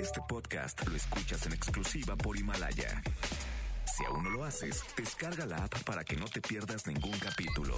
Este 0.00 0.20
podcast 0.26 0.86
lo 0.88 0.96
escuchas 0.96 1.44
en 1.44 1.52
exclusiva 1.52 2.16
por 2.16 2.34
Himalaya. 2.34 3.02
Si 3.84 4.02
aún 4.06 4.24
no 4.24 4.30
lo 4.30 4.44
haces, 4.44 4.82
descarga 4.96 5.44
la 5.44 5.64
app 5.64 5.82
para 5.84 6.04
que 6.04 6.16
no 6.16 6.24
te 6.24 6.40
pierdas 6.40 6.86
ningún 6.86 7.18
capítulo. 7.18 7.74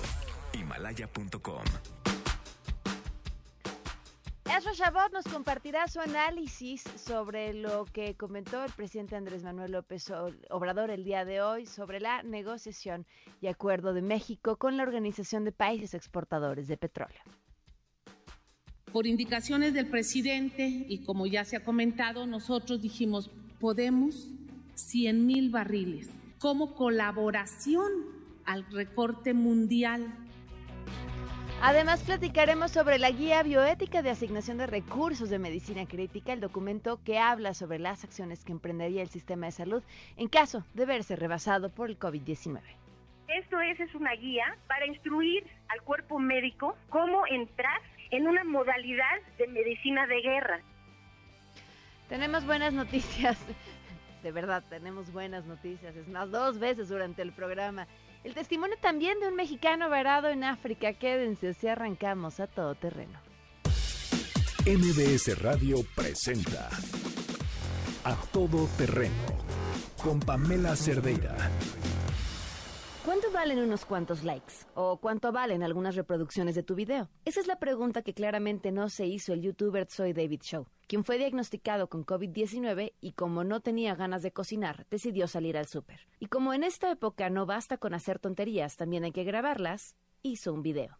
Himalaya.com 0.52 1.64
Ezra 4.44 4.72
Shabot 4.72 5.12
nos 5.12 5.24
compartirá 5.24 5.88
su 5.88 5.98
análisis 5.98 6.84
sobre 6.96 7.54
lo 7.54 7.86
que 7.86 8.14
comentó 8.14 8.62
el 8.62 8.70
presidente 8.70 9.16
Andrés 9.16 9.42
Manuel 9.42 9.72
López 9.72 10.12
Obrador 10.50 10.90
el 10.90 11.02
día 11.02 11.24
de 11.24 11.42
hoy 11.42 11.66
sobre 11.66 11.98
la 11.98 12.22
negociación 12.22 13.04
y 13.40 13.48
acuerdo 13.48 13.94
de 13.94 14.02
México 14.02 14.56
con 14.56 14.76
la 14.76 14.84
Organización 14.84 15.44
de 15.44 15.50
Países 15.50 15.94
Exportadores 15.94 16.68
de 16.68 16.76
Petróleo. 16.76 17.20
Por 18.92 19.06
indicaciones 19.06 19.74
del 19.74 19.86
presidente 19.86 20.66
y 20.66 20.98
como 21.04 21.26
ya 21.26 21.44
se 21.44 21.56
ha 21.56 21.64
comentado, 21.64 22.26
nosotros 22.26 22.82
dijimos, 22.82 23.30
podemos 23.58 24.28
100 24.74 25.26
mil 25.26 25.50
barriles 25.50 26.10
como 26.38 26.74
colaboración 26.74 27.90
al 28.44 28.66
recorte 28.70 29.32
mundial 29.34 30.12
Además, 31.64 32.02
platicaremos 32.02 32.72
sobre 32.72 32.98
la 32.98 33.12
guía 33.12 33.40
bioética 33.44 34.02
de 34.02 34.10
asignación 34.10 34.58
de 34.58 34.66
recursos 34.66 35.30
de 35.30 35.38
medicina 35.38 35.86
crítica, 35.86 36.32
el 36.32 36.40
documento 36.40 36.98
que 37.04 37.20
habla 37.20 37.54
sobre 37.54 37.78
las 37.78 38.02
acciones 38.02 38.44
que 38.44 38.50
emprendería 38.50 39.00
el 39.00 39.08
sistema 39.08 39.46
de 39.46 39.52
salud 39.52 39.84
en 40.16 40.26
caso 40.26 40.64
de 40.74 40.86
verse 40.86 41.14
rebasado 41.14 41.68
por 41.68 41.88
el 41.88 42.00
COVID-19. 42.00 42.60
Esto 43.28 43.60
es, 43.60 43.78
es 43.78 43.94
una 43.94 44.12
guía 44.14 44.56
para 44.66 44.88
instruir 44.88 45.44
al 45.68 45.80
cuerpo 45.82 46.18
médico 46.18 46.76
cómo 46.88 47.28
entrar 47.28 47.80
en 48.12 48.28
una 48.28 48.44
modalidad 48.44 49.20
de 49.38 49.48
medicina 49.48 50.06
de 50.06 50.20
guerra. 50.20 50.60
Tenemos 52.08 52.44
buenas 52.46 52.72
noticias. 52.72 53.38
De 54.22 54.30
verdad, 54.30 54.62
tenemos 54.68 55.10
buenas 55.12 55.46
noticias. 55.46 55.96
Es 55.96 56.06
más, 56.06 56.30
dos 56.30 56.60
veces 56.60 56.88
durante 56.88 57.22
el 57.22 57.32
programa. 57.32 57.88
El 58.22 58.34
testimonio 58.34 58.76
también 58.80 59.18
de 59.18 59.28
un 59.28 59.34
mexicano 59.34 59.88
varado 59.88 60.28
en 60.28 60.44
África. 60.44 60.92
Quédense 60.92 61.54
si 61.54 61.66
arrancamos 61.66 62.38
a 62.38 62.46
todo 62.46 62.76
terreno. 62.76 63.18
MBS 64.64 65.42
Radio 65.42 65.78
presenta 65.96 66.68
A 68.04 68.14
Todo 68.30 68.68
Terreno 68.78 69.42
con 70.00 70.20
Pamela 70.20 70.76
Cerdeira. 70.76 71.34
¿Cuánto 73.04 73.32
valen 73.32 73.58
unos 73.58 73.84
cuantos 73.84 74.22
likes? 74.22 74.54
¿O 74.76 74.96
cuánto 74.98 75.32
valen 75.32 75.64
algunas 75.64 75.96
reproducciones 75.96 76.54
de 76.54 76.62
tu 76.62 76.76
video? 76.76 77.08
Esa 77.24 77.40
es 77.40 77.48
la 77.48 77.58
pregunta 77.58 78.02
que 78.02 78.14
claramente 78.14 78.70
no 78.70 78.88
se 78.90 79.06
hizo 79.06 79.32
el 79.32 79.42
youtuber 79.42 79.88
Soy 79.90 80.12
David 80.12 80.42
Show, 80.42 80.68
quien 80.86 81.02
fue 81.02 81.18
diagnosticado 81.18 81.88
con 81.88 82.06
COVID-19 82.06 82.92
y 83.00 83.12
como 83.12 83.42
no 83.42 83.58
tenía 83.58 83.96
ganas 83.96 84.22
de 84.22 84.30
cocinar, 84.30 84.86
decidió 84.88 85.26
salir 85.26 85.56
al 85.56 85.66
súper. 85.66 86.06
Y 86.20 86.26
como 86.26 86.54
en 86.54 86.62
esta 86.62 86.92
época 86.92 87.28
no 87.28 87.44
basta 87.44 87.76
con 87.76 87.92
hacer 87.92 88.20
tonterías, 88.20 88.76
también 88.76 89.02
hay 89.02 89.10
que 89.10 89.24
grabarlas, 89.24 89.96
hizo 90.22 90.52
un 90.52 90.62
video. 90.62 90.96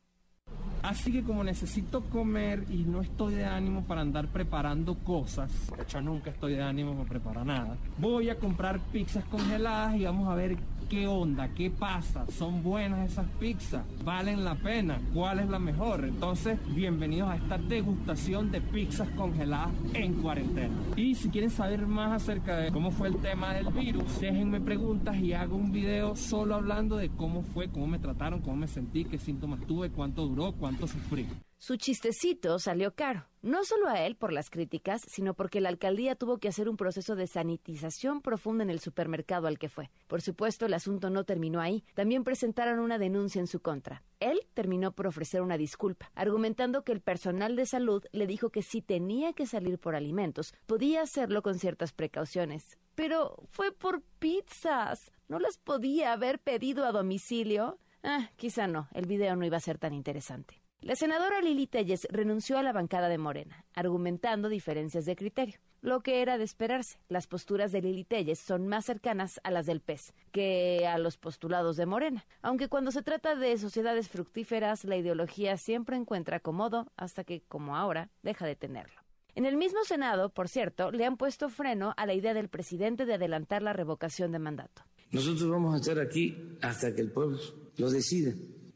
Así 0.83 1.13
que 1.13 1.23
como 1.23 1.45
necesito 1.45 2.03
comer 2.11 2.65
y 2.69 2.83
no 2.83 3.03
estoy 3.03 3.37
de 3.37 3.45
ánimo 3.45 3.85
para 3.85 4.01
andar 4.01 4.27
preparando 4.27 4.97
cosas, 4.97 5.53
de 5.77 5.85
hecho 5.85 6.01
nunca 6.01 6.31
estoy 6.31 6.55
de 6.55 6.63
ánimo 6.63 6.97
para 6.97 7.09
preparar 7.09 7.47
nada, 7.47 7.77
voy 7.99 8.29
a 8.29 8.39
comprar 8.41 8.81
pizzas 8.91 9.25
congeladas 9.27 9.95
y 9.95 10.05
vamos 10.05 10.29
a 10.29 10.35
ver 10.35 10.59
qué 10.93 11.07
onda, 11.07 11.49
qué 11.55 11.71
pasa, 11.71 12.27
son 12.31 12.63
buenas 12.63 13.11
esas 13.11 13.27
pizzas, 13.41 13.83
valen 14.05 14.45
la 14.45 14.57
pena, 14.57 15.01
cuál 15.15 15.39
es 15.39 15.49
la 15.49 15.59
mejor. 15.59 16.05
Entonces, 16.05 16.59
bienvenidos 16.75 17.31
a 17.31 17.37
esta 17.37 17.57
degustación 17.57 18.51
de 18.51 18.61
pizzas 18.61 19.09
congeladas 19.17 19.71
en 19.95 20.13
cuarentena. 20.21 20.75
Y 20.95 21.15
si 21.15 21.31
quieren 21.31 21.49
saber 21.49 21.87
más 21.87 22.13
acerca 22.13 22.59
de 22.59 22.71
cómo 22.71 22.91
fue 22.91 23.09
el 23.09 23.17
tema 23.17 23.55
del 23.55 23.73
virus, 23.73 24.21
déjenme 24.21 24.61
preguntas 24.61 25.17
y 25.17 25.33
hago 25.33 25.57
un 25.57 25.73
video 25.73 26.15
solo 26.15 26.57
hablando 26.57 26.99
de 26.99 27.09
cómo 27.09 27.41
fue, 27.41 27.71
cómo 27.71 27.87
me 27.87 27.99
trataron, 27.99 28.43
cómo 28.43 28.57
me 28.57 28.69
sentí, 28.69 29.07
qué 29.07 29.17
síntomas 29.17 29.67
tuve, 29.67 29.89
cuánto 29.89 30.27
duró, 30.27 30.53
cuánto 30.53 30.87
sufrí. 30.87 31.27
Su 31.63 31.77
chistecito 31.77 32.59
salió 32.59 32.97
caro, 32.97 33.29
no 33.41 33.63
solo 33.63 33.87
a 33.87 34.05
él 34.05 34.17
por 34.17 34.33
las 34.33 34.51
críticas, 34.51 35.01
sino 35.07 35.35
porque 35.35 35.61
la 35.61 35.69
alcaldía 35.69 36.17
tuvo 36.17 36.39
que 36.39 36.49
hacer 36.49 36.69
un 36.69 36.77
proceso 36.77 37.15
de 37.15 37.29
sanitización 37.29 38.21
profunda 38.21 38.65
en 38.65 38.71
el 38.71 38.81
supermercado 38.81 39.47
al 39.47 39.61
que 39.61 39.69
fue. 39.69 39.89
Por 40.09 40.23
supuesto, 40.23 40.67
el 40.67 40.75
asunto 40.75 41.09
no 41.09 41.23
terminó 41.23 41.61
ahí, 41.61 41.85
también 41.95 42.25
presentaron 42.25 42.81
una 42.81 42.99
denuncia 42.99 43.39
en 43.39 43.47
su 43.47 43.61
contra. 43.61 44.03
Él 44.19 44.41
terminó 44.55 44.91
por 44.91 45.07
ofrecer 45.07 45.41
una 45.41 45.57
disculpa, 45.57 46.11
argumentando 46.17 46.83
que 46.83 46.91
el 46.91 47.01
personal 47.01 47.55
de 47.55 47.67
salud 47.67 48.03
le 48.11 48.27
dijo 48.27 48.51
que 48.51 48.63
si 48.63 48.83
tenía 48.83 49.33
que 49.33 49.47
salir 49.47 49.79
por 49.79 49.95
alimentos, 49.95 50.55
podía 50.67 51.03
hacerlo 51.03 51.43
con 51.43 51.61
ciertas 51.61 51.93
precauciones. 51.93 52.77
Pero 52.97 53.37
fue 53.53 53.71
por 53.71 54.03
pizzas. 54.19 55.13
¿No 55.29 55.39
las 55.39 55.59
podía 55.59 56.13
haber 56.13 56.41
pedido 56.41 56.85
a 56.85 56.91
domicilio? 56.91 57.79
Ah, 58.03 58.31
quizá 58.35 58.67
no, 58.67 58.89
el 58.95 59.07
video 59.07 59.37
no 59.37 59.47
iba 59.47 59.59
a 59.59 59.61
ser 59.61 59.79
tan 59.79 59.95
interesante. 59.95 60.62
La 60.83 60.97
senadora 60.97 61.41
Lili 61.41 61.69
Telles 61.69 62.09
renunció 62.11 62.59
a 62.59 62.63
la 62.65 62.73
bancada 62.73 63.09
de 63.09 63.17
Morena, 63.17 63.65
argumentando 63.73 64.49
diferencias 64.49 65.05
de 65.05 65.15
criterio. 65.15 65.61
Lo 65.81 66.01
que 66.01 66.23
era 66.23 66.39
de 66.39 66.45
esperarse, 66.45 66.99
las 67.09 67.29
posturas 67.29 67.71
de 67.71 67.81
Lili 67.81 68.03
Telles 68.03 68.41
son 68.41 68.67
más 68.67 68.87
cercanas 68.87 69.41
a 69.45 69.53
las 69.53 69.67
del 69.67 69.81
PES 69.81 70.13
que 70.33 70.85
a 70.89 70.99
los 70.99 71.19
postulados 71.19 71.77
de 71.77 71.87
Morena, 71.87 72.27
aunque 72.41 72.69
cuando 72.69 72.91
se 72.91 73.05
trata 73.05 73.37
de 73.37 73.57
sociedades 73.59 74.09
fructíferas 74.09 74.83
la 74.83 74.97
ideología 74.97 75.57
siempre 75.57 75.97
encuentra 75.97 76.39
acomodo 76.39 76.91
hasta 76.97 77.23
que, 77.23 77.43
como 77.43 77.77
ahora, 77.77 78.11
deja 78.25 78.45
de 78.45 78.57
tenerlo. 78.57 79.01
En 79.37 79.47
el 79.47 79.57
mismo 79.57 79.85
Senado, 79.85 80.31
por 80.31 80.49
cierto, 80.49 80.91
le 80.91 81.07
han 81.07 81.17
puesto 81.17 81.49
freno 81.49 81.95
a 81.97 82.07
la 82.07 82.15
idea 82.15 82.35
del 82.35 82.49
presidente 82.49 83.07
de 83.07 83.15
adelantar 83.15 83.63
la 83.63 83.73
revocación 83.73 84.33
de 84.33 84.41
mandato. 84.41 84.83
Nosotros 85.13 85.49
vamos 85.49 85.75
a 85.75 85.77
estar 85.77 86.01
aquí 86.01 86.57
hasta 86.61 86.93
que 86.93 87.03
el 87.03 87.13
pueblo 87.13 87.39
lo 87.77 87.89
decida. 87.89 88.33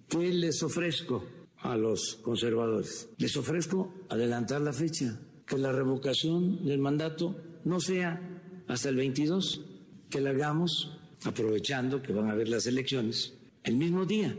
¿Qué 0.09 0.33
les 0.33 0.63
ofrezco? 0.63 1.25
A 1.73 1.77
los 1.77 2.17
conservadores. 2.23 3.09
Les 3.19 3.37
ofrezco 3.37 3.93
adelantar 4.09 4.61
la 4.61 4.73
fecha, 4.73 5.21
que 5.47 5.59
la 5.59 5.73
revocación 5.73 6.65
del 6.65 6.79
mandato 6.79 7.37
no 7.65 7.81
sea 7.81 8.21
hasta 8.69 8.89
el 8.89 8.97
22, 8.97 9.61
que 10.11 10.21
la 10.21 10.31
hagamos 10.31 10.99
aprovechando 11.25 12.03
que 12.03 12.13
van 12.13 12.29
a 12.29 12.33
haber 12.33 12.49
las 12.49 12.67
elecciones 12.67 13.35
el 13.65 13.77
mismo 13.77 14.05
día. 14.05 14.37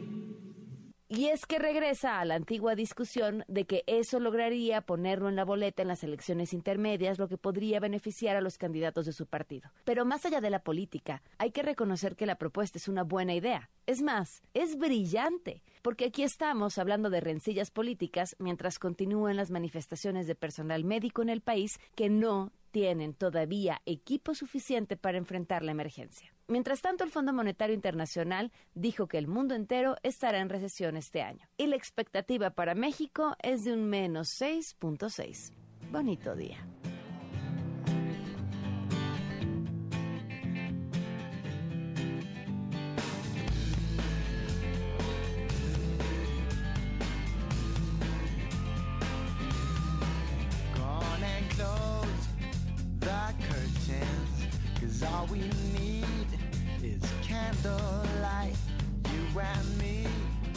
Y 1.09 1.27
es 1.27 1.45
que 1.45 1.57
regresa 1.57 2.19
a 2.19 2.25
la 2.25 2.35
antigua 2.35 2.75
discusión 2.75 3.45
de 3.47 3.63
que 3.63 3.85
eso 3.87 4.19
lograría 4.19 4.81
ponerlo 4.81 5.29
en 5.29 5.37
la 5.37 5.45
boleta 5.45 5.81
en 5.81 5.87
las 5.87 6.03
elecciones 6.03 6.51
intermedias, 6.51 7.17
lo 7.17 7.29
que 7.29 7.37
podría 7.37 7.79
beneficiar 7.79 8.35
a 8.35 8.41
los 8.41 8.57
candidatos 8.57 9.05
de 9.05 9.13
su 9.13 9.25
partido. 9.25 9.71
Pero 9.85 10.03
más 10.03 10.25
allá 10.25 10.41
de 10.41 10.49
la 10.49 10.63
política, 10.63 11.23
hay 11.37 11.51
que 11.51 11.63
reconocer 11.63 12.17
que 12.17 12.25
la 12.25 12.35
propuesta 12.35 12.77
es 12.77 12.89
una 12.89 13.03
buena 13.03 13.33
idea. 13.33 13.69
Es 13.85 14.01
más, 14.01 14.43
es 14.53 14.77
brillante, 14.77 15.63
porque 15.81 16.07
aquí 16.07 16.23
estamos 16.23 16.77
hablando 16.77 17.09
de 17.09 17.21
rencillas 17.21 17.71
políticas 17.71 18.35
mientras 18.37 18.77
continúan 18.77 19.37
las 19.37 19.49
manifestaciones 19.49 20.27
de 20.27 20.35
personal 20.35 20.83
médico 20.83 21.21
en 21.21 21.29
el 21.29 21.39
país 21.39 21.79
que 21.95 22.09
no 22.09 22.51
tienen 22.71 23.13
todavía 23.13 23.81
equipo 23.85 24.35
suficiente 24.35 24.97
para 24.97 25.17
enfrentar 25.17 25.63
la 25.63 25.71
emergencia. 25.71 26.33
Mientras 26.49 26.81
tanto, 26.81 27.03
el 27.03 27.11
Fondo 27.11 27.33
Monetario 27.33 27.75
Internacional 27.75 28.53
dijo 28.73 29.07
que 29.07 29.17
el 29.17 29.27
mundo 29.27 29.53
entero 29.53 29.97
estará 30.01 30.39
en 30.39 30.47
recesión 30.47 30.95
este 30.95 31.21
año 31.21 31.45
y 31.57 31.67
la 31.67 31.75
expectativa 31.75 32.51
para 32.51 32.73
México 32.73 33.35
es 33.43 33.65
de 33.65 33.73
un 33.73 33.89
menos 33.89 34.29
6.6. 34.41 35.51
Bonito 35.91 36.35
día. 36.35 36.65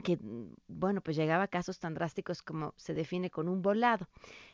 que, 0.03 0.19
bueno, 0.67 1.01
pues 1.01 1.15
llegaba 1.15 1.43
a 1.43 1.47
casos 1.47 1.79
tan 1.79 1.93
drásticos 1.93 2.41
como 2.41 2.73
se 2.75 2.93
define 2.93 3.29
con 3.29 3.47
un 3.47 3.61
volado. 3.61 4.07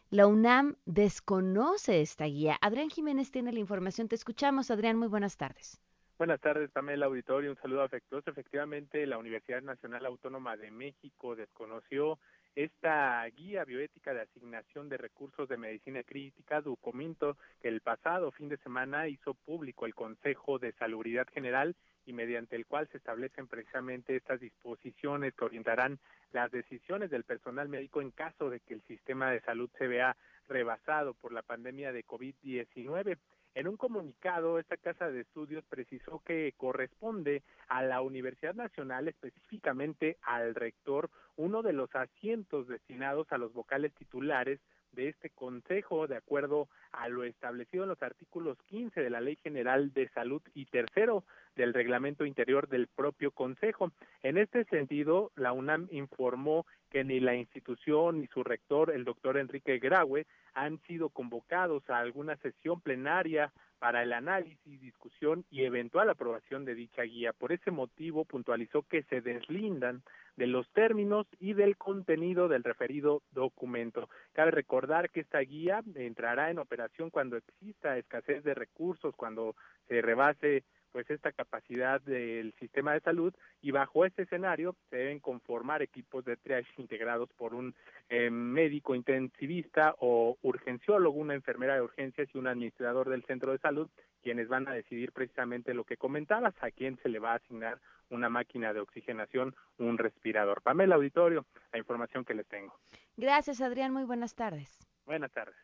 La 0.10 0.28
UNAM 0.28 0.76
desconoce 0.86 2.02
esta 2.02 2.26
guía. 2.26 2.58
Adrián 2.62 2.90
Jiménez 2.90 3.32
tiene 3.32 3.52
la 3.52 3.60
información. 3.60 4.08
Te 4.08 4.16
escuchamos, 4.16 4.72
Adrián. 4.72 4.98
Muy 4.98 5.08
buenas 5.08 5.38
tardes. 5.38 5.80
Buenas 6.18 6.42
tardes, 6.42 6.72
el 6.76 7.04
Auditorio. 7.04 7.52
Un 7.52 7.58
saludo 7.58 7.84
afectuoso. 7.84 8.32
Efectivamente, 8.32 9.06
la 9.06 9.20
Universidad 9.20 9.62
Nacional 9.62 10.04
Autónoma 10.08 10.58
de 10.58 10.72
México 10.72 11.36
desconoció 11.36 12.18
esta 12.56 13.24
guía 13.26 13.64
bioética 13.66 14.16
de 14.16 14.22
asignación 14.22 14.90
de 14.90 14.98
recursos 14.98 15.48
de 15.48 15.58
medicina 15.58 16.02
crítica, 16.02 16.62
documento 16.62 17.38
que 17.62 17.68
el 17.68 17.82
pasado 17.82 18.32
fin 18.32 18.50
de 18.50 18.58
semana 18.58 19.08
hizo 19.08 19.36
público 19.36 19.86
el 19.86 19.94
Consejo 19.94 20.58
de 20.58 20.72
Salubridad 20.72 21.28
General 21.32 21.76
y 22.08 22.14
mediante 22.14 22.56
el 22.56 22.66
cual 22.66 22.88
se 22.88 22.98
establecen 22.98 23.48
precisamente 23.48 24.16
estas 24.16 24.40
disposiciones 24.40 25.36
que 25.36 25.46
orientarán 25.46 26.00
las 26.32 26.50
decisiones 26.50 27.12
del 27.12 27.26
personal 27.26 27.70
médico 27.70 28.02
en 28.02 28.10
caso 28.10 28.50
de 28.50 28.60
que 28.62 28.74
el 28.74 28.82
sistema 28.88 29.30
de 29.30 29.42
salud 29.42 29.70
se 29.78 29.86
vea 29.86 30.18
rebasado 30.48 31.14
por 31.14 31.32
la 31.32 31.44
pandemia 31.44 31.92
de 31.92 32.04
COVID-19. 32.04 33.20
En 33.58 33.68
un 33.68 33.76
comunicado, 33.76 34.60
esta 34.60 34.78
casa 34.78 35.10
de 35.10 35.22
estudios 35.22 35.66
precisó 35.68 36.22
que 36.24 36.54
corresponde 36.58 37.42
a 37.68 37.82
la 37.82 38.02
Universidad 38.02 38.54
Nacional, 38.54 39.08
específicamente 39.08 40.18
al 40.22 40.54
rector, 40.54 41.10
uno 41.38 41.64
de 41.64 41.74
los 41.74 41.90
asientos 41.96 42.68
destinados 42.68 43.26
a 43.32 43.40
los 43.40 43.54
vocales 43.54 43.96
titulares 43.96 44.60
de 44.98 45.10
este 45.10 45.30
Consejo, 45.30 46.08
de 46.08 46.18
acuerdo 46.18 46.68
a 46.92 47.08
lo 47.08 47.24
establecido 47.24 47.84
en 47.84 47.90
los 47.90 48.02
artículos 48.02 48.58
15 48.64 49.00
de 49.00 49.10
la 49.10 49.22
Ley 49.22 49.38
General 49.38 49.94
de 49.94 50.10
Salud 50.10 50.42
y 50.56 50.66
tercero 50.66 51.24
del 51.56 51.74
Reglamento 51.74 52.26
Interior 52.26 52.68
del 52.68 52.88
propio 52.88 53.32
Consejo. 53.32 53.92
En 54.24 54.38
este 54.38 54.66
sentido, 54.66 55.32
la 55.36 55.54
UNAM 55.54 55.88
informó 55.92 56.66
que 56.90 57.04
ni 57.04 57.20
la 57.20 57.36
institución 57.36 58.22
ni 58.22 58.28
su 58.28 58.44
rector, 58.44 58.92
el 58.92 59.06
doctor 59.06 59.38
Enrique 59.38 59.78
Graue, 59.78 60.26
han 60.54 60.80
sido 60.88 61.10
convocados 61.10 61.88
a 61.90 62.00
alguna 62.00 62.36
sesión 62.38 62.82
plenaria 62.82 63.54
para 63.78 64.02
el 64.02 64.14
análisis, 64.14 64.82
discusión 64.82 65.46
y 65.52 65.64
eventual 65.64 66.10
aprobación 66.10 66.66
de 66.66 66.74
dicha 66.74 67.04
guía. 67.04 67.34
Por 67.34 67.52
ese 67.52 67.70
motivo, 67.70 68.26
puntualizó 68.26 68.82
que 68.82 69.04
se 69.04 69.22
deslindan 69.22 70.02
de 70.38 70.48
los 70.48 70.70
términos 70.72 71.28
y 71.40 71.54
del 71.54 71.78
contenido 71.78 72.48
del 72.48 72.64
referido 72.64 73.24
documento. 73.32 74.08
Cabe 74.34 74.52
recordar 74.52 75.10
que 75.10 75.20
esta 75.20 75.40
guía 75.40 75.84
entrará 75.96 76.50
en 76.52 76.60
operación 76.60 77.10
cuando 77.10 77.38
exista 77.38 77.98
escasez 77.98 78.44
de 78.44 78.54
recursos, 78.54 79.16
cuando 79.16 79.56
se 79.88 80.02
rebase 80.02 80.64
pues 80.98 81.12
esta 81.12 81.32
capacidad 81.32 82.02
del 82.02 82.56
sistema 82.60 82.92
de 82.92 83.02
salud 83.02 83.32
y 83.62 83.70
bajo 83.70 84.04
este 84.04 84.24
escenario 84.24 84.76
se 84.90 84.96
deben 84.96 85.20
conformar 85.20 85.84
equipos 85.84 86.26
de 86.26 86.38
triage 86.38 86.72
integrados 86.78 87.30
por 87.34 87.54
un 87.54 87.76
eh, 88.10 88.32
médico 88.32 88.96
intensivista 88.96 89.94
o 90.00 90.40
urgenciólogo, 90.42 91.20
una 91.20 91.36
enfermera 91.36 91.76
de 91.76 91.84
urgencias 91.84 92.28
y 92.34 92.38
un 92.40 92.48
administrador 92.48 93.10
del 93.10 93.24
centro 93.26 93.52
de 93.52 93.60
salud, 93.60 93.88
quienes 94.24 94.48
van 94.48 94.68
a 94.68 94.74
decidir 94.74 95.12
precisamente 95.12 95.76
lo 95.76 95.84
que 95.84 95.98
comentabas, 95.98 96.56
a 96.62 96.72
quién 96.72 96.98
se 97.04 97.10
le 97.10 97.20
va 97.20 97.34
a 97.34 97.36
asignar 97.36 97.80
una 98.10 98.28
máquina 98.28 98.74
de 98.74 98.80
oxigenación, 98.80 99.54
un 99.78 100.00
respirador. 100.00 100.64
Pamela 100.64 100.96
Auditorio, 100.96 101.46
la 101.74 101.78
información 101.78 102.26
que 102.26 102.34
les 102.34 102.48
tengo. 102.48 102.74
Gracias, 103.18 103.62
Adrián. 103.62 103.94
Muy 103.94 104.06
buenas 104.06 104.34
tardes. 104.34 104.80
Buenas 105.06 105.32
tardes. 105.32 105.58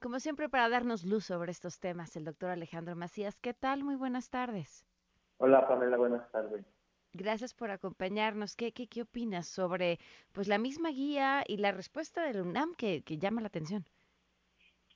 Como 0.00 0.20
siempre, 0.20 0.48
para 0.48 0.68
darnos 0.68 1.04
luz 1.04 1.24
sobre 1.24 1.50
estos 1.50 1.80
temas, 1.80 2.14
el 2.14 2.24
doctor 2.24 2.50
Alejandro 2.50 2.94
Macías. 2.94 3.36
¿Qué 3.40 3.52
tal? 3.52 3.82
Muy 3.82 3.96
buenas 3.96 4.30
tardes. 4.30 4.86
Hola, 5.38 5.66
Pamela, 5.66 5.96
buenas 5.96 6.30
tardes. 6.30 6.64
Gracias 7.14 7.52
por 7.52 7.72
acompañarnos. 7.72 8.54
¿Qué, 8.54 8.70
qué, 8.70 8.86
qué 8.86 9.02
opinas 9.02 9.48
sobre 9.48 9.98
pues 10.32 10.46
la 10.46 10.58
misma 10.58 10.90
guía 10.90 11.42
y 11.48 11.56
la 11.56 11.72
respuesta 11.72 12.22
del 12.22 12.42
UNAM 12.42 12.76
que, 12.76 13.02
que 13.02 13.18
llama 13.18 13.40
la 13.40 13.48
atención? 13.48 13.86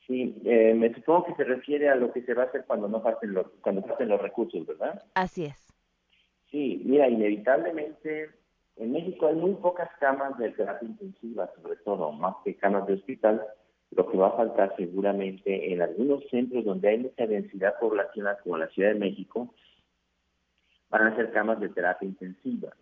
Sí, 0.06 0.40
eh, 0.44 0.72
me 0.74 0.94
supongo 0.94 1.24
que 1.24 1.34
se 1.34 1.44
refiere 1.44 1.88
a 1.88 1.96
lo 1.96 2.12
que 2.12 2.22
se 2.22 2.34
va 2.34 2.44
a 2.44 2.46
hacer 2.46 2.64
cuando 2.66 2.86
no 2.86 3.00
falten 3.00 3.34
los, 3.34 3.48
cuando 3.60 3.82
falten 3.82 4.08
los 4.08 4.22
recursos, 4.22 4.64
¿verdad? 4.66 5.02
Así 5.14 5.46
es. 5.46 5.74
Sí, 6.52 6.80
mira, 6.84 7.08
inevitablemente 7.08 8.30
en 8.76 8.92
México 8.92 9.26
hay 9.26 9.34
muy 9.34 9.54
pocas 9.54 9.90
camas 9.98 10.38
de 10.38 10.50
terapia 10.50 10.88
intensiva, 10.88 11.50
sobre 11.56 11.76
todo, 11.76 12.12
más 12.12 12.36
que 12.44 12.56
camas 12.56 12.86
de 12.86 12.94
hospital 12.94 13.42
lo 13.94 14.08
que 14.10 14.16
va 14.16 14.28
a 14.28 14.36
faltar 14.36 14.74
seguramente 14.76 15.72
en 15.72 15.82
algunos 15.82 16.24
centros 16.30 16.64
donde 16.64 16.88
hay 16.88 16.98
mucha 16.98 17.26
densidad 17.26 17.78
poblacional, 17.78 18.38
como 18.42 18.56
la 18.56 18.68
Ciudad 18.68 18.90
de 18.90 18.98
México, 18.98 19.54
van 20.90 21.06
a 21.06 21.16
ser 21.16 21.32
camas 21.32 21.60
de 21.60 21.68
terapia 21.68 22.08
intensiva. 22.08 22.74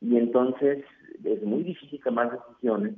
Y 0.00 0.16
entonces 0.16 0.84
es 1.24 1.42
muy 1.42 1.62
difícil 1.62 2.00
tomar 2.02 2.30
decisiones, 2.30 2.94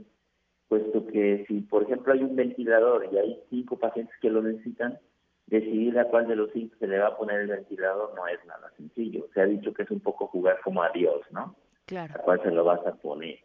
puesto 0.68 1.06
que 1.06 1.44
si, 1.48 1.60
por 1.60 1.84
ejemplo, 1.84 2.12
hay 2.12 2.22
un 2.22 2.36
ventilador 2.36 3.08
y 3.12 3.16
hay 3.16 3.40
cinco 3.48 3.78
pacientes 3.78 4.14
que 4.20 4.30
lo 4.30 4.42
necesitan, 4.42 4.98
decidir 5.46 5.98
a 5.98 6.04
cuál 6.06 6.28
de 6.28 6.36
los 6.36 6.50
cinco 6.52 6.76
se 6.78 6.86
le 6.86 6.98
va 6.98 7.08
a 7.08 7.16
poner 7.16 7.40
el 7.40 7.48
ventilador 7.48 8.14
no 8.14 8.26
es 8.26 8.44
nada 8.44 8.70
sencillo. 8.76 9.26
Se 9.32 9.40
ha 9.40 9.46
dicho 9.46 9.72
que 9.72 9.84
es 9.84 9.90
un 9.90 10.00
poco 10.00 10.26
jugar 10.26 10.60
como 10.62 10.82
a 10.82 10.90
Dios, 10.90 11.22
¿no? 11.30 11.54
Claro. 11.86 12.14
A 12.14 12.18
cuál 12.18 12.42
se 12.42 12.50
lo 12.50 12.64
vas 12.64 12.86
a 12.86 12.94
poner. 12.96 13.38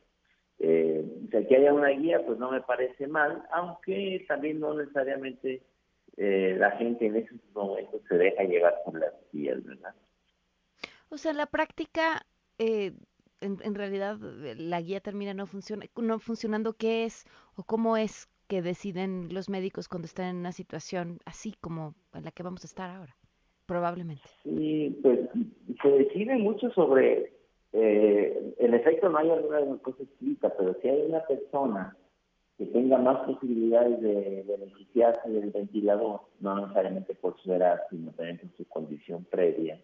Eh, 0.65 1.03
o 1.27 1.29
sea, 1.29 1.45
que 1.45 1.57
haya 1.57 1.73
una 1.73 1.89
guía, 1.89 2.25
pues 2.25 2.39
no 2.39 2.49
me 2.49 2.61
parece 2.61 3.05
mal, 3.05 3.43
aunque 3.51 4.23
también 4.29 4.61
no 4.61 4.73
necesariamente 4.73 5.61
eh, 6.15 6.55
la 6.57 6.71
gente 6.77 7.07
en 7.07 7.17
esos 7.17 7.37
momentos 7.53 8.01
se 8.07 8.15
deja 8.15 8.43
llevar 8.43 8.75
por 8.85 8.97
las 8.97 9.13
guías, 9.33 9.61
¿verdad? 9.65 9.93
O 11.09 11.17
sea, 11.17 11.31
en 11.31 11.37
la 11.37 11.47
práctica, 11.47 12.25
eh, 12.59 12.93
en, 13.41 13.75
realidad, 13.75 14.17
la 14.21 14.79
guía 14.79 15.01
termina 15.01 15.33
no, 15.33 15.47
funciona, 15.47 15.85
no 15.97 16.19
funcionando. 16.19 16.71
¿Qué 16.77 17.03
es 17.03 17.25
o 17.57 17.63
cómo 17.63 17.97
es 17.97 18.29
que 18.47 18.61
deciden 18.61 19.33
los 19.33 19.49
médicos 19.49 19.89
cuando 19.89 20.05
están 20.05 20.27
en 20.27 20.37
una 20.37 20.53
situación 20.53 21.19
así 21.25 21.55
como 21.59 21.93
en 22.13 22.23
la 22.23 22.31
que 22.31 22.43
vamos 22.43 22.63
a 22.63 22.67
estar 22.67 22.89
ahora? 22.89 23.17
Probablemente. 23.65 24.29
Sí, 24.43 24.97
pues 25.03 25.19
se 25.81 25.89
decide 25.89 26.37
mucho 26.37 26.69
sobre 26.69 27.33
eh, 27.73 28.53
en 28.59 28.73
efecto 28.75 29.09
no 29.09 29.17
hay 29.17 29.31
alguna 29.31 29.77
cosa 29.79 30.03
escrita, 30.03 30.53
pero 30.55 30.75
si 30.79 30.89
hay 30.89 31.01
una 31.01 31.21
persona 31.25 31.97
que 32.57 32.67
tenga 32.67 32.99
más 32.99 33.25
posibilidades 33.25 33.99
de 33.99 34.45
beneficiarse 34.47 35.27
del 35.27 35.49
ventilador, 35.49 36.21
no 36.39 36.61
necesariamente 36.61 37.15
por 37.15 37.35
su 37.41 37.51
edad, 37.51 37.81
sino 37.89 38.11
también 38.11 38.37
por 38.37 38.55
su 38.55 38.65
condición 38.69 39.25
previa, 39.25 39.81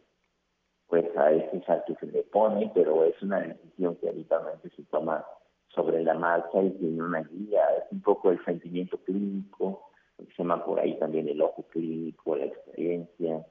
pues 0.87 1.05
a 1.17 1.31
ese 1.31 1.57
es 1.57 1.69
al 1.69 1.83
que 1.85 1.95
se 1.95 2.05
le 2.05 2.23
pone, 2.23 2.71
pero 2.75 3.03
es 3.05 3.19
una 3.23 3.39
decisión 3.39 3.95
que 3.95 4.09
habitualmente 4.09 4.69
se 4.69 4.83
toma 4.83 5.25
sobre 5.69 6.03
la 6.03 6.13
marcha 6.13 6.61
y 6.61 6.69
tiene 6.71 7.01
una 7.01 7.23
guía, 7.23 7.61
es 7.77 7.91
un 7.91 8.01
poco 8.01 8.29
el 8.29 8.43
sentimiento 8.45 8.97
clínico, 8.99 9.89
se 10.17 10.25
llama 10.37 10.63
por 10.63 10.79
ahí 10.79 10.97
también 10.99 11.27
el 11.27 11.41
ojo 11.41 11.63
clínico, 11.69 12.35
la 12.35 12.45
experiencia. 12.45 13.45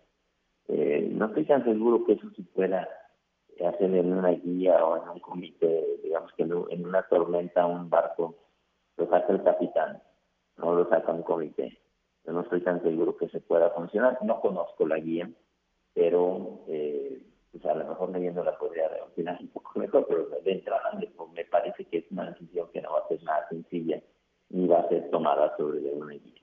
Eh, 0.68 1.08
no 1.12 1.26
estoy 1.26 1.44
tan 1.44 1.64
seguro 1.64 2.04
que 2.04 2.12
eso 2.12 2.30
se 2.36 2.42
pueda 2.42 2.88
hacen 3.66 3.94
en 3.94 4.12
una 4.12 4.30
guía 4.30 4.84
o 4.84 5.02
en 5.02 5.08
un 5.08 5.20
comité, 5.20 5.98
digamos 6.02 6.32
que 6.34 6.42
en 6.42 6.86
una 6.86 7.02
tormenta 7.02 7.66
un 7.66 7.90
barco 7.90 8.36
lo 8.96 9.08
saca 9.08 9.32
el 9.32 9.42
capitán, 9.42 10.02
no 10.56 10.74
lo 10.74 10.88
saca 10.88 11.12
un 11.12 11.22
comité. 11.22 11.78
Yo 12.24 12.32
no 12.32 12.42
estoy 12.42 12.60
tan 12.60 12.82
seguro 12.82 13.16
que 13.16 13.28
se 13.28 13.40
pueda 13.40 13.70
funcionar. 13.70 14.18
No 14.22 14.40
conozco 14.40 14.86
la 14.86 14.98
guía, 14.98 15.30
pero 15.94 16.60
eh, 16.66 17.22
pues 17.50 17.64
a 17.64 17.74
lo 17.74 17.88
mejor 17.88 18.10
leyéndola 18.10 18.58
podría 18.58 18.90
opinar 19.02 19.38
un 19.40 19.48
poco 19.48 19.78
mejor, 19.78 20.06
pero 20.06 20.28
de 20.28 20.52
entrada 20.52 20.92
me 21.32 21.44
parece 21.44 21.84
que 21.84 21.98
es 21.98 22.04
una 22.10 22.30
decisión 22.30 22.68
que 22.72 22.82
no 22.82 22.92
va 22.92 23.00
a 23.00 23.08
ser 23.08 23.22
nada 23.22 23.48
sencilla 23.48 24.02
ni 24.50 24.66
va 24.66 24.80
a 24.80 24.88
ser 24.88 25.08
tomada 25.10 25.56
sobre 25.56 25.78
una 25.92 26.14
guía. 26.14 26.42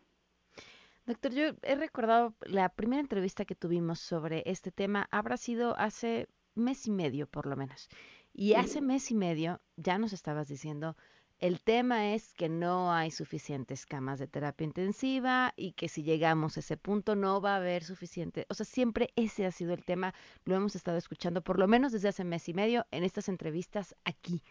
Doctor, 1.06 1.32
yo 1.34 1.44
he 1.62 1.76
recordado 1.76 2.34
la 2.42 2.70
primera 2.70 3.02
entrevista 3.02 3.46
que 3.46 3.56
tuvimos 3.56 4.00
sobre 4.00 4.42
este 4.46 4.72
tema, 4.72 5.08
habrá 5.12 5.38
sido 5.38 5.76
hace 5.78 6.28
mes 6.56 6.88
y 6.88 6.92
medio 6.92 7.28
por 7.28 7.46
lo 7.46 7.56
menos. 7.56 7.90
Y 8.34 8.54
hace 8.54 8.82
mes 8.82 9.12
y 9.12 9.16
medio 9.16 9.62
ya 9.78 9.98
nos 9.98 10.14
estabas 10.14 10.48
diciendo, 10.48 10.96
el 11.40 11.62
tema 11.62 12.14
es 12.14 12.34
que 12.34 12.48
no 12.48 12.94
hay 12.94 13.12
suficientes 13.12 13.86
camas 13.86 14.20
de 14.20 14.28
terapia 14.28 14.66
intensiva 14.66 15.54
y 15.58 15.74
que 15.74 15.90
si 15.90 16.04
llegamos 16.04 16.56
a 16.56 16.62
ese 16.62 16.78
punto 16.78 17.16
no 17.16 17.42
va 17.42 17.54
a 17.54 17.58
haber 17.58 17.84
suficiente. 17.84 18.46
O 18.50 18.54
sea, 18.54 18.66
siempre 18.66 19.10
ese 19.16 19.46
ha 19.46 19.52
sido 19.52 19.74
el 19.74 19.84
tema. 19.84 20.14
Lo 20.46 20.56
hemos 20.56 20.76
estado 20.76 20.98
escuchando 20.98 21.42
por 21.42 21.60
lo 21.60 21.68
menos 21.68 21.92
desde 21.92 22.08
hace 22.08 22.24
mes 22.24 22.48
y 22.48 22.54
medio 22.54 22.86
en 22.92 23.04
estas 23.04 23.28
entrevistas 23.28 23.96
aquí, 24.06 24.42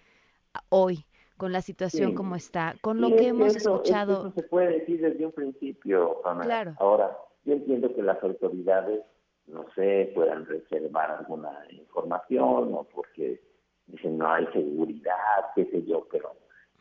hoy, 0.69 1.07
con 1.37 1.53
la 1.53 1.63
situación 1.63 2.15
como 2.15 2.37
está, 2.37 2.75
con 2.83 3.01
lo 3.01 3.17
que 3.17 3.29
hemos 3.29 3.57
escuchado. 3.57 4.29
Eso 4.29 4.33
se 4.33 4.43
puede 4.43 4.79
decir 4.81 5.01
desde 5.01 5.25
un 5.25 5.33
principio, 5.33 6.21
Claro. 6.43 6.75
Ahora, 6.79 7.17
yo 7.45 7.55
entiendo 7.55 7.95
que 7.95 8.03
las 8.03 8.23
autoridades, 8.23 9.01
no 9.47 9.67
sé, 9.75 10.13
puedan 10.15 10.47
reservar 10.47 11.11
alguna 11.11 11.67
información 11.71 12.75
o 12.75 12.87
porque 12.95 13.41
dicen 13.87 14.19
no 14.19 14.31
hay 14.31 14.47
seguridad, 14.53 15.53
qué 15.55 15.67
sé 15.67 15.85
yo, 15.85 16.07
pero 16.11 16.33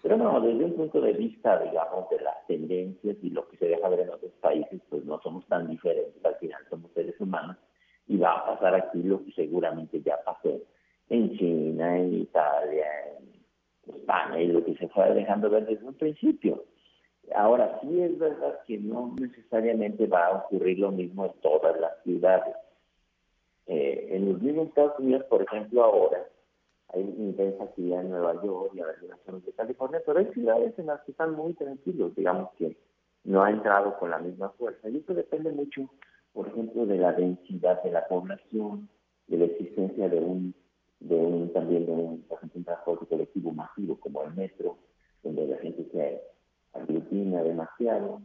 pero 0.03 0.17
no, 0.17 0.41
desde 0.41 0.65
un 0.65 0.75
punto 0.75 1.00
de 1.00 1.13
vista, 1.13 1.60
digamos, 1.60 2.10
de 2.10 2.20
las 2.20 2.46
tendencias 2.46 3.15
y 3.22 3.29
lo 3.29 3.48
que 3.48 3.55
se 3.55 3.67
deja 3.67 3.88
ver 3.88 4.01
en 4.01 4.10
otros 4.10 4.34
países, 4.41 4.82
pues 4.89 5.05
no 5.05 5.22
somos 5.22 5.48
tan 5.48 5.70
diferentes, 5.70 6.24
al 6.25 6.36
final 6.36 6.62
somos 6.70 6.91
seres 6.91 7.15
humanos 7.22 7.55
y 8.08 8.17
va 8.17 8.34
a 8.34 8.46
pasar 8.46 8.75
aquí 8.75 9.01
lo 9.01 9.24
que 9.24 9.32
seguramente 9.32 10.01
ya 10.01 10.20
pasó 10.25 10.60
en 11.08 11.38
China, 11.38 11.98
en 11.98 12.15
Italia, 12.15 12.86
en 13.17 13.96
España 13.96 14.41
y 14.41 14.48
lo 14.48 14.65
que 14.65 14.75
se 14.75 14.89
fue 14.89 15.10
dejando 15.13 15.50
ver 15.50 15.65
desde 15.65 15.86
un 15.86 15.93
principio. 15.93 16.65
Ahora, 17.36 17.80
sí 17.82 18.01
es 18.01 18.18
verdad 18.20 18.60
que 18.68 18.77
no 18.77 19.15
necesariamente 19.20 20.08
va 20.08 20.27
a 20.27 20.38
ocurrir 20.38 20.80
lo 20.80 20.92
mismo 20.92 21.25
en 21.25 21.34
todas 21.42 21.80
las 21.80 21.92
ciudades. 22.03 22.56
Eh, 23.65 24.10
en 24.12 24.32
los 24.32 24.42
mismos 24.42 24.68
Estados 24.68 25.00
Unidos, 25.00 25.24
por 25.25 25.42
ejemplo, 25.42 25.84
ahora, 25.84 26.27
hay 26.89 27.01
intensa 27.01 27.63
actividad 27.63 28.01
en 28.01 28.12
Nueva 28.12 28.34
York 28.44 28.72
y 28.74 28.80
en 28.80 28.86
algunas 28.86 29.20
zonas 29.25 29.46
de 29.46 29.53
California, 29.53 30.01
pero 30.06 30.20
hay 30.20 30.25
ciudades 30.34 30.77
en 30.77 30.88
las 30.88 31.01
que 31.01 31.12
están 31.12 31.34
muy 31.34 31.53
tranquilos, 31.53 32.13
digamos 32.15 32.51
que 32.58 32.77
no 33.24 33.42
ha 33.44 33.50
entrado 33.50 33.98
con 33.98 34.12
la 34.12 34.20
misma 34.20 34.50
fuerza. 34.50 34.89
Y 34.89 34.98
eso 34.98 35.13
depende 35.13 35.51
mucho, 35.51 35.89
por 36.34 36.48
ejemplo, 36.50 36.86
de 36.86 36.98
la 36.98 37.13
densidad 37.13 37.82
de 37.84 37.92
la 37.92 38.06
población, 38.08 38.89
de 39.27 39.38
la 39.38 39.46
existencia 39.46 40.10
de 40.10 40.20
un, 40.20 40.53
de 41.00 41.15
un 41.15 41.53
también 41.53 41.86
de 41.86 41.92
un, 41.94 42.25
un 42.53 42.63
transporte 42.63 43.06
colectivo 43.08 43.51
masivo 43.51 43.98
como 44.00 44.24
el 44.24 44.34
metro, 44.34 44.77
donde 45.24 45.48
la 45.48 45.58
gente 45.60 45.88
se 45.92 46.22
aglutina 46.74 47.44
demasiado. 47.44 48.22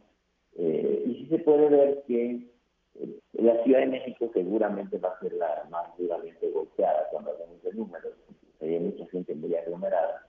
Eh, 0.56 1.04
y 1.06 1.14
sí 1.14 1.26
se 1.28 1.38
puede 1.38 1.68
ver 1.68 2.02
que 2.06 2.48
eh, 2.94 3.20
la 3.34 3.62
Ciudad 3.62 3.80
de 3.80 3.86
México 3.86 4.30
seguramente 4.32 4.98
va 4.98 5.10
a 5.10 5.20
ser 5.20 5.32
la 5.34 5.66
más 5.70 5.96
duramente 5.96 6.50
golpeada 6.50 7.08
cuando 7.10 7.30
hablamos 7.30 7.62
de 7.62 7.72
números, 7.74 8.12
hay 8.60 8.80
mucha 8.80 9.06
gente 9.06 9.34
muy 9.34 9.54
aglomerada. 9.54 10.26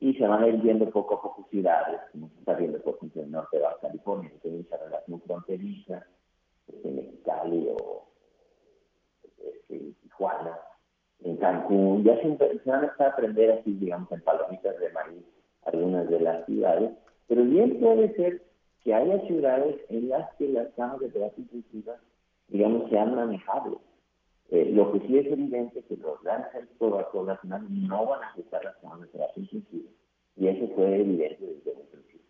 Y 0.00 0.14
se 0.14 0.26
van 0.26 0.42
a 0.42 0.48
ir 0.48 0.60
viendo 0.60 0.90
poco 0.90 1.14
a 1.14 1.22
poco 1.22 1.46
ciudades, 1.50 2.00
como 2.12 2.28
se 2.28 2.38
está 2.40 2.54
viendo, 2.54 2.78
por 2.80 2.96
ejemplo, 2.96 3.22
en 3.22 3.26
el 3.28 3.32
norte 3.32 3.56
de 3.56 3.62
Baja 3.62 3.78
California, 3.80 4.30
que 4.30 4.38
tiene 4.38 4.60
esa 4.60 4.76
relación 4.76 5.20
fronteriza, 5.22 6.06
en 6.82 6.96
Mexicali 6.96 7.68
o 7.70 8.06
en 9.70 9.94
Tijuana, 9.94 10.58
en 11.22 11.36
Cancún, 11.38 12.04
ya 12.04 12.16
se, 12.20 12.36
se, 12.36 12.70
van 12.70 12.84
a 12.84 12.88
estar 12.88 13.06
a 13.06 13.10
aprender 13.12 13.52
así, 13.52 13.72
digamos, 13.74 14.10
en 14.12 14.20
palomitas 14.20 14.78
de 14.78 14.90
maíz 14.90 15.24
algunas 15.66 16.08
de 16.08 16.20
las 16.20 16.46
ciudades, 16.46 16.90
pero 17.26 17.44
bien 17.44 17.80
puede 17.80 18.14
ser 18.14 18.42
que 18.82 18.94
haya 18.94 19.20
ciudades 19.26 19.76
en 19.88 20.08
las 20.08 20.34
que 20.36 20.48
las 20.48 20.68
camas 20.74 21.00
de 21.00 21.08
terapia 21.08 21.42
intensiva, 21.42 21.96
digamos, 22.48 22.90
sean 22.90 23.14
manejables 23.14 23.78
eh, 24.50 24.70
lo 24.72 24.92
que 24.92 25.00
sí 25.00 25.18
es 25.18 25.26
evidente 25.26 25.80
es 25.80 25.84
que 25.86 25.96
los 25.96 26.22
grandes 26.22 26.52
centros 26.52 27.06
poblacionales 27.10 27.70
no 27.70 28.06
van 28.06 28.22
a 28.22 28.28
aceptar 28.28 28.64
las 28.64 28.76
camas 28.76 29.00
de 29.00 29.06
terapia 29.08 29.42
intensiva. 29.42 29.90
Y 30.36 30.48
eso 30.48 30.74
fue 30.74 31.00
evidente 31.00 31.44
desde 31.44 31.70
el 31.80 31.86
principio. 31.88 32.20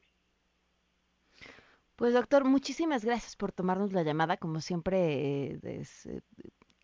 Pues 1.96 2.14
doctor, 2.14 2.44
muchísimas 2.44 3.04
gracias 3.04 3.36
por 3.36 3.52
tomarnos 3.52 3.92
la 3.92 4.02
llamada. 4.02 4.36
Como 4.36 4.60
siempre, 4.60 5.52
eh, 5.52 5.60
eh, 5.64 6.20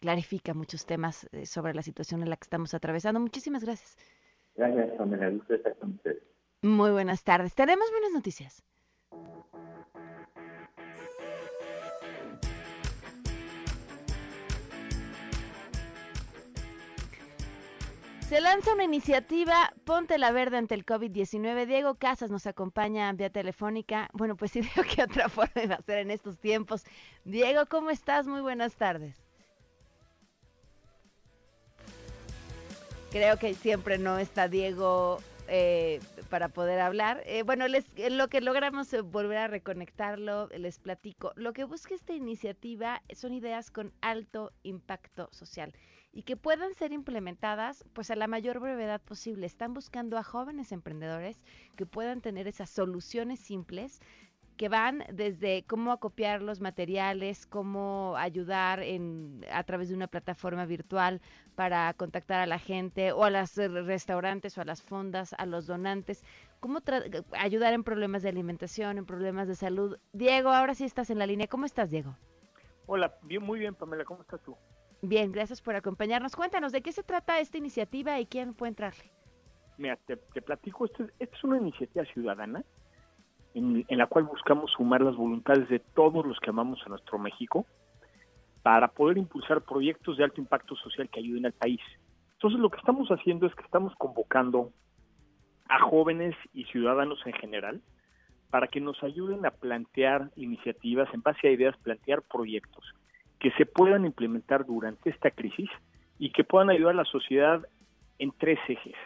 clarifica 0.01 0.55
muchos 0.55 0.87
temas 0.87 1.29
sobre 1.45 1.75
la 1.75 1.83
situación 1.83 2.23
en 2.23 2.31
la 2.31 2.37
que 2.37 2.45
estamos 2.45 2.75
atravesando. 2.75 3.21
Muchísimas 3.21 3.65
gracias. 3.65 3.97
Gracias, 4.57 4.91
Pamela. 4.97 5.31
Gusto 5.31 5.55
estar 5.55 5.77
con 5.77 5.93
ustedes. 5.93 6.30
Muy 6.63 6.91
buenas 6.91 7.25
tardes. 7.25 7.55
Tenemos 7.55 7.91
buenas 7.91 8.13
noticias. 8.13 8.63
Se 18.29 18.41
lanza 18.41 18.75
una 18.75 18.85
iniciativa, 18.85 19.73
Ponte 19.85 20.17
la 20.17 20.31
Verde 20.31 20.59
ante 20.59 20.75
el 20.75 20.87
COVID-19. 20.87 21.67
Diego 21.67 21.97
Casas 21.97 22.31
nos 22.31 22.47
acompaña 22.47 23.13
vía 23.13 23.31
telefónica. 23.31 24.09
Bueno, 24.13 24.37
pues 24.37 24.51
sí 24.53 24.61
veo 24.61 24.85
que 24.85 25.03
otra 25.03 25.29
forma 25.29 25.63
de 25.63 25.75
hacer 25.75 25.99
en 25.99 26.11
estos 26.11 26.39
tiempos. 26.39 26.85
Diego, 27.25 27.67
¿cómo 27.67 27.91
estás? 27.91 28.27
Muy 28.27 28.43
buenas 28.43 28.75
tardes. 28.75 29.17
Creo 33.11 33.39
que 33.39 33.55
siempre 33.55 33.99
no 33.99 34.19
está 34.19 34.47
Diego 34.47 35.21
eh, 35.53 35.99
para 36.29 36.49
poder 36.49 36.79
hablar. 36.79 37.23
Eh, 37.27 37.43
bueno, 37.43 37.67
les, 37.67 37.85
lo 38.11 38.29
que 38.29 38.41
logramos 38.41 38.95
volver 39.11 39.39
a 39.39 39.49
reconectarlo, 39.49 40.49
les 40.57 40.79
platico. 40.79 41.33
Lo 41.35 41.53
que 41.53 41.65
busca 41.65 41.93
esta 41.93 42.13
iniciativa 42.13 43.03
son 43.13 43.35
ideas 43.35 43.73
con 43.73 43.93
alto 44.01 44.53
impacto 44.63 45.29
social 45.33 45.75
y 46.13 46.23
que 46.23 46.37
puedan 46.37 46.75
ser 46.75 46.93
implementadas 46.93 47.85
pues 47.93 48.13
a 48.13 48.17
la 48.17 48.29
mayor 48.29 48.61
brevedad 48.61 49.01
posible. 49.01 49.47
Están 49.47 49.75
buscando 49.75 50.19
a 50.19 50.23
jóvenes 50.23 50.71
emprendedores 50.71 51.41
que 51.75 51.85
puedan 51.85 52.21
tener 52.21 52.47
esas 52.47 52.71
soluciones 52.71 53.41
simples 53.41 54.01
que 54.61 54.69
van 54.69 55.05
desde 55.11 55.65
cómo 55.67 55.91
acopiar 55.91 56.43
los 56.43 56.61
materiales, 56.61 57.47
cómo 57.47 58.15
ayudar 58.19 58.83
en, 58.83 59.43
a 59.51 59.65
través 59.65 59.89
de 59.89 59.95
una 59.95 60.07
plataforma 60.07 60.67
virtual 60.67 61.23
para 61.55 61.95
contactar 61.95 62.43
a 62.43 62.47
la 62.47 62.59
gente 62.59 63.13
o 63.13 63.25
a 63.25 63.31
los 63.31 63.57
restaurantes 63.57 64.59
o 64.59 64.61
a 64.61 64.67
las 64.67 64.83
fondas, 64.83 65.35
a 65.39 65.47
los 65.47 65.67
donantes, 65.67 66.23
cómo 66.61 66.81
ayudar 67.39 67.73
en 67.73 67.85
problemas 67.85 68.23
de 68.23 68.29
alimentación, 68.29 68.99
en 68.99 69.07
problemas 69.07 69.49
de 69.49 69.55
salud. 69.55 69.97
Diego, 70.13 70.51
ahora 70.51 70.75
sí 70.75 70.85
estás 70.85 71.09
en 71.09 71.21
la 71.21 71.27
línea. 71.27 71.47
¿Cómo 71.47 71.65
estás, 71.65 71.91
Diego? 71.91 72.15
Hola, 72.85 73.15
bien, 73.23 73.43
muy 73.43 73.61
bien, 73.61 73.75
Pamela. 73.75 74.05
¿Cómo 74.05 74.21
estás 74.21 74.43
tú? 74.43 74.59
Bien, 75.01 75.33
gracias 75.33 75.63
por 75.63 75.75
acompañarnos. 75.75 76.37
Cuéntanos, 76.37 76.71
¿de 76.71 76.83
qué 76.83 76.93
se 76.93 77.03
trata 77.03 77.41
esta 77.41 77.57
iniciativa 77.57 78.21
y 78.21 78.27
quién 78.27 78.53
puede 78.53 78.73
entrarle? 78.73 79.11
Mira, 79.79 79.97
te, 80.05 80.19
platico, 80.43 80.85
esta 80.85 81.07
es, 81.19 81.45
una 81.45 81.57
iniciativa 81.57 82.05
ciudadana 82.13 82.63
en, 83.55 83.85
la 83.89 84.07
cual 84.07 84.25
buscamos 84.25 84.71
sumar 84.73 85.01
las 85.01 85.17
voluntades 85.17 85.69
de 85.69 85.79
todos 85.79 86.25
los 86.25 86.39
que 86.41 86.51
amamos 86.51 86.81
a 86.85 86.89
nuestro 86.89 87.19
México 87.19 87.67
para 88.63 88.89
poder 88.89 89.19
impulsar 89.19 89.63
proyectos 89.63 90.17
de 90.17 90.25
alto 90.25 90.41
impacto 90.41 90.77
social 90.77 91.09
que 91.09 91.21
ayuden 91.21 91.47
al 91.47 91.53
país. 91.53 91.81
Entonces, 92.35 92.61
lo 92.61 92.71
que 92.71 92.79
estamos 92.79 93.09
haciendo 93.09 93.47
es 93.47 93.55
que 93.55 93.65
estamos 93.65 93.95
convocando 93.97 94.71
a 95.69 95.81
jóvenes 95.81 96.35
y 96.53 96.65
ciudadanos 96.65 97.19
en 97.27 97.33
general 97.35 97.81
para 98.51 98.67
que 98.67 98.81
nos 98.81 99.03
ayuden 99.03 99.47
a 99.47 99.51
plantear 99.51 100.31
iniciativas, 100.37 101.09
en 101.15 101.23
base 101.23 101.49
a 101.49 101.53
ideas, 101.53 101.77
plantear 101.79 102.23
proyectos 102.23 102.85
que 103.39 103.51
se 103.53 103.67
puedan 103.67 104.05
implementar 104.05 104.67
durante 104.67 105.11
esta 105.11 105.31
crisis 105.31 105.71
y 106.19 106.31
que 106.31 106.45
puedan 106.45 106.71
ayudar 106.71 106.93
a 106.93 106.99
la 106.99 107.05
sociedad 107.05 107.67
en 108.19 108.33
tres 108.33 108.59
ejes. 108.69 108.97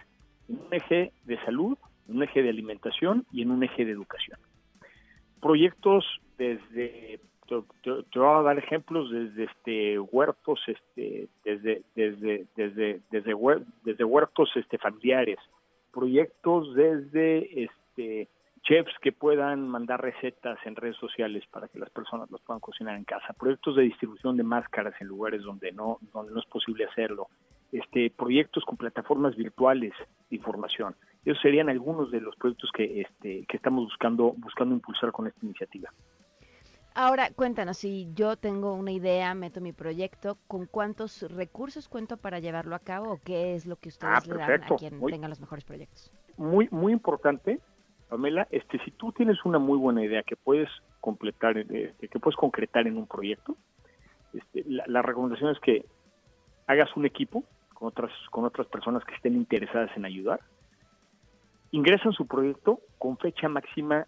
En 0.49 0.59
un 0.59 0.75
eje 0.75 1.13
de 1.25 1.43
salud, 1.45 1.79
en 2.09 2.17
un 2.17 2.23
eje 2.23 2.43
de 2.43 2.51
alimentación 2.51 3.27
y 3.33 3.43
en 3.43 3.51
un 3.51 3.63
eje 3.63 3.85
de 3.85 3.93
educación. 3.93 4.39
Proyectos 5.41 6.05
desde 6.39 7.21
te, 7.47 8.19
voy 8.19 8.39
a 8.39 8.43
dar 8.43 8.59
ejemplos 8.59 9.11
desde 9.11 9.45
este 9.45 9.99
huertos 9.99 10.61
este 10.67 11.29
desde 11.45 11.83
desde 11.95 12.47
desde 12.57 13.01
desde, 13.11 13.65
desde 13.85 14.05
huertos 14.05 14.51
este 14.55 14.79
familiares 14.79 15.39
proyectos 15.93 16.75
desde 16.75 17.65
este 17.65 18.29
chefs 18.65 18.93
que 19.01 19.13
puedan 19.13 19.69
mandar 19.69 20.01
recetas 20.01 20.59
en 20.65 20.75
redes 20.75 20.97
sociales 20.97 21.45
para 21.51 21.69
que 21.69 21.79
las 21.79 21.91
personas 21.91 22.31
los 22.31 22.41
puedan 22.41 22.61
cocinar 22.61 22.97
en 22.97 23.05
casa, 23.05 23.35
proyectos 23.39 23.77
de 23.77 23.83
distribución 23.83 24.37
de 24.37 24.43
máscaras 24.43 24.95
en 25.01 25.09
lugares 25.09 25.43
donde 25.43 25.71
no, 25.71 25.99
donde 26.13 26.33
no 26.33 26.41
es 26.41 26.47
posible 26.47 26.87
hacerlo, 26.87 27.29
este, 27.73 28.11
proyectos 28.11 28.65
con 28.65 28.77
plataformas 28.77 29.37
virtuales 29.37 29.93
de 30.31 30.37
información. 30.37 30.97
Esos 31.25 31.41
serían 31.41 31.69
algunos 31.69 32.11
de 32.11 32.21
los 32.21 32.37
proyectos 32.37 32.71
que, 32.73 33.01
este, 33.01 33.45
que 33.47 33.57
estamos 33.57 33.85
buscando, 33.85 34.35
buscando 34.37 34.75
impulsar 34.75 35.11
con 35.13 35.27
esta 35.27 35.45
iniciativa. 35.45 35.91
Ahora, 36.97 37.31
cuéntanos, 37.35 37.79
si 37.79 38.09
yo 38.15 38.37
tengo 38.37 38.75
una 38.75 38.93
idea, 38.93 39.35
meto 39.35 39.61
mi 39.61 39.73
proyecto, 39.73 40.39
¿con 40.47 40.67
cuántos 40.67 41.23
recursos 41.33 41.89
cuento 41.89 42.17
para 42.17 42.39
llevarlo 42.39 42.77
a 42.77 42.79
cabo 42.79 43.11
o 43.13 43.21
qué 43.25 43.57
es 43.57 43.67
lo 43.67 43.75
que 43.77 43.89
ustedes 43.89 44.15
ah, 44.15 44.23
le 44.29 44.37
dan 44.37 44.63
a 44.63 44.77
quien 44.77 45.01
tenga 45.05 45.27
los 45.27 45.41
mejores 45.41 45.65
proyectos? 45.65 46.13
Muy, 46.37 46.69
muy 46.71 46.93
importante, 46.93 47.59
Pamela, 48.09 48.47
este, 48.53 48.79
si 48.85 48.93
tú 48.93 49.11
tienes 49.11 49.45
una 49.45 49.59
muy 49.59 49.77
buena 49.77 50.05
idea 50.05 50.23
que 50.23 50.37
puedes 50.37 50.69
completar, 51.01 51.59
este, 51.59 52.07
que 52.07 52.21
puedes 52.21 52.37
concretar 52.37 52.87
en 52.87 52.97
un 52.97 53.09
proyecto, 53.09 53.57
este, 54.33 54.65
la, 54.67 55.03
recomendación 55.03 55.51
es 55.51 55.59
que 55.59 55.85
hagas 56.69 56.97
un 56.97 57.07
equipo 57.07 57.43
con 57.73 57.89
otras, 57.89 58.13
con 58.31 58.45
otras 58.45 58.69
personas 58.69 59.05
que 59.05 59.17
estén 59.17 59.35
interesadas 59.35 59.91
en 59.97 60.05
ayudar, 60.05 60.41
ingresan 61.75 62.13
su 62.13 62.27
proyecto 62.29 62.81
con 62.99 63.19
fecha 63.19 63.49
máxima 63.49 64.07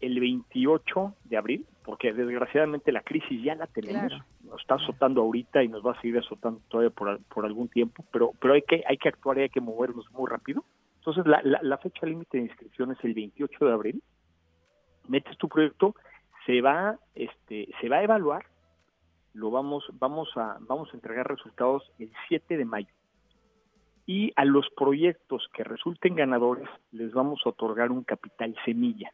el 0.00 0.20
28 0.20 1.14
de 1.24 1.36
abril, 1.38 1.66
porque 1.82 2.12
desgraciadamente 2.12 2.92
la 2.92 3.00
crisis 3.00 3.42
ya 3.42 3.54
la 3.54 3.66
tenemos, 3.66 4.12
nos 4.44 4.60
está 4.60 4.74
azotando 4.74 5.22
ahorita 5.22 5.62
y 5.62 5.68
nos 5.68 5.84
va 5.84 5.92
a 5.92 6.00
seguir 6.02 6.18
azotando 6.18 6.60
todavía 6.68 6.90
por, 6.90 7.18
por 7.24 7.46
algún 7.46 7.68
tiempo, 7.68 8.04
pero, 8.12 8.32
pero 8.38 8.52
hay, 8.52 8.62
que, 8.62 8.84
hay 8.86 8.98
que 8.98 9.08
actuar 9.08 9.38
y 9.38 9.42
hay 9.42 9.48
que 9.48 9.62
movernos 9.62 10.10
muy 10.12 10.28
rápido. 10.28 10.62
Entonces, 10.98 11.24
la, 11.26 11.40
la, 11.42 11.78
fecha 11.78 12.04
límite 12.04 12.36
de 12.36 12.44
inscripción 12.44 12.92
es 12.92 12.98
el 13.02 13.14
28 13.14 13.64
de 13.64 13.72
abril. 13.72 14.02
Metes 15.08 15.38
tu 15.38 15.48
proyecto, 15.48 15.94
se 16.44 16.60
va, 16.60 16.98
este, 17.14 17.68
se 17.80 17.88
va 17.88 17.98
a 17.98 18.02
evaluar, 18.02 18.44
lo 19.32 19.50
vamos, 19.50 19.84
vamos 19.94 20.28
a, 20.36 20.58
vamos 20.60 20.90
a 20.92 20.96
entregar 20.96 21.26
resultados 21.28 21.90
el 21.98 22.12
7 22.28 22.58
de 22.58 22.64
mayo. 22.66 22.95
Y 24.06 24.32
a 24.36 24.44
los 24.44 24.68
proyectos 24.70 25.48
que 25.52 25.64
resulten 25.64 26.14
ganadores 26.14 26.68
les 26.92 27.12
vamos 27.12 27.40
a 27.44 27.50
otorgar 27.50 27.90
un 27.90 28.04
capital 28.04 28.54
semilla 28.64 29.12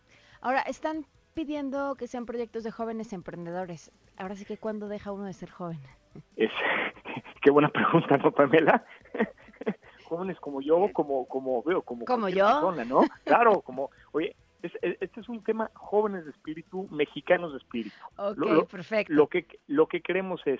Ahora, 0.40 0.62
están 0.62 1.06
pidiendo 1.34 1.94
que 1.94 2.08
sean 2.08 2.26
proyectos 2.26 2.64
de 2.64 2.72
jóvenes 2.72 3.12
emprendedores. 3.12 3.92
Ahora 4.16 4.34
sí 4.34 4.44
que, 4.44 4.56
¿cuándo 4.56 4.88
deja 4.88 5.12
uno 5.12 5.26
de 5.26 5.34
ser 5.34 5.50
joven? 5.50 5.78
Es, 6.34 6.50
qué 7.42 7.52
buena 7.52 7.68
pregunta, 7.68 8.16
¿no, 8.16 8.32
Pamela? 8.32 8.84
Jóvenes 10.04 10.40
como 10.40 10.60
yo, 10.62 10.88
como, 10.92 11.28
como 11.28 11.62
veo, 11.62 11.82
como, 11.82 12.06
como 12.06 12.28
yo, 12.28 12.44
persona, 12.44 12.84
¿no? 12.84 13.02
Claro, 13.24 13.60
como, 13.60 13.90
oye, 14.10 14.34
este 14.62 15.20
es 15.20 15.28
un 15.28 15.44
tema 15.44 15.70
jóvenes 15.74 16.24
de 16.24 16.32
espíritu, 16.32 16.88
mexicanos 16.90 17.52
de 17.52 17.58
espíritu. 17.58 17.96
Ok, 18.16 18.68
perfecto. 18.68 19.12
Lo 19.12 19.28
que, 19.28 19.46
lo 19.68 19.86
que 19.86 20.00
queremos 20.00 20.40
es, 20.46 20.58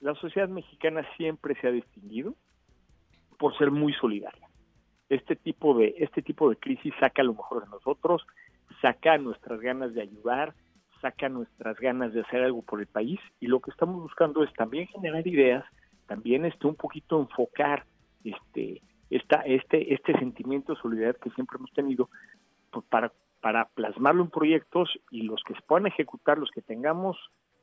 la 0.00 0.14
sociedad 0.14 0.48
mexicana 0.48 1.06
siempre 1.16 1.54
se 1.60 1.68
ha 1.68 1.70
distinguido 1.70 2.34
por 3.38 3.56
ser 3.56 3.70
muy 3.70 3.92
solidaria. 3.94 4.48
Este 5.08 5.36
tipo 5.36 5.76
de, 5.76 5.94
este 5.98 6.22
tipo 6.22 6.50
de 6.50 6.56
crisis 6.56 6.92
saca 7.00 7.22
lo 7.22 7.34
mejor 7.34 7.64
de 7.64 7.70
nosotros, 7.70 8.26
saca 8.80 9.18
nuestras 9.18 9.60
ganas 9.60 9.94
de 9.94 10.02
ayudar, 10.02 10.54
saca 11.00 11.28
nuestras 11.28 11.78
ganas 11.78 12.12
de 12.12 12.22
hacer 12.22 12.42
algo 12.42 12.62
por 12.62 12.80
el 12.80 12.86
país 12.86 13.20
y 13.40 13.46
lo 13.46 13.60
que 13.60 13.70
estamos 13.70 14.02
buscando 14.02 14.42
es 14.42 14.52
también 14.54 14.88
generar 14.88 15.26
ideas, 15.26 15.64
también 16.06 16.44
este 16.44 16.66
un 16.66 16.74
poquito 16.74 17.20
enfocar 17.20 17.84
este 18.24 18.82
esta, 19.10 19.42
este 19.42 19.94
este 19.94 20.18
sentimiento 20.18 20.74
de 20.74 20.80
solidaridad 20.80 21.20
que 21.20 21.30
siempre 21.30 21.58
hemos 21.58 21.72
tenido 21.72 22.08
pues, 22.70 22.84
para 22.86 23.12
para 23.40 23.66
plasmarlo 23.66 24.24
en 24.24 24.30
proyectos 24.30 24.90
y 25.10 25.22
los 25.22 25.42
que 25.44 25.54
se 25.54 25.60
puedan 25.62 25.86
ejecutar, 25.86 26.38
los 26.38 26.50
que 26.50 26.62
tengamos 26.62 27.16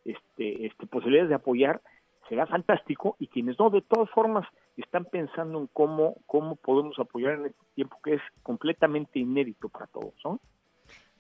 este, 0.06 0.66
este 0.66 0.88
posibilidades 0.88 1.30
de 1.30 1.36
apoyar, 1.36 1.82
será 2.30 2.46
fantástico 2.48 3.16
y 3.20 3.28
quienes 3.28 3.58
no, 3.60 3.70
de 3.70 3.82
todas 3.82 4.10
formas, 4.12 4.48
están 4.78 5.06
pensando 5.06 5.60
en 5.60 5.68
cómo, 5.68 6.16
cómo 6.26 6.56
podemos 6.56 6.98
apoyar 7.00 7.34
en 7.34 7.46
este 7.48 7.66
tiempo 7.76 7.98
que 8.04 8.16
es 8.16 8.22
completamente 8.42 9.20
inédito 9.20 9.70
para 9.70 9.88
todos, 9.88 10.14
¿no? 10.24 10.40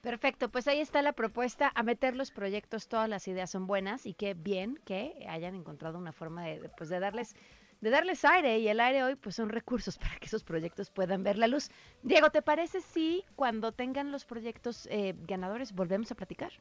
Perfecto, 0.01 0.49
pues 0.49 0.67
ahí 0.67 0.81
está 0.81 1.01
la 1.01 1.13
propuesta, 1.13 1.71
a 1.73 1.81
meter 1.81 2.15
los 2.15 2.31
proyectos, 2.31 2.89
todas 2.89 3.07
las 3.07 3.25
ideas 3.29 3.49
son 3.49 3.67
buenas 3.67 4.05
y 4.05 4.13
qué 4.13 4.33
bien 4.33 4.77
que 4.85 5.25
hayan 5.29 5.55
encontrado 5.55 5.97
una 5.97 6.11
forma 6.11 6.43
de, 6.43 6.69
pues 6.77 6.89
de 6.89 6.99
darles 6.99 7.35
de 7.79 7.89
darles 7.89 8.23
aire 8.23 8.59
y 8.59 8.67
el 8.69 8.79
aire 8.79 9.03
hoy 9.03 9.15
pues 9.15 9.35
son 9.35 9.49
recursos 9.49 9.97
para 9.99 10.15
que 10.17 10.25
esos 10.25 10.43
proyectos 10.43 10.89
puedan 10.89 11.23
ver 11.23 11.37
la 11.37 11.47
luz. 11.47 11.69
Diego, 12.01 12.29
¿te 12.31 12.41
parece 12.41 12.81
si 12.81 13.23
cuando 13.35 13.71
tengan 13.71 14.11
los 14.11 14.25
proyectos 14.25 14.87
eh, 14.89 15.15
ganadores 15.27 15.73
volvemos 15.73 16.11
a 16.11 16.15
platicar? 16.15 16.51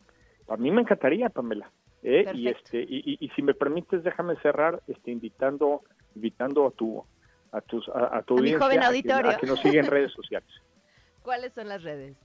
A 0.48 0.56
mí 0.56 0.70
me 0.70 0.82
encantaría, 0.82 1.28
Pamela. 1.28 1.70
¿Eh? 2.02 2.30
Y, 2.34 2.48
este, 2.48 2.84
y, 2.88 3.30
si 3.34 3.42
me 3.42 3.54
permites, 3.54 4.02
déjame 4.02 4.36
cerrar 4.36 4.82
este, 4.86 5.10
invitando 5.10 5.82
invitando 6.14 6.66
a 6.66 6.70
tu 6.70 7.04
a 7.52 7.60
tus 7.60 7.88
a, 7.88 8.22
tu 8.22 8.38
audiencia 8.38 9.18
a 9.18 9.36
que, 9.38 9.46
nos 9.46 9.60
siga 9.60 9.80
en 9.80 9.86
redes 9.86 10.12
sociales. 10.12 10.48
¿Cuáles 11.22 11.52
son 11.52 11.68
las 11.68 11.82
redes? 11.82 12.16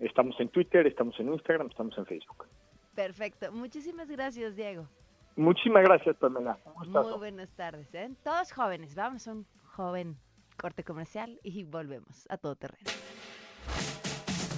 Estamos 0.00 0.38
en 0.40 0.48
Twitter, 0.48 0.86
estamos 0.86 1.18
en 1.20 1.32
Instagram, 1.32 1.68
estamos 1.68 1.96
en 1.96 2.06
Facebook. 2.06 2.46
Perfecto. 2.94 3.52
Muchísimas 3.52 4.08
gracias, 4.08 4.56
Diego. 4.56 4.88
Muchísimas 5.36 5.84
gracias, 5.84 6.16
Pamela. 6.16 6.58
Muy 6.86 7.18
buenas 7.18 7.50
tardes. 7.56 7.86
¿eh? 7.94 8.10
Todos 8.22 8.52
jóvenes. 8.52 8.94
Vamos 8.94 9.26
a 9.28 9.32
un 9.32 9.46
joven 9.76 10.16
corte 10.56 10.84
comercial 10.84 11.40
y 11.42 11.64
volvemos 11.64 12.26
a 12.28 12.36
todo 12.36 12.56
terreno. 12.56 12.90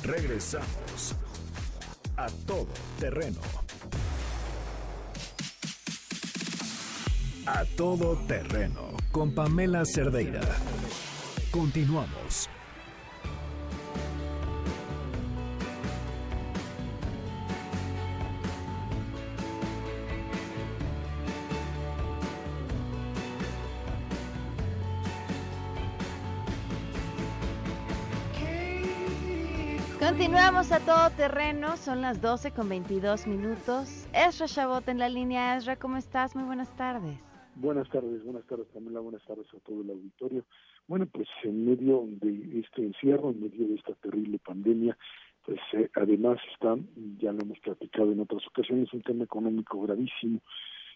Regresamos 0.02 1.16
a 2.16 2.26
todo 2.46 2.68
terreno. 2.98 3.40
A 7.46 7.66
todo 7.76 8.16
terreno 8.26 8.96
con 9.12 9.34
Pamela 9.34 9.84
Cerdeira. 9.84 10.40
Continuamos. 11.50 12.48
Continuamos 29.98 30.72
a 30.72 30.80
todo 30.80 31.10
terreno, 31.10 31.76
son 31.76 32.00
las 32.00 32.22
12 32.22 32.52
con 32.52 32.70
22 32.70 33.26
minutos. 33.26 34.06
Ezra 34.14 34.46
Chabot 34.46 34.88
en 34.88 34.98
la 34.98 35.10
línea. 35.10 35.56
Ezra, 35.56 35.76
¿cómo 35.76 35.98
estás? 35.98 36.34
Muy 36.34 36.44
buenas 36.44 36.74
tardes. 36.76 37.33
Buenas 37.56 37.88
tardes, 37.88 38.24
buenas 38.24 38.44
tardes 38.46 38.66
Pamela, 38.74 38.98
buenas 38.98 39.24
tardes 39.24 39.46
a 39.54 39.60
todo 39.60 39.82
el 39.82 39.90
auditorio. 39.90 40.44
Bueno, 40.88 41.06
pues 41.06 41.28
en 41.44 41.64
medio 41.64 42.04
de 42.06 42.60
este 42.60 42.82
encierro, 42.82 43.30
en 43.30 43.42
medio 43.42 43.68
de 43.68 43.74
esta 43.76 43.94
terrible 43.94 44.40
pandemia, 44.44 44.98
pues 45.46 45.60
eh, 45.74 45.88
además 45.94 46.38
está, 46.52 46.76
ya 47.18 47.32
lo 47.32 47.42
hemos 47.42 47.60
platicado 47.60 48.10
en 48.10 48.20
otras 48.20 48.44
ocasiones, 48.48 48.92
un 48.92 49.02
tema 49.02 49.24
económico 49.24 49.80
gravísimo 49.82 50.40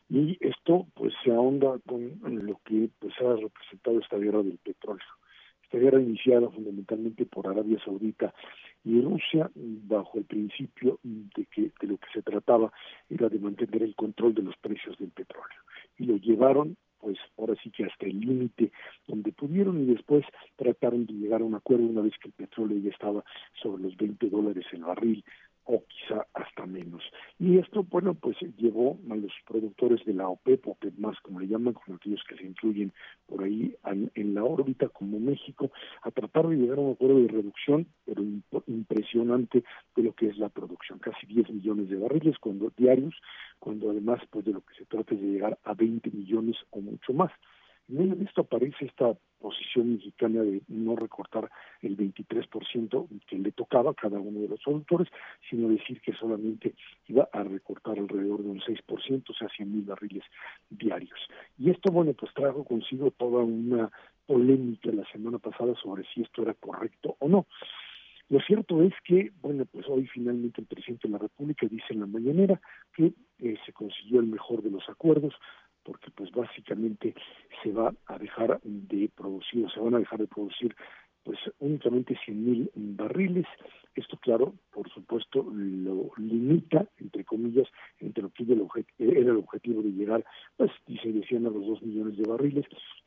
y 0.09 0.37
esto 0.40 0.87
pues 0.94 1.14
se 1.23 1.31
ahonda 1.31 1.79
con 1.87 2.18
lo 2.23 2.61
que 2.64 2.90
pues 2.99 3.14
ha 3.21 3.37
representado 3.37 4.01
esta 4.01 4.16
guerra 4.16 4.42
del 4.42 4.59
petróleo. 4.59 5.07
Esta 5.68 5.81
guerra 5.81 6.00
iniciada 6.00 6.48
fundamentalmente 6.48 7.26
por 7.26 7.46
Arabia 7.46 7.78
Saudita 7.85 8.33
y 8.85 9.02
Rusia, 9.02 9.50
bajo 9.54 10.16
el 10.16 10.24
principio 10.24 10.98
de 11.02 11.44
que 11.44 11.70
de 11.78 11.87
lo 11.87 11.98
que 11.98 12.07
se 12.11 12.22
trataba 12.22 12.72
era 13.11 13.28
de 13.28 13.38
mantener 13.38 13.83
el 13.83 13.94
control 13.94 14.33
de 14.33 14.44
los 14.44 14.57
precios 14.57 14.96
del 14.96 15.11
petróleo. 15.11 15.61
Y 15.98 16.07
lo 16.07 16.16
llevaron 16.16 16.74
pues 16.98 17.18
ahora 17.37 17.54
sí 17.62 17.70
que 17.70 17.85
hasta 17.85 18.07
el 18.07 18.18
límite 18.18 18.72
donde 19.07 19.31
pudieron 19.33 19.81
y 19.83 19.85
después 19.85 20.24
trataron 20.57 21.04
de 21.04 21.12
llegar 21.12 21.42
a 21.42 21.44
un 21.44 21.54
acuerdo 21.54 21.85
una 21.85 22.00
vez 22.00 22.14
que 22.20 22.28
el 22.28 22.35
petróleo 22.35 22.78
ya 22.78 22.90
estaba 22.90 23.22
sobre 23.62 23.83
los 23.83 23.96
20 23.96 24.31
dólares 24.31 24.64
el 24.72 24.85
barril 24.85 25.22
o 25.70 25.85
quizá 25.87 26.26
hasta 26.33 26.64
menos. 26.64 27.02
Y 27.38 27.59
esto, 27.59 27.85
bueno, 27.85 28.14
pues 28.14 28.37
llevó 28.57 28.98
a 29.11 29.14
los 29.14 29.33
productores 29.46 30.02
de 30.07 30.14
la 30.14 30.26
OPEP, 30.26 30.66
OPEP 30.66 30.96
más 30.96 31.20
como 31.20 31.40
le 31.40 31.46
llaman, 31.46 31.74
con 31.74 31.94
aquellos 31.94 32.24
que 32.26 32.37
se 32.37 32.46
incluyen 32.46 32.90
por 33.26 33.44
ahí 33.44 33.76
en, 33.85 34.35
la 34.35 34.44
órbita 34.44 34.88
como 34.88 35.20
México, 35.20 35.70
a 36.02 36.11
tratar 36.11 36.48
de 36.48 36.57
llegar 36.57 36.78
a 36.78 36.81
un 36.81 36.92
acuerdo 36.92 37.18
de 37.18 37.28
reducción, 37.28 37.87
pero 38.07 38.22
impresionante 38.66 39.62
de 39.94 40.02
lo 40.02 40.14
que 40.14 40.28
es 40.28 40.38
la 40.38 40.48
producción, 40.48 40.98
casi 41.00 41.26
10 41.26 41.50
millones 41.50 41.90
de 41.90 41.96
barriles 41.96 42.38
cuando 42.38 42.72
diarios, 42.74 43.14
cuando 43.59 43.90
además 43.90 44.22
pues 44.31 44.46
de 44.46 44.52
lo 44.52 44.62
que 44.62 44.74
se 44.74 44.87
trata 44.87 45.14
es 45.14 45.20
de 45.20 45.26
llegar 45.26 45.59
a 45.64 45.74
20 45.74 46.11
millones 46.11 46.57
o 46.70 46.81
mucho 46.81 47.12
más. 47.12 47.31
En 47.88 48.27
esto 48.27 48.42
aparece 48.42 48.85
esta 48.85 49.16
posición 49.40 49.94
mexicana 49.94 50.42
de 50.42 50.61
no 50.68 50.94
recortar 50.94 51.51
el 51.81 51.96
23% 51.96 53.09
que 53.27 53.38
le 53.38 53.53
tocaba 53.53 53.92
a 53.92 53.94
cada 53.94 54.18
uno 54.18 54.40
de 54.40 54.48
los 54.48 54.61
productores, 54.62 55.09
sino 55.48 55.68
decir 55.68 56.01
que 56.03 56.12
solamente 56.12 56.74
iba 57.07 57.29
a 57.33 57.42
recortar 57.44 57.98
alrededor 57.98 58.42
de 58.42 58.51
un 58.51 58.61
6%, 58.61 59.31
o 59.31 59.35
sea, 59.35 59.48
100 59.48 59.72
mil 59.72 59.85
barriles 59.85 60.24
diarios. 60.68 61.18
Y 61.57 61.70
esto, 61.70 61.90
bueno, 61.90 62.12
pues 62.12 62.33
trajo 62.35 62.64
consigo 62.64 63.11
toda 63.12 63.42
una 63.42 63.90
polémica 64.27 64.90
la 64.92 65.07
semana 65.11 65.38
pasada 65.38 65.74
sobre 65.83 66.05
si 66.12 66.22
esto 66.22 66.42
era 66.42 66.53
correcto 66.55 67.16
o 67.20 67.29
no. 67.29 67.46
Lo 68.29 68.40
cierto 68.40 68.83
es 68.83 68.92
que, 69.05 69.33
bueno, 69.40 69.64
pues 69.64 69.87
hoy 69.88 70.07
finalmente 70.07 70.61
el 70.61 70.66
presidente 70.66 71.09
de 71.09 71.12
la 71.12 71.18
República 71.18 71.66
dice 71.66 71.87
en 71.90 72.01
la 72.01 72.07
mañanera 72.07 72.61
que 72.94 73.14
eh, 73.38 73.57
se 73.64 73.72
consiguió 73.72 74.20
el 74.20 74.27
mejor 74.27 74.62
de 74.62 74.70
los 74.70 74.87
acuerdos, 74.88 75.33
porque 75.88 76.11
pues 76.11 76.31
básicamente 76.33 77.14
se 77.62 77.72
va 77.72 77.94
a 78.09 78.18
dejar 78.18 78.61
de 78.62 79.09
producir, 79.16 79.64
o 79.64 79.70
se 79.70 79.81
van 79.81 79.94
a 79.94 79.98
dejar 79.98 80.18
de 80.18 80.27
producir 80.27 80.77
pues 81.24 81.38
únicamente 81.61 82.14
100 82.27 82.44
mil 82.44 82.70
barriles. 82.74 83.46
Esto, 83.94 84.18
claro, 84.18 84.55
por 84.70 84.88
supuesto, 84.90 85.46
lo 85.51 86.11
limita, 86.18 86.87
entre 86.98 87.24
comillas, 87.24 87.66
entre 88.01 88.22
lo 88.22 88.31
que 88.31 88.85
era 88.98 89.31
el 89.31 89.37
objetivo 89.37 89.83
de 89.83 89.90
llegar, 89.90 90.24
pues, 90.57 90.70
dice, 90.87 91.11
decían 91.11 91.46
a 91.46 91.51
los 91.51 91.66
2 91.66 91.83
millones 91.83 92.18
de 92.18 92.29
barriles. 92.29 92.66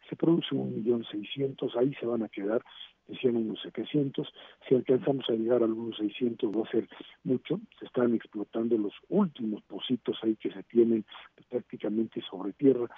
Se 0.10 0.16
produce 0.16 0.54
un 0.56 0.76
millón 0.76 1.06
seiscientos, 1.06 1.76
ahí 1.78 1.94
se 2.00 2.06
van 2.06 2.24
a 2.24 2.30
quedar 2.30 2.64
decían 3.12 3.36
unos 3.36 3.62
700, 3.62 4.28
si 4.68 4.76
alcanzamos 4.76 5.30
a 5.30 5.34
llegar 5.34 5.62
a 5.62 5.66
algunos 5.66 5.98
600 5.98 6.52
va 6.52 6.64
a 6.64 6.72
ser 6.72 6.88
mucho, 7.24 7.60
se 7.80 7.86
están 7.86 8.16
explotando 8.16 8.78
los 8.78 8.94
últimos 9.10 9.62
pocitos 9.64 10.18
ahí 10.24 10.36
que 10.38 10.52
se 10.52 10.64
tienen 10.64 11.06
sobre 12.30 12.54
tierra. 12.54 12.90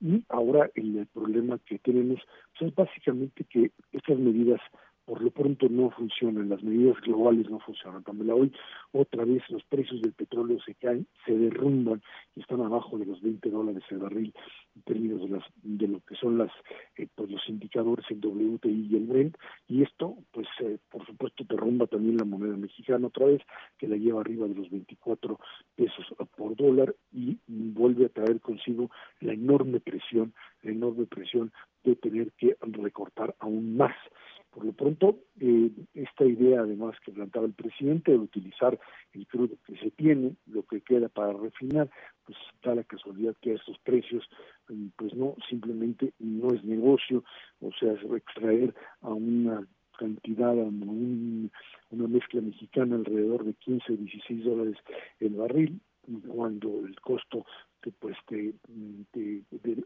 Y 0.00 0.24
ahora 0.28 0.70
el, 0.74 1.06
problema 1.12 1.58
que 1.66 1.78
tenemos 1.78 2.20
pues, 2.56 2.70
es 2.70 2.74
básicamente 2.74 3.44
que 3.44 3.72
estas 3.92 4.18
medidas 4.18 4.60
por 5.04 5.22
lo 5.22 5.30
pronto 5.30 5.68
no 5.70 5.90
funcionan, 5.90 6.50
las 6.50 6.62
medidas 6.62 7.00
globales 7.00 7.48
no 7.48 7.58
funcionan. 7.60 8.04
También 8.04 8.30
hoy 8.30 8.52
otra 8.92 9.24
vez 9.24 9.42
los 9.48 9.64
precios 9.64 10.02
del 10.02 10.12
petróleo 10.12 10.58
se 10.60 10.74
caen, 10.74 11.06
se 11.24 11.32
derrumban 11.32 12.02
y 12.36 12.40
están 12.40 12.60
abajo 12.60 12.98
de 12.98 13.06
los 13.06 13.22
20 13.22 13.48
dólares 13.48 13.82
el 13.90 13.98
barril 13.98 14.34
en 14.78 14.82
términos 14.82 15.20
de, 15.22 15.28
las, 15.28 15.44
de 15.62 15.88
lo 15.88 16.00
que 16.00 16.14
son 16.14 16.38
las 16.38 16.50
eh, 16.96 17.06
pues 17.14 17.30
los 17.30 17.48
indicadores 17.48 18.04
el 18.10 18.24
WTI 18.24 18.88
y 18.90 18.96
el 18.96 19.06
Brent 19.06 19.36
y 19.66 19.82
esto 19.82 20.16
pues 20.32 20.46
eh, 20.60 20.78
por 20.90 21.04
supuesto 21.06 21.44
derrumba 21.48 21.86
también 21.86 22.16
la 22.16 22.24
moneda 22.24 22.56
mexicana 22.56 23.08
otra 23.08 23.26
vez 23.26 23.42
que 23.78 23.88
la 23.88 23.96
lleva 23.96 24.20
arriba 24.20 24.46
de 24.46 24.54
los 24.54 24.70
24 24.70 25.38
pesos 25.76 26.06
por 26.36 26.56
dólar 26.56 26.94
y 27.12 27.38
vuelve 27.46 28.06
a 28.06 28.08
traer 28.08 28.40
consigo 28.40 28.90
la 29.20 29.32
enorme 29.32 29.80
presión, 29.80 30.32
la 30.62 30.72
enorme 30.72 31.06
presión 31.06 31.52
de 31.84 31.96
tener 31.96 32.32
que 32.32 32.56
recortar 32.60 33.34
aún 33.38 33.76
más. 33.76 33.96
Por 34.50 34.64
lo 34.64 34.72
pronto, 34.72 35.18
eh, 35.40 35.70
esta 35.94 36.24
idea 36.24 36.60
además 36.60 36.96
que 37.04 37.12
planteaba 37.12 37.46
el 37.46 37.52
presidente 37.52 38.12
de 38.12 38.18
utilizar 38.18 38.78
el 39.12 39.26
crudo 39.26 39.56
que 39.66 39.76
se 39.76 39.90
tiene, 39.90 40.34
lo 40.46 40.62
que 40.64 40.80
queda 40.80 41.08
para 41.08 41.32
refinar, 41.32 41.90
pues 42.28 42.38
da 42.62 42.74
la 42.74 42.84
casualidad 42.84 43.34
que 43.40 43.52
a 43.52 43.54
estos 43.54 43.78
precios, 43.78 44.28
pues 44.96 45.14
no, 45.14 45.34
simplemente 45.48 46.12
no 46.18 46.52
es 46.52 46.62
negocio, 46.62 47.24
o 47.62 47.70
sea, 47.72 47.94
extraer 48.14 48.74
a 49.00 49.14
una 49.14 49.66
cantidad, 49.98 50.50
a 50.50 50.64
una 50.64 52.06
mezcla 52.06 52.42
mexicana 52.42 52.96
alrededor 52.96 53.44
de 53.44 53.54
15 53.54 53.94
o 53.94 53.96
16 53.96 54.44
dólares 54.44 54.76
el 55.20 55.34
barril, 55.36 55.80
cuando 56.28 56.86
el 56.86 57.00
costo 57.00 57.46
que 57.82 57.90
pues 57.92 58.16
de, 58.28 58.54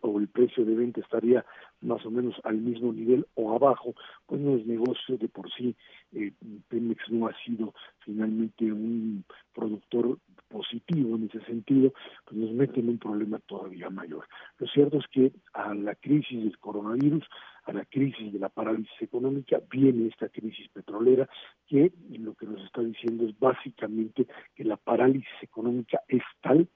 o 0.01 0.19
el 0.19 0.29
precio 0.29 0.65
de 0.65 0.75
venta 0.75 1.01
estaría 1.01 1.45
más 1.81 2.05
o 2.07 2.11
menos 2.11 2.35
al 2.45 2.59
mismo 2.59 2.93
nivel 2.93 3.27
o 3.35 3.55
abajo, 3.55 3.95
pues 4.27 4.41
no 4.41 4.57
es 4.57 4.67
negocio 4.67 5.17
de 5.19 5.29
por 5.29 5.51
sí. 5.53 5.75
Eh, 6.13 6.33
Pemex 6.69 7.11
no 7.11 7.27
ha 7.27 7.35
sido 7.45 7.75
finalmente 8.01 8.71
un 8.73 9.25
productor 9.55 10.19
positivo 10.49 11.17
en 11.17 11.25
ese 11.25 11.45
sentido, 11.47 11.93
pues 12.25 12.37
nos 12.37 12.53
mete 12.53 12.81
en 12.81 12.91
un 12.91 12.99
problema 12.99 13.39
todavía 13.41 13.89
mayor. 13.91 14.27
Lo 14.59 14.67
cierto 14.69 14.99
es 14.99 15.07
que 15.09 15.33
a 15.55 15.75
la 15.75 15.95
crisis 15.95 16.45
del 16.45 16.59
coronavirus, 16.59 17.25
a 17.65 17.73
la 17.73 17.85
crisis 17.87 18.33
de 18.33 18.39
la 18.39 18.49
parálisis 18.49 19.01
económica, 19.01 19.61
viene 19.71 20.09
esta 20.09 20.29
crisis 20.29 20.69
petrolera 20.69 21.29
que 21.67 21.93
lo 22.11 22.35
que 22.35 22.47
nos 22.47 22.63
está 22.63 22.83
diciendo 22.83 23.25
es 23.25 23.39
básicamente 23.39 24.27
que 24.55 24.65
la 24.65 24.77
parálisis 24.77 25.43
económica 25.43 26.01
es 26.09 26.23
tal 26.43 26.69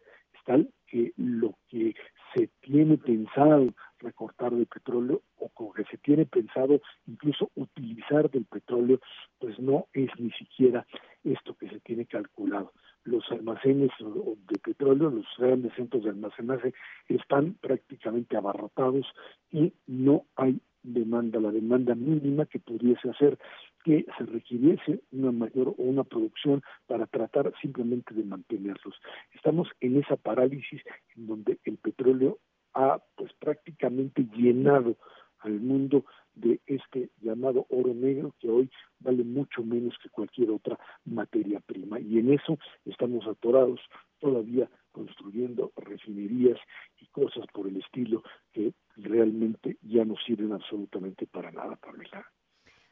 tal 0.47 0.71
que 0.87 1.13
lo 1.17 1.59
que 1.69 1.95
se 2.35 2.49
tiene 2.61 2.97
pensado 2.97 3.67
recortar 3.99 4.55
del 4.55 4.67
petróleo 4.67 5.23
o 5.37 5.49
como 5.51 5.73
que 5.73 5.85
se 5.85 5.99
tiene 5.99 6.27
pensado 6.27 6.81
incluso 7.07 7.51
utilizar 7.55 8.31
del 8.31 8.45
petróleo, 8.45 9.01
pues 9.39 9.59
no 9.59 9.87
es 9.93 10.09
ni 10.19 10.31
siquiera 10.33 10.87
esto 11.25 11.55
que 11.55 11.69
se 11.69 11.81
tiene 11.81 12.07
calculado. 12.07 12.73
Los 13.05 13.25
almacenes 13.31 13.91
de 14.01 14.59
petróleo, 14.59 15.11
los 15.11 15.27
grandes 15.39 15.73
centros 15.75 16.05
de 16.05 16.11
almacenaje 16.11 16.75
están 17.09 17.55
prácticamente 17.55 18.37
abarrotados 18.37 19.07
y 19.51 19.73
no 19.87 20.25
hay 20.37 20.61
demanda, 20.83 21.41
la 21.41 21.51
demanda 21.51 21.95
mínima 21.95 22.47
que 22.47 22.59
pudiese 22.59 23.11
hacer 23.11 23.39
que 23.87 24.05
se 24.19 24.25
requiriese 24.25 25.01
una 25.13 25.31
mayor 25.31 25.69
o 25.69 25.75
una 25.79 26.03
producción 26.03 26.61
para 26.89 27.07
tratar 27.07 27.53
simplemente 27.63 28.15
de 28.15 28.25
mantenerlos. 28.25 28.97
Estamos 29.33 29.69
en 29.81 29.99
esa 29.99 30.17
parálisis 30.17 30.83
en 31.15 31.29
donde 31.29 31.61
el 31.63 31.77
petróleo 31.79 32.41
ha 32.75 33.01
pues 33.15 33.33
prácticamente 33.35 34.27
llenado 34.35 34.97
al 35.39 35.61
mundo 35.61 36.05
de 36.35 36.59
este 36.67 37.11
llamado 37.21 37.67
oro 37.71 37.95
negro 37.95 38.35
que 38.41 38.49
hoy 38.51 38.69
vale 38.99 39.23
mucho 39.23 39.63
menos 39.63 39.95
que 40.03 40.11
cualquier 40.11 40.51
otra 40.51 40.77
materia 41.05 41.61
prima 41.61 42.01
y 42.01 42.19
en 42.19 42.33
eso 42.33 42.59
estamos 42.87 43.25
atorados 43.29 43.79
todavía 44.19 44.69
construyendo 44.91 45.71
refinerías 45.77 46.59
y 47.01 47.07
cosas 47.07 47.47
por 47.53 47.69
el 47.69 47.77
estilo 47.77 48.25
que 48.53 48.75
realmente 48.97 49.77
ya 49.83 50.05
no 50.05 50.17
sirven 50.27 50.53
absolutamente 50.53 51.29
para 51.29 51.53
nada, 51.53 51.77
Pamela. 51.77 52.27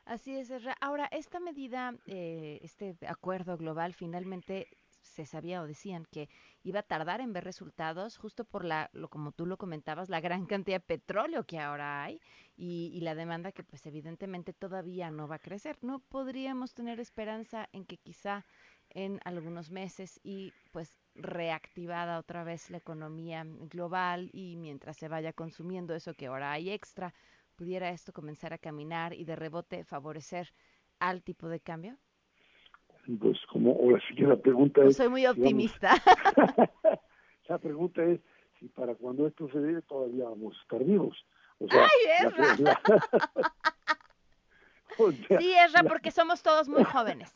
Así 0.07 0.37
es, 0.37 0.53
Ahora, 0.81 1.07
esta 1.07 1.41
medida, 1.41 1.95
eh, 2.07 2.61
este 2.63 2.97
acuerdo 3.09 3.57
global, 3.57 3.95
finalmente 3.95 4.69
se 5.03 5.25
sabía 5.27 5.63
o 5.63 5.67
decían 5.67 6.07
que 6.11 6.29
iba 6.63 6.81
a 6.81 6.83
tardar 6.83 7.21
en 7.21 7.33
ver 7.33 7.45
resultados 7.45 8.17
justo 8.19 8.45
por 8.45 8.65
la, 8.65 8.91
lo, 8.93 9.09
como 9.09 9.33
tú 9.33 9.47
lo 9.47 9.57
comentabas, 9.57 10.09
la 10.09 10.21
gran 10.21 10.47
cantidad 10.47 10.77
de 10.77 10.81
petróleo 10.81 11.45
que 11.45 11.59
ahora 11.59 12.03
hay 12.03 12.21
y, 12.57 12.91
y, 12.95 13.01
la 13.01 13.15
demanda 13.15 13.53
que 13.53 13.63
pues 13.63 13.87
evidentemente 13.87 14.53
todavía 14.53 15.11
no 15.11 15.29
va 15.29 15.37
a 15.37 15.39
crecer. 15.39 15.79
¿No 15.83 16.01
podríamos 16.01 16.75
tener 16.75 17.01
esperanza 17.01 17.69
en 17.73 17.85
que 17.85 17.97
quizá 17.97 18.45
en 18.91 19.21
algunos 19.25 19.71
meses 19.71 20.21
y 20.23 20.53
pues 20.73 20.97
reactivada 21.15 22.19
otra 22.19 22.45
vez 22.45 22.71
la 22.71 22.79
economía 22.79 23.45
global 23.47 24.31
y 24.33 24.57
mientras 24.57 24.97
se 24.97 25.09
vaya 25.09 25.33
consumiendo 25.33 25.95
eso 25.95 26.15
que 26.15 26.27
ahora 26.27 26.53
hay 26.53 26.71
extra, 26.71 27.15
pudiera 27.55 27.91
esto 27.91 28.13
comenzar 28.13 28.53
a 28.53 28.59
caminar 28.59 29.15
y 29.15 29.25
de 29.25 29.37
rebote 29.37 29.85
favorecer 29.85 30.53
al 30.99 31.23
tipo 31.23 31.49
de 31.49 31.61
cambio? 31.61 31.97
Pues 33.21 33.39
como 33.53 33.73
ahora 33.73 34.01
sí 34.09 34.15
que 34.15 34.25
la 34.25 34.37
pregunta 34.37 34.83
es... 34.85 34.97
soy 34.97 35.09
muy 35.09 35.27
optimista. 35.27 35.95
la 37.49 37.59
pregunta 37.59 38.03
es 38.05 38.21
si 38.59 38.69
para 38.69 38.95
cuando 38.95 39.27
esto 39.27 39.49
se 39.51 39.59
dé 39.59 39.83
todavía 39.83 40.25
vamos 40.25 40.57
a 40.57 40.63
estar 40.63 40.85
vivos. 40.85 41.17
O 41.59 41.69
sea, 41.69 41.85
¡Ay, 41.85 41.91
sí, 45.39 45.53
Esra, 45.53 45.83
porque 45.85 46.11
somos 46.11 46.43
todos 46.43 46.69
muy 46.69 46.85
jóvenes. 46.85 47.33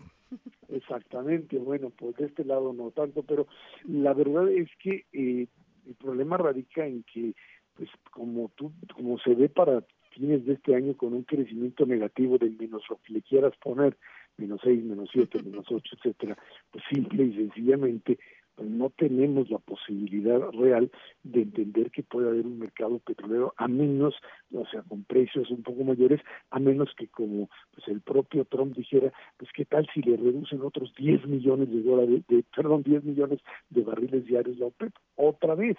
Exactamente, 0.69 1.59
bueno, 1.59 1.91
pues 1.91 2.17
de 2.17 2.27
este 2.27 2.45
lado 2.45 2.73
no 2.73 2.91
tanto, 2.91 3.23
pero 3.23 3.47
la 3.85 4.13
verdad 4.13 4.49
es 4.51 4.69
que 4.79 5.07
eh, 5.13 5.47
el 5.87 5.95
problema 5.95 6.37
radica 6.37 6.87
en 6.87 7.03
que, 7.05 7.35
pues 7.75 7.89
como 8.11 8.51
tú, 8.55 8.73
como 8.95 9.19
se 9.19 9.35
ve 9.35 9.49
para 9.49 9.83
fines 10.19 10.45
de 10.45 10.55
este 10.55 10.75
año 10.75 10.97
con 10.97 11.15
un 11.15 11.23
crecimiento 11.23 11.87
negativo 11.87 12.39
de 12.39 12.51
menos 12.51 12.83
lo 12.91 12.99
que 13.03 13.13
le 13.15 13.23
quieras 13.23 13.53
poner, 13.63 13.97
menos 14.37 14.61
6, 14.63 14.85
menos 14.85 15.09
7, 15.13 15.43
menos 15.43 15.67
8, 15.71 15.97
etcétera, 15.97 16.37
pues 16.71 16.85
simple 16.91 17.25
y 17.25 17.35
sencillamente 17.35 18.19
pues 18.59 18.69
no 18.71 18.91
tenemos 18.91 19.49
la 19.51 19.59
posibilidad 19.59 20.41
real 20.51 20.91
de 21.23 21.43
entender 21.43 21.93
que 21.93 22.03
puede 22.03 22.29
haber 22.29 22.45
un 22.45 22.59
mercado 22.59 22.99
petrolero 22.99 23.55
a 23.57 23.69
menos, 23.69 24.17
o 24.53 24.67
sea, 24.67 24.83
con 24.83 25.05
precios 25.05 25.49
un 25.53 25.63
poco 25.63 25.85
mayores, 25.85 26.21
a 26.51 26.59
menos 26.59 26.89
que 26.97 27.07
como 27.07 27.49
pues 27.73 27.87
el 27.87 28.01
propio 28.01 28.45
Trump 28.47 28.75
dijera, 28.75 29.13
pues 29.37 29.53
qué 29.55 29.65
tal 29.65 29.89
si 29.95 30.03
le 30.03 30.17
reducen 30.17 30.61
otros 30.63 30.93
10 30.97 31.29
millones 31.29 31.71
de 31.71 31.83
dólares, 31.83 32.25
de, 32.27 32.45
perdón, 32.55 32.83
10 32.83 33.05
millones 33.05 33.39
de 33.71 33.83
barriles 33.83 34.25
diarios 34.25 34.59
la 34.59 34.67
OPEP, 34.67 34.93
otra 35.15 35.55
vez 35.55 35.77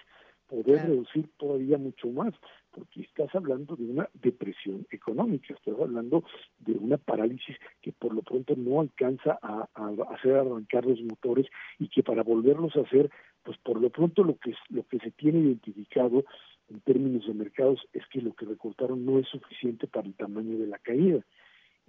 poder 0.50 0.88
reducir 0.88 1.30
todavía 1.38 1.78
mucho 1.78 2.08
más, 2.10 2.34
porque 2.72 3.02
estás 3.02 3.34
hablando 3.36 3.76
de 3.76 3.86
una 3.86 4.10
depresión 4.14 4.86
económica, 4.92 5.54
estás 5.54 5.80
hablando 5.80 6.24
de 6.60 6.74
una 6.74 6.98
parálisis 6.98 7.56
que 7.82 7.92
por 7.92 8.14
lo 8.14 8.22
pronto 8.24 8.56
no 8.58 8.82
alcanza 8.82 9.38
a, 9.42 9.68
hacer 10.16 10.36
arrancar 10.36 10.86
los 10.86 11.02
motores 11.02 11.46
y 11.78 11.88
que 11.88 12.04
para 12.04 12.24
volverlos 12.24 12.76
a 12.76 12.82
hacer, 12.82 13.10
pues 13.44 13.58
por 13.60 13.80
lo 13.80 13.90
pronto 13.90 14.24
lo 14.24 14.38
que, 14.38 14.54
lo 14.70 14.84
que 14.88 15.00
se 15.00 15.12
tiene 15.12 15.40
identificado 15.40 16.26
en 16.70 16.80
términos 16.82 17.26
de 17.28 17.34
mercados 17.34 17.80
es 17.94 18.06
que 18.08 18.22
lo 18.22 18.34
que 18.34 18.46
recortaron 18.46 19.06
no 19.06 19.20
es 19.20 19.28
suficiente 19.28 19.88
para 19.88 20.08
el 20.08 20.16
tamaño 20.16 20.58
de 20.58 20.68
la 20.68 20.80
caída. 20.80 21.24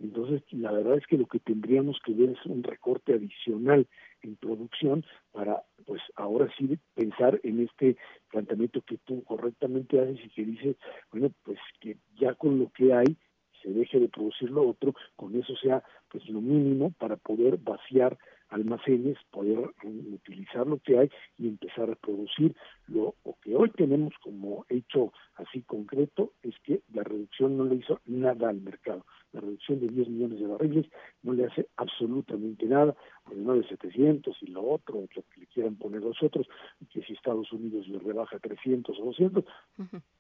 Entonces, 0.01 0.43
la 0.51 0.73
verdad 0.73 0.97
es 0.97 1.07
que 1.07 1.19
lo 1.19 1.27
que 1.27 1.41
tendríamos 1.41 1.99
que 2.05 2.15
ver 2.15 2.31
es 2.31 2.47
un 2.47 2.63
recorte 2.63 3.13
adicional 3.13 3.87
en 4.23 4.37
producción 4.37 5.05
para, 5.31 5.63
pues 5.87 6.01
ahora 6.17 6.49
sí, 6.57 6.79
pensar 6.95 7.39
en 7.43 7.61
este 7.61 7.97
planteamiento 8.31 8.81
que 8.83 8.97
tú 8.99 9.23
correctamente 9.25 10.01
haces 10.01 10.19
y 10.25 10.31
que 10.31 10.45
dices, 10.45 10.77
bueno, 11.13 11.31
pues 11.45 11.59
que 11.81 11.99
ya 12.19 12.35
con 12.35 12.59
lo 12.59 12.71
que 12.71 12.95
hay 12.95 13.17
se 13.63 13.71
deje 13.71 14.01
de 14.01 14.09
producir 14.09 14.51
lo 14.51 14.69
otro, 14.69 14.95
con 15.17 15.35
eso 15.37 15.55
sea 15.57 15.83
pues 16.09 16.27
lo 16.29 16.41
mínimo 16.41 16.93
para 16.99 17.17
poder 17.17 17.59
vaciar 17.59 18.17
almacenes, 18.49 19.17
poder 19.31 19.59
utilizar 19.85 20.67
lo 20.67 20.79
que 20.79 20.99
hay 20.99 21.11
y 21.39 21.49
empezar 21.49 21.91
a 21.91 21.95
producir. 21.95 22.55
Lo, 22.89 23.15
que 23.43 23.55
hoy 23.55 23.71
tenemos 23.71 24.13
como 24.23 24.67
hecho 24.69 25.13
así 25.37 25.63
concreto 25.63 26.33
es 26.43 26.55
que 26.65 26.83
la 26.93 27.05
reducción 27.05 27.57
no 27.57 27.65
le 27.65 27.77
hizo 27.77 28.01
nada 28.07 28.49
al 28.49 28.61
mercado. 28.61 29.05
La 29.33 29.40
reducción 29.40 29.81
de 29.81 29.88
10 29.88 30.09
millones 30.09 30.40
de 30.40 30.47
barriles 30.47 30.87
no 31.23 31.33
le 31.33 31.47
hace 31.47 31.69
absolutamente 31.77 32.66
nada, 32.66 32.95
no 33.35 33.55
de 33.55 33.66
700 33.69 34.37
y 34.43 34.47
lo 34.49 34.62
otro, 34.62 35.01
lo 35.01 35.23
que 35.23 35.40
le 35.40 35.47
quieran 35.47 35.77
poner 35.77 36.03
los 36.03 36.21
otros, 36.23 36.49
que 36.93 37.03
si 37.03 37.12
Estados 37.12 37.53
Unidos 37.53 37.87
le 37.88 37.99
rebaja 37.99 38.38
300 38.38 38.99
o 38.99 39.05
200, 39.05 39.45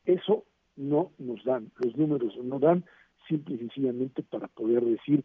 eso 0.04 0.44
no 0.76 1.10
nos 1.18 1.44
dan, 1.44 1.70
los 1.78 1.96
números 1.96 2.36
no 2.42 2.58
dan 2.58 2.84
simple 3.30 3.54
y 3.54 3.58
sencillamente 3.58 4.22
para 4.22 4.48
poder 4.48 4.84
decir 4.84 5.24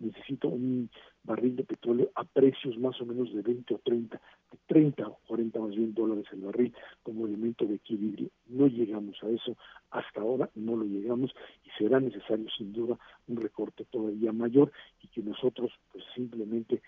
necesito 0.00 0.48
un 0.48 0.90
barril 1.22 1.56
de 1.56 1.64
petróleo 1.64 2.10
a 2.14 2.24
precios 2.24 2.76
más 2.76 3.00
o 3.00 3.06
menos 3.06 3.32
de 3.32 3.40
20 3.40 3.74
o 3.74 3.78
30, 3.78 4.20
de 4.52 4.58
30 4.66 5.08
o 5.08 5.18
40 5.26 5.58
más 5.60 5.70
bien 5.70 5.94
dólares 5.94 6.26
el 6.32 6.40
barril 6.40 6.74
como 7.02 7.26
elemento 7.26 7.64
de 7.64 7.76
equilibrio. 7.76 8.28
No 8.48 8.66
llegamos 8.66 9.16
a 9.22 9.30
eso, 9.30 9.56
hasta 9.90 10.20
ahora 10.20 10.50
no 10.54 10.76
lo 10.76 10.84
llegamos 10.84 11.34
y 11.64 11.70
será 11.78 12.00
necesario 12.00 12.46
sin 12.58 12.72
duda 12.72 12.98
un 13.28 13.36
recorte 13.36 13.84
todavía 13.84 14.32
mayor 14.32 14.72
y 15.02 15.08
que 15.08 15.22
nosotros 15.22 15.70
pues 15.92 16.04
simplemente 16.14 16.82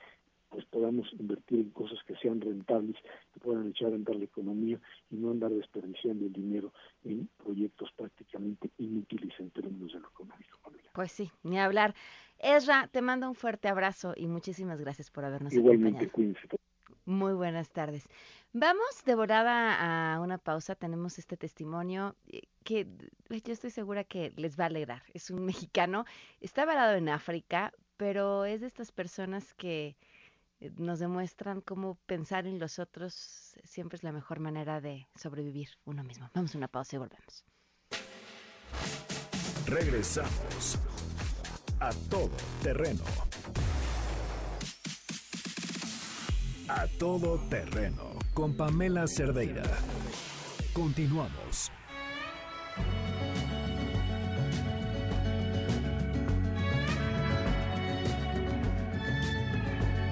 pues 0.56 0.64
podamos 0.68 1.06
invertir 1.12 1.60
en 1.60 1.68
cosas 1.68 1.98
que 2.06 2.16
sean 2.16 2.40
rentables, 2.40 2.96
que 3.34 3.40
puedan 3.40 3.68
echar 3.68 3.92
a 3.92 3.94
andar 3.94 4.16
la 4.16 4.24
economía 4.24 4.80
y 5.10 5.16
no 5.16 5.30
andar 5.30 5.50
desperdiciando 5.50 6.24
el 6.24 6.32
dinero 6.32 6.72
en 7.04 7.28
proyectos 7.36 7.92
prácticamente 7.94 8.70
inútiles 8.78 9.38
en 9.38 9.50
términos 9.50 9.92
de 9.92 10.00
lo 10.00 10.08
económico. 10.08 10.58
Pues 10.94 11.12
sí, 11.12 11.30
ni 11.42 11.58
hablar. 11.58 11.94
Ezra, 12.38 12.88
te 12.90 13.02
mando 13.02 13.28
un 13.28 13.34
fuerte 13.34 13.68
abrazo 13.68 14.14
y 14.16 14.28
muchísimas 14.28 14.80
gracias 14.80 15.10
por 15.10 15.26
habernos 15.26 15.52
Igualmente, 15.52 16.06
acompañado. 16.06 16.56
Muy 17.04 17.34
buenas 17.34 17.68
tardes. 17.68 18.08
Vamos 18.54 19.04
devorada 19.04 20.14
a 20.14 20.20
una 20.22 20.38
pausa. 20.38 20.74
Tenemos 20.74 21.18
este 21.18 21.36
testimonio 21.36 22.16
eh, 22.28 22.40
que 22.64 22.86
yo 23.28 23.52
estoy 23.52 23.68
segura 23.68 24.04
que 24.04 24.32
les 24.36 24.58
va 24.58 24.64
a 24.64 24.68
alegrar. 24.68 25.02
Es 25.12 25.30
un 25.30 25.44
mexicano, 25.68 26.06
está 26.40 26.64
varado 26.64 26.94
en 26.94 27.10
África, 27.10 27.74
pero 27.98 28.46
es 28.46 28.62
de 28.62 28.68
estas 28.68 28.90
personas 28.90 29.52
que 29.52 29.96
nos 30.76 30.98
demuestran 30.98 31.60
cómo 31.60 31.96
pensar 32.06 32.46
en 32.46 32.58
los 32.58 32.78
otros 32.78 33.56
siempre 33.64 33.96
es 33.96 34.02
la 34.02 34.12
mejor 34.12 34.40
manera 34.40 34.80
de 34.80 35.08
sobrevivir 35.14 35.68
uno 35.84 36.02
mismo. 36.02 36.30
Vamos 36.34 36.54
a 36.54 36.58
una 36.58 36.68
pausa 36.68 36.96
y 36.96 36.98
volvemos. 36.98 37.44
Regresamos 39.66 40.78
a 41.80 41.90
todo 42.08 42.30
terreno. 42.62 43.02
A 46.68 46.86
todo 46.98 47.38
terreno 47.48 48.18
con 48.34 48.56
Pamela 48.56 49.06
Cerdeira. 49.06 49.64
Continuamos. 50.72 51.70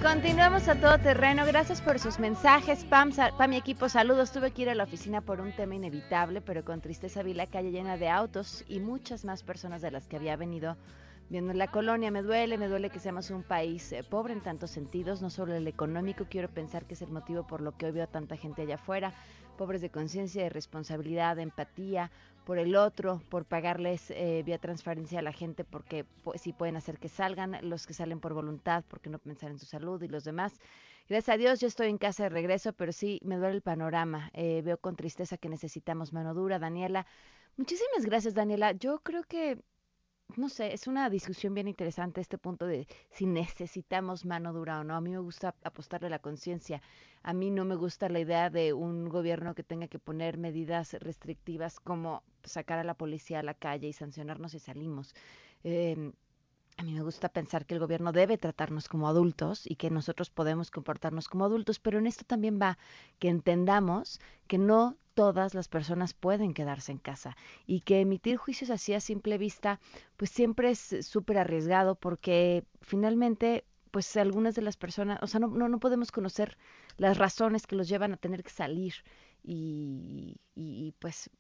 Continuamos 0.05 0.69
a 0.69 0.75
todo 0.75 0.99
terreno. 0.99 1.47
Gracias 1.47 1.81
por 1.81 1.99
sus 1.99 2.19
mensajes. 2.19 2.85
Pam, 2.85 3.11
Pam 3.11 3.49
mi 3.49 3.57
equipo, 3.57 3.89
saludos. 3.89 4.33
Tuve 4.33 4.51
que 4.51 4.61
ir 4.61 4.69
a 4.69 4.75
la 4.75 4.85
oficina 4.85 5.23
por 5.23 5.41
un 5.41 5.51
tema 5.53 5.77
inevitable, 5.77 6.43
pero 6.43 6.63
con 6.63 6.83
tristeza 6.83 7.23
vi 7.23 7.33
la 7.33 7.47
calle 7.47 7.71
llena 7.71 7.97
de 7.97 8.11
autos 8.11 8.65
y 8.69 8.81
muchas 8.81 9.25
más 9.25 9.43
personas 9.43 9.81
de 9.81 9.91
las 9.91 10.07
que 10.07 10.17
había 10.17 10.37
venido 10.37 10.77
viendo 11.31 11.53
en 11.53 11.59
la 11.59 11.69
colonia. 11.69 12.11
Me 12.11 12.21
duele, 12.21 12.59
me 12.59 12.69
duele 12.69 12.91
que 12.91 12.99
seamos 12.99 13.31
un 13.31 13.45
país 13.45 13.93
eh, 13.93 14.05
pobre 14.05 14.35
en 14.35 14.43
tantos 14.43 14.71
sentidos, 14.71 15.23
no 15.23 15.31
solo 15.31 15.55
el 15.55 15.67
económico. 15.67 16.27
Quiero 16.29 16.51
pensar 16.51 16.85
que 16.85 16.93
es 16.93 17.01
el 17.01 17.09
motivo 17.09 17.47
por 17.47 17.63
lo 17.63 17.75
que 17.75 17.87
hoy 17.87 17.93
veo 17.93 18.05
a 18.05 18.07
tanta 18.07 18.37
gente 18.37 18.61
allá 18.61 18.75
afuera, 18.75 19.15
pobres 19.57 19.81
de 19.81 19.89
conciencia, 19.89 20.43
de 20.43 20.51
responsabilidad, 20.51 21.37
de 21.37 21.45
empatía, 21.45 22.11
por 22.45 22.59
el 22.59 22.77
otro, 22.77 23.23
por 23.31 23.45
pagarles 23.45 24.11
eh, 24.11 24.43
vía 24.45 24.59
transferencia 24.59 25.19
a 25.19 25.23
la 25.23 25.33
gente, 25.33 25.65
porque 25.65 26.05
pues, 26.23 26.43
sí 26.43 26.53
pueden 26.53 26.77
hacer 26.77 26.99
que 26.99 27.09
salgan, 27.09 27.59
los 27.63 27.87
que 27.87 27.95
salen 27.95 28.21
por 28.21 28.35
voluntad, 28.35 28.85
porque 28.89 29.11
no 29.11 29.19
pensar 29.19 29.51
en 29.51 29.59
su 29.59 29.67
salud 29.67 30.03
y 30.03 30.09
los 30.09 30.25
demás. 30.25 30.61
Gracias 31.09 31.35
a 31.35 31.39
Dios, 31.39 31.61
yo 31.61 31.69
estoy 31.69 31.89
en 31.89 31.99
casa 31.99 32.25
de 32.25 32.29
regreso, 32.31 32.73
pero 32.73 32.93
sí 32.93 33.21
me 33.25 33.37
duele 33.37 33.57
el 33.57 33.63
panorama. 33.63 34.31
Eh, 34.33 34.63
veo 34.65 34.79
con 34.79 34.97
tristeza 34.97 35.37
que 35.37 35.49
necesitamos 35.49 36.13
mano 36.13 36.35
dura, 36.35 36.59
Daniela. 36.59 37.07
Muchísimas 37.57 38.05
gracias, 38.05 38.35
Daniela. 38.35 38.73
Yo 38.73 39.01
creo 39.01 39.23
que 39.25 39.59
no 40.37 40.49
sé, 40.49 40.73
es 40.75 40.87
una 40.87 41.09
discusión 41.11 41.55
bien 41.55 41.69
interesante 41.69 42.21
este 42.21 42.39
punto 42.39 42.67
de 42.67 42.87
si 43.11 43.27
necesitamos 43.27 44.25
mano 44.25 44.53
dura 44.53 44.81
o 44.81 44.85
no. 44.85 44.97
A 44.97 45.01
mí 45.01 45.11
me 45.11 45.19
gusta 45.19 45.55
apostarle 45.63 46.11
la 46.11 46.19
conciencia. 46.19 46.83
A 47.23 47.33
mí 47.33 47.51
no 47.51 47.65
me 47.65 47.77
gusta 47.77 48.09
la 48.09 48.21
idea 48.21 48.51
de 48.51 48.73
un 48.73 49.09
gobierno 49.09 49.55
que 49.55 49.63
tenga 49.63 49.89
que 49.89 49.99
poner 49.99 50.39
medidas 50.39 50.95
restrictivas 50.95 51.79
como 51.81 52.23
sacar 52.43 52.79
a 52.79 52.85
la 52.85 52.95
policía 52.95 53.41
a 53.41 53.43
la 53.43 53.55
calle 53.55 53.89
y 53.89 53.93
sancionarnos 53.93 54.53
si 54.53 54.59
salimos. 54.59 55.15
Eh, 55.63 56.13
a 56.77 56.83
mí 56.83 56.93
me 56.93 57.03
gusta 57.03 57.29
pensar 57.29 57.67
que 57.67 57.75
el 57.75 57.81
gobierno 57.81 58.11
debe 58.11 58.37
tratarnos 58.37 58.89
como 58.89 59.09
adultos 59.09 59.65
y 59.65 59.77
que 59.77 59.91
nosotros 59.91 60.31
podemos 60.31 60.71
comportarnos 60.73 61.29
como 61.29 61.45
adultos, 61.45 61.79
pero 61.79 61.99
en 61.99 62.07
esto 62.07 62.25
también 62.25 62.59
va 62.61 62.79
que 63.21 63.29
entendamos 63.29 64.21
que 64.49 64.59
no 64.59 64.97
todas 65.15 65.55
las 65.55 65.69
personas 65.69 66.15
pueden 66.15 66.55
quedarse 66.55 66.93
en 66.93 66.99
casa 66.99 67.37
y 67.67 67.81
que 67.81 68.01
emitir 68.01 68.37
juicios 68.37 68.71
así 68.71 68.95
a 68.95 69.01
simple 69.01 69.39
vista 69.39 69.81
pues 70.17 70.31
siempre 70.31 70.71
es 70.71 70.97
súper 71.03 71.39
arriesgado 71.39 71.95
porque 71.95 72.65
finalmente 72.83 73.65
pues 73.91 74.17
algunas 74.17 74.57
de 74.57 74.63
las 74.63 74.77
personas, 74.77 75.21
o 75.23 75.29
sea, 75.29 75.39
no, 75.39 75.47
no, 75.49 75.69
no 75.69 75.79
podemos 75.79 76.11
conocer 76.11 76.59
las 76.97 77.17
razones 77.17 77.67
que 77.67 77.77
los 77.77 77.89
llevan 77.89 78.13
a 78.13 78.17
tener 78.17 78.43
que 78.43 78.51
salir 78.51 78.95
y, 79.43 80.37
y 80.57 80.93
pues 80.99 81.31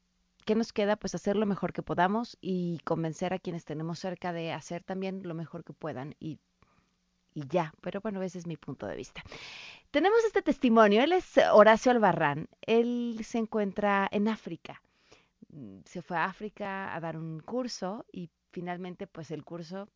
¿qué 0.44 0.54
nos 0.54 0.72
queda? 0.72 0.96
Pues 0.96 1.14
hacer 1.14 1.36
lo 1.36 1.46
mejor 1.46 1.72
que 1.72 1.82
podamos 1.82 2.38
y 2.40 2.78
convencer 2.84 3.32
a 3.32 3.38
quienes 3.38 3.64
tenemos 3.64 3.98
cerca 3.98 4.32
de 4.32 4.52
hacer 4.52 4.84
también 4.84 5.22
lo 5.24 5.34
mejor 5.34 5.64
que 5.64 5.72
puedan 5.72 6.14
y, 6.20 6.38
y 7.34 7.46
ya. 7.48 7.74
Pero 7.80 8.00
bueno, 8.00 8.22
ese 8.22 8.38
es 8.38 8.46
mi 8.46 8.56
punto 8.56 8.86
de 8.86 8.96
vista. 8.96 9.22
Tenemos 9.94 10.24
este 10.24 10.42
testimonio. 10.42 11.04
Él 11.04 11.12
es 11.12 11.38
Horacio 11.52 11.92
Albarrán. 11.92 12.48
Él 12.62 13.20
se 13.22 13.38
encuentra 13.38 14.08
en 14.10 14.26
África. 14.26 14.82
Mm, 15.50 15.82
se 15.84 16.02
fue 16.02 16.16
a 16.16 16.24
África 16.24 16.92
a 16.92 16.98
dar 16.98 17.16
un 17.16 17.38
curso 17.38 18.04
y 18.10 18.28
finalmente 18.50 19.06
pues 19.06 19.30
el 19.30 19.44
curso, 19.44 19.88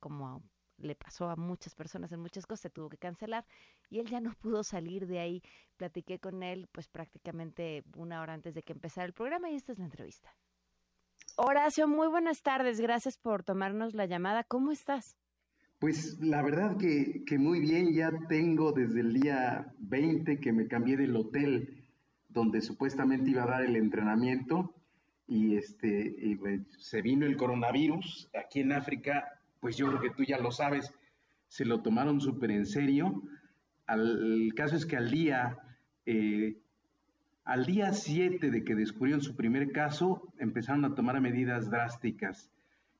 como 0.00 0.42
le 0.78 0.96
pasó 0.96 1.30
a 1.30 1.36
muchas 1.36 1.76
personas 1.76 2.10
en 2.10 2.18
muchas 2.18 2.46
cosas, 2.46 2.62
se 2.62 2.70
tuvo 2.70 2.88
que 2.88 2.98
cancelar 2.98 3.46
y 3.90 4.00
él 4.00 4.08
ya 4.08 4.20
no 4.20 4.32
pudo 4.32 4.64
salir 4.64 5.06
de 5.06 5.20
ahí. 5.20 5.40
Platiqué 5.76 6.18
con 6.18 6.42
él 6.42 6.66
pues 6.72 6.88
prácticamente 6.88 7.84
una 7.96 8.22
hora 8.22 8.32
antes 8.32 8.54
de 8.54 8.64
que 8.64 8.72
empezara 8.72 9.06
el 9.06 9.12
programa 9.12 9.50
y 9.50 9.54
esta 9.54 9.70
es 9.70 9.78
la 9.78 9.84
entrevista. 9.84 10.34
Horacio, 11.36 11.86
muy 11.86 12.08
buenas 12.08 12.42
tardes, 12.42 12.80
gracias 12.80 13.18
por 13.18 13.44
tomarnos 13.44 13.94
la 13.94 14.06
llamada. 14.06 14.42
¿Cómo 14.42 14.72
estás? 14.72 15.16
Pues 15.84 16.18
la 16.18 16.40
verdad 16.40 16.78
que, 16.78 17.24
que 17.26 17.36
muy 17.36 17.60
bien, 17.60 17.92
ya 17.92 18.10
tengo 18.26 18.72
desde 18.72 19.00
el 19.00 19.12
día 19.12 19.70
20 19.80 20.40
que 20.40 20.50
me 20.50 20.66
cambié 20.66 20.96
del 20.96 21.14
hotel 21.14 21.84
donde 22.30 22.62
supuestamente 22.62 23.32
iba 23.32 23.42
a 23.42 23.48
dar 23.48 23.64
el 23.66 23.76
entrenamiento 23.76 24.72
y 25.26 25.56
este 25.56 26.16
pues, 26.40 26.62
se 26.78 27.02
vino 27.02 27.26
el 27.26 27.36
coronavirus 27.36 28.30
aquí 28.32 28.60
en 28.60 28.72
África 28.72 29.38
pues 29.60 29.76
yo 29.76 29.88
creo 29.88 30.00
que 30.00 30.08
tú 30.08 30.24
ya 30.24 30.38
lo 30.38 30.52
sabes, 30.52 30.90
se 31.48 31.66
lo 31.66 31.82
tomaron 31.82 32.18
súper 32.18 32.52
en 32.52 32.64
serio. 32.64 33.22
el 33.86 34.54
caso 34.56 34.76
es 34.76 34.86
que 34.86 34.96
al 34.96 35.10
día 35.10 35.58
Eh, 36.06 36.56
al 37.44 37.66
día 37.66 37.92
7 37.92 38.50
de 38.50 38.64
que 38.64 38.74
descubrieron 38.74 39.20
su 39.20 39.36
primer 39.36 39.70
caso, 39.70 40.32
empezaron 40.38 40.86
a 40.86 40.94
tomar 40.94 41.20
medidas 41.20 41.68
drásticas. 41.68 42.50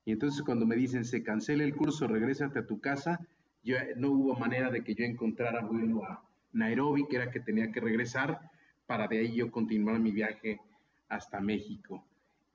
Y 0.05 0.13
entonces 0.13 0.43
cuando 0.43 0.67
me 0.67 0.77
dicen, 0.77 1.05
se 1.05 1.23
cancela 1.23 1.65
el 1.65 1.75
curso, 1.75 2.07
regrésate 2.07 2.59
a 2.59 2.67
tu 2.67 2.81
casa, 2.81 3.27
yo, 3.63 3.77
no 3.97 4.11
hubo 4.11 4.35
manera 4.37 4.71
de 4.71 4.85
que 4.85 4.95
yo 4.95 5.05
encontrara 5.05 5.65
vuelo 5.65 6.05
a 6.05 6.23
Nairobi, 6.53 7.07
que 7.09 7.17
era 7.17 7.31
que 7.31 7.41
tenía 7.41 7.73
que 7.73 7.81
regresar, 7.81 8.39
para 8.87 9.09
de 9.09 9.19
ahí 9.19 9.35
yo 9.35 9.51
continuar 9.51 9.99
mi 9.99 10.13
viaje 10.13 10.61
hasta 11.09 11.41
México. 11.41 12.05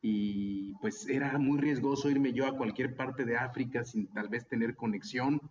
Y 0.01 0.75
pues 0.75 1.09
era 1.09 1.38
muy 1.38 1.59
riesgoso 1.59 2.09
irme 2.09 2.31
yo 2.31 2.45
a 2.45 2.55
cualquier 2.55 2.95
parte 2.95 3.25
de 3.25 3.38
África 3.38 3.83
sin 3.83 4.07
tal 4.07 4.29
vez 4.29 4.47
tener 4.47 4.75
conexión. 4.75 5.41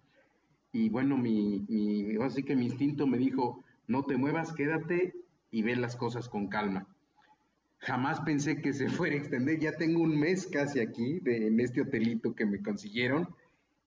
Y 0.73 0.89
bueno, 0.89 1.19
mi, 1.19 1.67
mi, 1.69 2.17
así 2.23 2.45
que 2.45 2.57
mi 2.57 2.67
instinto 2.67 3.07
me 3.07 3.19
dijo, 3.19 3.65
no 3.87 4.05
te 4.05 4.17
muevas, 4.17 4.53
quédate 4.53 5.15
y 5.51 5.63
ve 5.63 5.77
las 5.77 5.97
cosas 5.97 6.29
con 6.29 6.49
calma. 6.49 6.87
Jamás 7.81 8.21
pensé 8.21 8.61
que 8.61 8.73
se 8.73 8.89
fuera 8.89 9.15
a 9.15 9.19
extender, 9.19 9.59
ya 9.61 9.77
tengo 9.77 10.03
un 10.03 10.19
mes 10.19 10.47
casi 10.47 10.81
aquí 10.81 11.21
de, 11.21 11.47
en 11.47 11.61
este 11.61 11.81
hotelito 11.81 12.35
que 12.35 12.45
me 12.45 12.61
consiguieron 12.61 13.29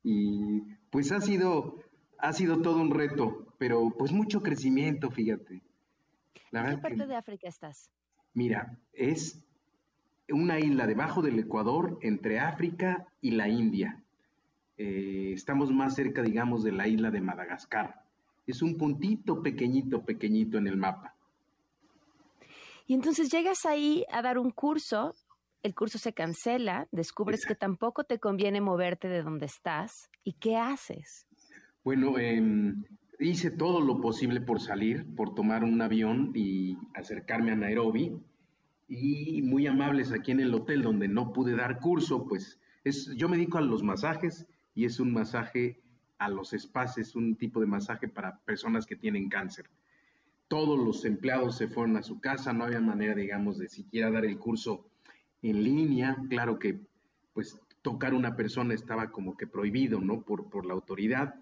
y 0.04 0.62
pues 0.90 1.12
ha 1.12 1.20
sido, 1.20 1.78
ha 2.18 2.34
sido 2.34 2.62
todo 2.62 2.82
un 2.82 2.92
reto, 2.92 3.54
pero 3.58 3.92
pues 3.98 4.12
mucho 4.12 4.42
crecimiento, 4.42 5.12
fíjate. 5.12 5.62
¿En 6.52 6.70
qué 6.70 6.78
parte 6.78 7.08
de 7.08 7.16
África 7.16 7.48
estás? 7.48 7.90
Mira, 8.34 8.78
es 8.94 9.44
una 10.30 10.60
isla 10.60 10.88
debajo 10.88 11.22
del 11.22 11.40
Ecuador 11.40 11.98
entre 12.02 12.40
África 12.40 13.08
y 13.22 13.32
la 13.32 13.50
India. 13.50 14.02
Eh, 14.78 15.32
estamos 15.34 15.72
más 15.72 15.96
cerca, 15.96 16.22
digamos, 16.22 16.64
de 16.64 16.72
la 16.72 16.88
isla 16.88 17.12
de 17.12 17.22
Madagascar. 17.22 18.04
Es 18.48 18.62
un 18.62 18.78
puntito 18.78 19.42
pequeñito, 19.44 20.04
pequeñito 20.04 20.58
en 20.58 20.68
el 20.68 20.78
mapa. 20.78 21.16
Y 22.92 22.94
entonces 22.94 23.32
llegas 23.32 23.66
ahí 23.66 24.04
a 24.12 24.22
dar 24.22 24.38
un 24.38 24.52
curso, 24.52 25.16
el 25.64 25.74
curso 25.74 25.98
se 25.98 26.12
cancela, 26.12 26.90
descubres 26.92 27.46
que 27.46 27.56
tampoco 27.56 28.04
te 28.04 28.20
conviene 28.20 28.60
moverte 28.60 29.08
de 29.08 29.24
donde 29.24 29.46
estás. 29.46 30.10
¿Y 30.26 30.34
qué 30.34 30.58
haces? 30.58 31.26
Bueno, 31.86 32.20
em, 32.20 32.84
hice 33.18 33.50
todo 33.50 33.80
lo 33.80 34.02
posible 34.02 34.42
por 34.42 34.60
salir, 34.60 35.06
por 35.16 35.34
tomar 35.34 35.64
un 35.64 35.82
avión 35.82 36.34
y 36.36 36.78
acercarme 36.94 37.54
a 37.54 37.56
Nairobi. 37.56 38.20
Y 38.90 39.42
muy 39.42 39.68
amables 39.68 40.12
aquí 40.12 40.32
en 40.32 40.42
el 40.42 40.54
hotel 40.54 40.82
donde 40.82 41.08
no 41.08 41.32
pude 41.32 41.56
dar 41.56 41.80
curso, 41.80 42.28
pues 42.28 42.60
es, 42.84 43.10
yo 43.16 43.30
me 43.30 43.38
dedico 43.38 43.58
a 43.58 43.62
los 43.62 43.84
masajes 43.84 44.48
y 44.76 44.84
es 44.84 45.00
un 45.00 45.14
masaje 45.14 45.80
a 46.18 46.28
los 46.28 46.52
espacios, 46.52 47.16
un 47.16 47.38
tipo 47.38 47.62
de 47.62 47.68
masaje 47.68 48.10
para 48.10 48.40
personas 48.40 48.86
que 48.86 48.98
tienen 48.98 49.30
cáncer. 49.30 49.70
Todos 50.52 50.78
los 50.78 51.06
empleados 51.06 51.56
se 51.56 51.70
fueron 51.70 51.96
a 51.96 52.04
su 52.04 52.20
casa, 52.20 52.52
no 52.52 52.66
había 52.66 52.82
manera, 52.82 53.16
digamos, 53.16 53.58
de 53.58 53.70
siquiera 53.70 54.12
dar 54.12 54.26
el 54.26 54.38
curso 54.38 54.86
en 55.42 55.64
línea. 55.64 56.18
Claro 56.30 56.60
que, 56.60 56.78
pues, 57.32 57.58
tocar 57.82 58.14
una 58.14 58.36
persona 58.36 58.74
estaba 58.74 59.12
como 59.12 59.38
que 59.38 59.48
prohibido, 59.48 60.02
¿no? 60.02 60.24
Por, 60.24 60.50
por 60.50 60.66
la 60.66 60.74
autoridad. 60.74 61.36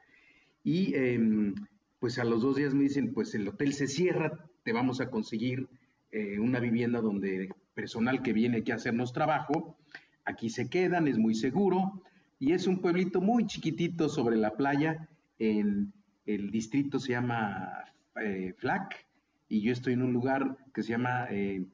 Y 0.64 0.94
em, 0.94 1.56
pues 1.98 2.20
a 2.20 2.24
los 2.24 2.44
dos 2.44 2.56
días 2.56 2.76
me 2.76 2.84
dicen, 2.84 3.12
pues 3.12 3.34
el 3.34 3.48
hotel 3.48 3.74
se 3.74 3.88
cierra, 3.88 4.46
te 4.62 4.74
vamos 4.74 5.02
a 5.02 5.10
conseguir 5.10 5.68
eh, 6.12 6.38
una 6.38 6.60
vivienda 6.60 7.02
donde 7.02 7.50
personal 7.74 8.22
que 8.22 8.32
viene 8.32 8.60
aquí 8.60 8.72
a 8.72 8.76
hacernos 8.76 9.12
trabajo, 9.12 9.76
aquí 10.24 10.52
se 10.52 10.70
quedan, 10.70 11.08
es 11.08 11.18
muy 11.18 11.34
seguro, 11.34 12.04
y 12.38 12.54
es 12.54 12.68
un 12.68 12.80
pueblito 12.80 13.22
muy 13.22 13.48
chiquitito 13.48 14.08
sobre 14.08 14.38
la 14.38 14.52
playa, 14.52 15.10
en 15.40 15.94
el 16.28 16.52
distrito 16.52 17.00
se 17.00 17.14
llama 17.14 17.86
eh, 18.24 18.54
Flac, 18.58 19.08
y 19.48 19.62
yo 19.62 19.72
estoy 19.72 19.94
en 19.94 20.04
un 20.04 20.14
lugar 20.14 20.58
que 20.74 20.84
se 20.84 20.90
llama 20.90 21.28
eh, 21.30 21.66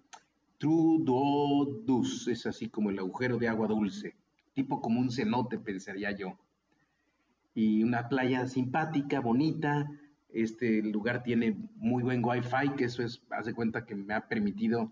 es 2.27 2.45
así 2.47 2.69
como 2.69 2.89
el 2.89 2.97
agujero 2.97 3.37
de 3.37 3.47
agua 3.47 3.67
dulce, 3.67 4.15
tipo 4.53 4.81
como 4.81 4.99
un 4.99 5.11
cenote, 5.11 5.59
pensaría 5.59 6.11
yo 6.11 6.37
y 7.55 7.81
una 7.83 8.07
playa 8.09 8.45
simpática, 8.47 9.21
bonita. 9.21 9.89
Este 10.29 10.83
lugar 10.83 11.23
tiene 11.23 11.57
muy 11.77 12.03
buen 12.03 12.23
wifi, 12.23 12.75
que 12.77 12.85
eso 12.85 13.01
es, 13.01 13.23
hace 13.31 13.53
cuenta 13.53 13.85
que 13.85 13.95
me 13.95 14.13
ha 14.13 14.27
permitido 14.27 14.91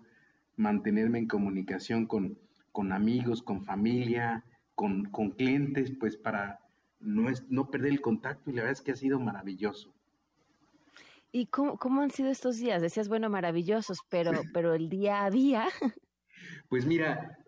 mantenerme 0.55 1.19
en 1.19 1.27
comunicación 1.27 2.07
con, 2.07 2.39
con 2.71 2.93
amigos, 2.93 3.43
con 3.43 3.65
familia, 3.65 4.45
con, 4.73 5.05
con 5.05 5.31
clientes, 5.31 5.91
pues 5.99 6.15
para 6.15 6.59
no, 7.01 7.29
es, 7.29 7.43
no 7.49 7.69
perder 7.69 7.91
el 7.91 8.01
contacto 8.01 8.49
y 8.49 8.53
la 8.53 8.61
verdad 8.61 8.79
es 8.79 8.81
que 8.81 8.93
ha 8.93 8.95
sido 8.95 9.19
maravilloso. 9.19 9.93
¿Y 11.35 11.47
cómo, 11.47 11.77
cómo 11.79 12.03
han 12.03 12.11
sido 12.11 12.29
estos 12.29 12.57
días? 12.59 12.79
Decías, 12.79 13.09
bueno, 13.09 13.27
maravillosos, 13.27 14.01
pero, 14.07 14.31
pero 14.53 14.75
el 14.75 14.87
día 14.87 15.25
a 15.25 15.31
día. 15.31 15.65
Pues 16.69 16.85
mira, 16.85 17.39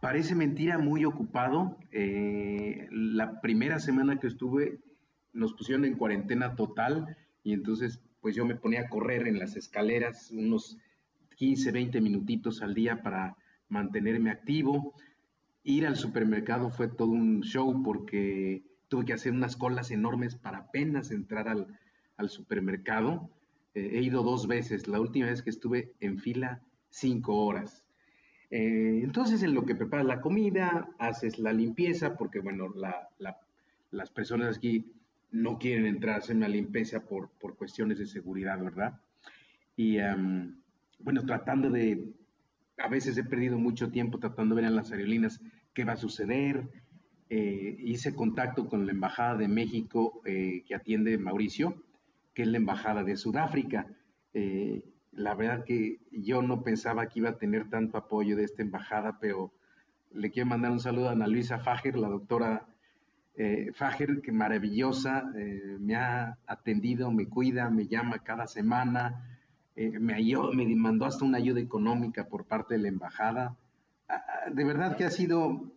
parece 0.00 0.36
mentira, 0.36 0.78
muy 0.78 1.04
ocupado. 1.04 1.76
Eh, 1.90 2.86
la 2.92 3.40
primera 3.40 3.80
semana 3.80 4.20
que 4.20 4.28
estuve 4.28 4.78
nos 5.32 5.52
pusieron 5.54 5.84
en 5.84 5.96
cuarentena 5.96 6.54
total 6.54 7.16
y 7.42 7.54
entonces 7.54 8.00
pues 8.20 8.36
yo 8.36 8.46
me 8.46 8.54
ponía 8.54 8.82
a 8.82 8.88
correr 8.88 9.26
en 9.26 9.40
las 9.40 9.56
escaleras 9.56 10.30
unos 10.30 10.78
15, 11.36 11.72
20 11.72 12.00
minutitos 12.00 12.62
al 12.62 12.72
día 12.72 13.02
para 13.02 13.36
mantenerme 13.68 14.30
activo. 14.30 14.94
Ir 15.64 15.88
al 15.88 15.96
supermercado 15.96 16.70
fue 16.70 16.86
todo 16.86 17.08
un 17.08 17.42
show 17.42 17.82
porque 17.82 18.62
tuve 18.86 19.06
que 19.06 19.12
hacer 19.12 19.32
unas 19.32 19.56
colas 19.56 19.90
enormes 19.90 20.36
para 20.36 20.58
apenas 20.58 21.10
entrar 21.10 21.48
al, 21.48 21.66
supermercado. 22.28 23.30
Eh, 23.74 23.90
he 23.94 24.02
ido 24.02 24.22
dos 24.22 24.46
veces, 24.46 24.86
la 24.86 25.00
última 25.00 25.26
vez 25.26 25.42
que 25.42 25.50
estuve 25.50 25.92
en 26.00 26.18
fila 26.18 26.62
cinco 26.90 27.44
horas. 27.44 27.84
Eh, 28.50 29.00
entonces, 29.02 29.42
en 29.42 29.54
lo 29.54 29.64
que 29.64 29.74
preparas 29.74 30.06
la 30.06 30.20
comida, 30.20 30.88
haces 30.98 31.38
la 31.38 31.52
limpieza, 31.52 32.16
porque, 32.16 32.38
bueno, 32.38 32.72
las 33.90 34.10
personas 34.10 34.58
aquí 34.58 34.92
no 35.32 35.58
quieren 35.58 35.86
entrar 35.86 36.14
a 36.14 36.18
hacer 36.18 36.36
una 36.36 36.46
limpieza 36.46 37.04
por, 37.04 37.30
cuestiones 37.56 37.98
de 37.98 38.06
seguridad, 38.06 38.62
¿verdad? 38.62 39.00
Y, 39.76 39.96
bueno, 41.00 41.24
tratando 41.26 41.68
de, 41.68 42.12
a 42.78 42.88
veces 42.88 43.18
he 43.18 43.24
perdido 43.24 43.58
mucho 43.58 43.90
tiempo 43.90 44.20
tratando 44.20 44.54
de 44.54 44.62
ver 44.62 44.70
en 44.70 44.76
las 44.76 44.92
aerolíneas 44.92 45.40
qué 45.72 45.84
va 45.84 45.94
a 45.94 45.96
suceder. 45.96 46.68
Eh, 47.28 47.76
hice 47.80 48.14
contacto 48.14 48.68
con 48.68 48.86
la 48.86 48.92
Embajada 48.92 49.36
de 49.36 49.48
México 49.48 50.22
que 50.22 50.74
atiende 50.74 51.18
Mauricio, 51.18 51.82
que 52.34 52.42
es 52.42 52.48
la 52.48 52.58
Embajada 52.58 53.04
de 53.04 53.16
Sudáfrica 53.16 53.86
la 55.16 55.34
verdad 55.34 55.64
que 55.64 56.00
yo 56.10 56.42
no 56.42 56.62
pensaba 56.62 57.06
que 57.06 57.20
iba 57.20 57.30
a 57.30 57.38
tener 57.38 57.68
tanto 57.70 57.96
apoyo 57.96 58.36
de 58.36 58.44
esta 58.44 58.62
embajada, 58.62 59.18
pero 59.20 59.52
le 60.12 60.30
quiero 60.30 60.48
mandar 60.48 60.72
un 60.72 60.80
saludo 60.80 61.08
a 61.08 61.12
Ana 61.12 61.26
Luisa 61.26 61.58
Fager, 61.58 61.96
la 61.96 62.08
doctora 62.08 62.66
eh, 63.36 63.72
Fager, 63.74 64.20
que 64.20 64.32
maravillosa, 64.32 65.30
eh, 65.36 65.76
me 65.78 65.96
ha 65.96 66.38
atendido, 66.46 67.10
me 67.10 67.28
cuida, 67.28 67.70
me 67.70 67.86
llama 67.86 68.20
cada 68.20 68.46
semana, 68.46 69.38
eh, 69.76 69.98
me, 69.98 70.14
me 70.54 70.76
mandó 70.76 71.04
hasta 71.04 71.24
una 71.24 71.38
ayuda 71.38 71.60
económica 71.60 72.28
por 72.28 72.46
parte 72.46 72.74
de 72.74 72.80
la 72.80 72.88
embajada. 72.88 73.56
Ah, 74.08 74.24
ah, 74.28 74.50
de 74.50 74.64
verdad 74.64 74.96
que 74.96 75.04
ha 75.04 75.10
sido 75.10 75.72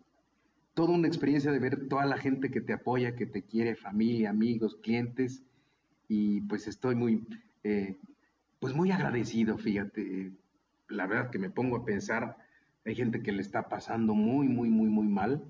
toda 0.73 0.93
una 0.93 1.07
experiencia 1.07 1.51
de 1.51 1.59
ver 1.59 1.87
toda 1.87 2.05
la 2.05 2.17
gente 2.17 2.51
que 2.51 2.61
te 2.61 2.73
apoya, 2.73 3.15
que 3.15 3.25
te 3.25 3.43
quiere, 3.43 3.75
familia, 3.75 4.29
amigos, 4.29 4.77
clientes, 4.83 5.43
y 6.07 6.41
pues 6.41 6.67
estoy 6.67 6.95
muy 6.95 7.25
pues 8.59 8.73
muy 8.73 8.91
agradecido, 8.91 9.57
fíjate. 9.57 10.31
La 10.89 11.07
verdad 11.07 11.29
que 11.29 11.39
me 11.39 11.49
pongo 11.49 11.77
a 11.77 11.85
pensar, 11.85 12.37
hay 12.85 12.95
gente 12.95 13.21
que 13.21 13.31
le 13.31 13.41
está 13.41 13.67
pasando 13.67 14.13
muy, 14.13 14.47
muy, 14.47 14.69
muy, 14.69 14.89
muy 14.89 15.07
mal. 15.07 15.43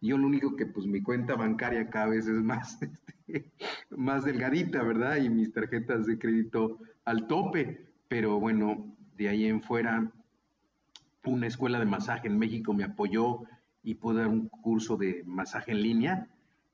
Yo 0.00 0.16
lo 0.16 0.26
único 0.26 0.56
que 0.56 0.66
pues 0.66 0.86
mi 0.86 1.02
cuenta 1.02 1.34
bancaria 1.34 1.90
cada 1.90 2.06
vez 2.06 2.26
es 2.26 2.40
más, 2.42 2.78
este, 3.26 3.50
más 3.90 4.24
delgadita, 4.24 4.82
¿verdad? 4.82 5.16
Y 5.16 5.28
mis 5.28 5.52
tarjetas 5.52 6.06
de 6.06 6.18
crédito 6.18 6.78
al 7.04 7.26
tope. 7.26 7.86
Pero 8.08 8.38
bueno, 8.40 8.96
de 9.16 9.28
ahí 9.28 9.46
en 9.46 9.60
fuera, 9.60 10.10
una 11.24 11.46
escuela 11.46 11.78
de 11.78 11.84
masaje 11.84 12.28
en 12.28 12.38
México 12.38 12.72
me 12.72 12.84
apoyó 12.84 13.42
y 13.82 13.94
pude 13.94 14.20
dar 14.20 14.28
un 14.28 14.48
curso 14.48 14.96
de 14.96 15.22
masaje 15.26 15.72
en 15.72 15.82
línea, 15.82 16.28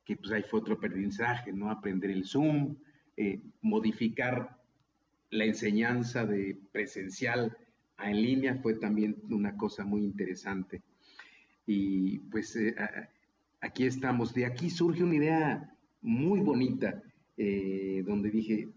que 0.05 0.17
pues 0.17 0.31
ahí 0.33 0.43
fue 0.43 0.61
otro 0.61 0.75
aprendizaje, 0.75 1.53
¿no? 1.53 1.71
Aprender 1.71 2.11
el 2.11 2.25
Zoom, 2.25 2.77
eh, 3.17 3.41
modificar 3.63 4.57
la 5.31 5.45
enseñanza 5.45 6.27
de 6.27 6.57
presencial 6.73 7.57
a 7.97 8.11
en 8.11 8.23
línea 8.23 8.57
fue 8.57 8.75
también 8.75 9.17
una 9.31 9.57
cosa 9.57 9.85
muy 9.85 10.03
interesante. 10.03 10.83
Y 11.67 12.19
pues 12.19 12.57
eh, 12.57 12.75
aquí 13.61 13.87
estamos. 13.87 14.35
De 14.35 14.47
aquí 14.47 14.71
surge 14.71 15.03
una 15.03 15.17
idea 15.17 15.75
muy 16.03 16.41
bonita, 16.41 17.03
eh, 17.37 18.03
donde 18.07 18.31
dije, 18.31 18.69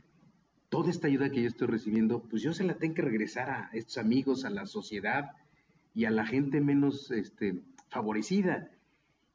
toda 0.69 0.89
esta 0.89 1.07
ayuda 1.07 1.29
que 1.29 1.41
yo 1.41 1.47
estoy 1.47 1.67
recibiendo, 1.67 2.23
pues 2.23 2.41
yo 2.41 2.53
se 2.53 2.63
la 2.63 2.77
tengo 2.77 2.95
que 2.95 3.01
regresar 3.01 3.49
a 3.49 3.69
estos 3.73 3.97
amigos, 3.97 4.45
a 4.45 4.49
la 4.49 4.65
sociedad 4.65 5.31
y 5.93 6.05
a 6.05 6.11
la 6.11 6.25
gente 6.25 6.61
menos 6.61 7.11
este, 7.11 7.61
favorecida. 7.89 8.71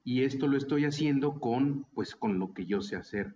Y 0.05 0.22
esto 0.22 0.49
lo 0.49 0.57
estoy 0.57 0.85
haciendo 0.85 1.39
con, 1.39 1.87
pues, 1.95 2.16
con 2.16 2.39
lo 2.39 2.53
que 2.55 2.66
yo 2.66 2.81
sé 2.81 2.97
hacer. 2.97 3.35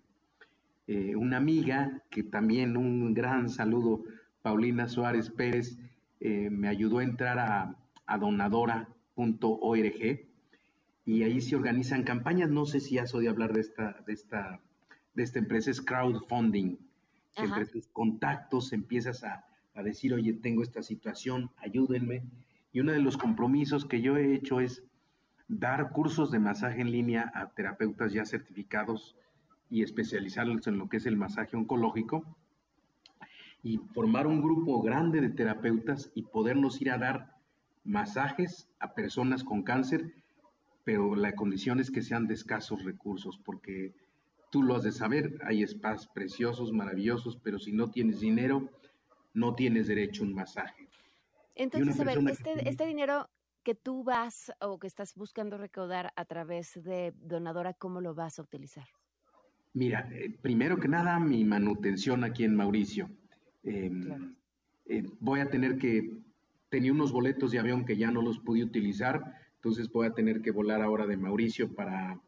Eh, 0.88 1.16
una 1.16 1.38
amiga, 1.38 2.02
que 2.10 2.22
también 2.22 2.76
un 2.76 3.12
gran 3.12 3.48
saludo 3.48 4.04
Paulina 4.42 4.88
Suárez 4.88 5.30
Pérez, 5.30 5.78
eh, 6.20 6.48
me 6.50 6.68
ayudó 6.68 6.98
a 6.98 7.04
entrar 7.04 7.38
a, 7.38 7.76
a 8.06 8.18
donadora.org 8.18 8.86
y 11.04 11.22
ahí 11.22 11.40
se 11.40 11.56
organizan 11.56 12.04
campañas. 12.04 12.50
No 12.50 12.66
sé 12.66 12.80
si 12.80 12.98
has 12.98 13.14
oído 13.14 13.32
hablar 13.32 13.52
de 13.52 13.60
esta, 13.60 14.02
de 14.06 14.12
esta, 14.12 14.60
de 15.14 15.22
esta 15.22 15.38
empresa, 15.40 15.70
es 15.70 15.80
crowdfunding. 15.80 16.76
Entre 17.36 17.66
tus 17.66 17.88
contactos 17.88 18.72
empiezas 18.72 19.22
a, 19.24 19.44
a 19.74 19.82
decir, 19.82 20.14
oye, 20.14 20.32
tengo 20.34 20.62
esta 20.62 20.82
situación, 20.82 21.50
ayúdenme. 21.58 22.22
Y 22.72 22.80
uno 22.80 22.92
de 22.92 23.00
los 23.00 23.16
compromisos 23.16 23.84
que 23.84 24.00
yo 24.00 24.16
he 24.16 24.34
hecho 24.34 24.60
es 24.60 24.84
dar 25.48 25.90
cursos 25.90 26.30
de 26.30 26.38
masaje 26.38 26.80
en 26.80 26.90
línea 26.90 27.30
a 27.34 27.50
terapeutas 27.50 28.12
ya 28.12 28.24
certificados 28.24 29.16
y 29.70 29.82
especializarlos 29.82 30.66
en 30.66 30.78
lo 30.78 30.88
que 30.88 30.98
es 30.98 31.06
el 31.06 31.16
masaje 31.16 31.56
oncológico 31.56 32.24
y 33.62 33.78
formar 33.78 34.26
un 34.26 34.40
grupo 34.40 34.80
grande 34.80 35.20
de 35.20 35.30
terapeutas 35.30 36.10
y 36.14 36.22
podernos 36.22 36.80
ir 36.80 36.90
a 36.90 36.98
dar 36.98 37.34
masajes 37.84 38.68
a 38.78 38.94
personas 38.94 39.42
con 39.42 39.62
cáncer, 39.62 40.14
pero 40.84 41.16
la 41.16 41.34
condición 41.34 41.80
es 41.80 41.90
que 41.90 42.02
sean 42.02 42.26
de 42.26 42.34
escasos 42.34 42.84
recursos, 42.84 43.38
porque 43.44 43.92
tú 44.50 44.62
lo 44.62 44.76
has 44.76 44.84
de 44.84 44.92
saber, 44.92 45.38
hay 45.44 45.66
spas 45.66 46.06
preciosos, 46.06 46.72
maravillosos, 46.72 47.36
pero 47.42 47.58
si 47.58 47.72
no 47.72 47.90
tienes 47.90 48.20
dinero, 48.20 48.70
no 49.34 49.54
tienes 49.54 49.88
derecho 49.88 50.22
a 50.22 50.26
un 50.26 50.34
masaje. 50.34 50.88
Entonces, 51.54 51.98
a 51.98 52.04
ver, 52.04 52.18
este, 52.28 52.68
este 52.68 52.86
dinero 52.86 53.28
que 53.62 53.74
tú 53.74 54.04
vas 54.04 54.52
o 54.60 54.78
que 54.78 54.86
estás 54.86 55.14
buscando 55.16 55.58
recaudar 55.58 56.12
a 56.14 56.24
través 56.24 56.80
de 56.84 57.12
Donadora, 57.16 57.74
¿cómo 57.74 58.00
lo 58.00 58.14
vas 58.14 58.38
a 58.38 58.42
utilizar? 58.42 58.86
Mira, 59.76 60.08
eh, 60.10 60.34
primero 60.40 60.78
que 60.78 60.88
nada, 60.88 61.20
mi 61.20 61.44
manutención 61.44 62.24
aquí 62.24 62.44
en 62.44 62.56
Mauricio. 62.56 63.10
Em, 63.62 64.34
eh, 64.86 65.04
voy 65.20 65.40
a 65.40 65.50
tener 65.50 65.76
que, 65.76 66.16
tenía 66.70 66.92
unos 66.92 67.12
boletos 67.12 67.50
de 67.50 67.58
avión 67.58 67.84
que 67.84 67.98
ya 67.98 68.10
no 68.10 68.22
los 68.22 68.38
pude 68.38 68.64
utilizar, 68.64 69.34
entonces 69.56 69.92
voy 69.92 70.06
a 70.06 70.14
tener 70.14 70.40
que 70.40 70.50
volar 70.50 70.80
ahora 70.80 71.06
de 71.06 71.18
Mauricio 71.18 71.74
para, 71.74 72.18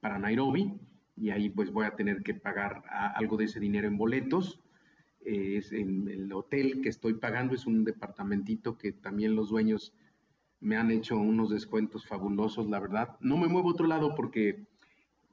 para 0.00 0.18
Nairobi 0.18 0.74
y 1.16 1.30
ahí 1.30 1.48
pues 1.48 1.72
voy 1.72 1.86
a 1.86 1.96
tener 1.96 2.22
que 2.22 2.34
pagar 2.34 2.82
algo 3.14 3.38
de 3.38 3.46
ese 3.46 3.58
dinero 3.58 3.88
en 3.88 3.96
boletos. 3.96 4.60
Eh, 5.24 5.56
es 5.56 5.72
en 5.72 6.08
el 6.08 6.30
hotel 6.30 6.82
que 6.82 6.90
estoy 6.90 7.14
pagando, 7.14 7.54
es 7.54 7.66
un 7.66 7.84
departamentito 7.84 8.76
que 8.76 8.92
también 8.92 9.34
los 9.34 9.48
dueños 9.48 9.94
me 10.60 10.76
han 10.76 10.90
hecho 10.90 11.16
unos 11.16 11.48
descuentos 11.48 12.06
fabulosos, 12.06 12.68
la 12.68 12.80
verdad. 12.80 13.16
No 13.20 13.38
me 13.38 13.48
muevo 13.48 13.70
a 13.70 13.72
otro 13.72 13.86
lado 13.86 14.14
porque, 14.14 14.66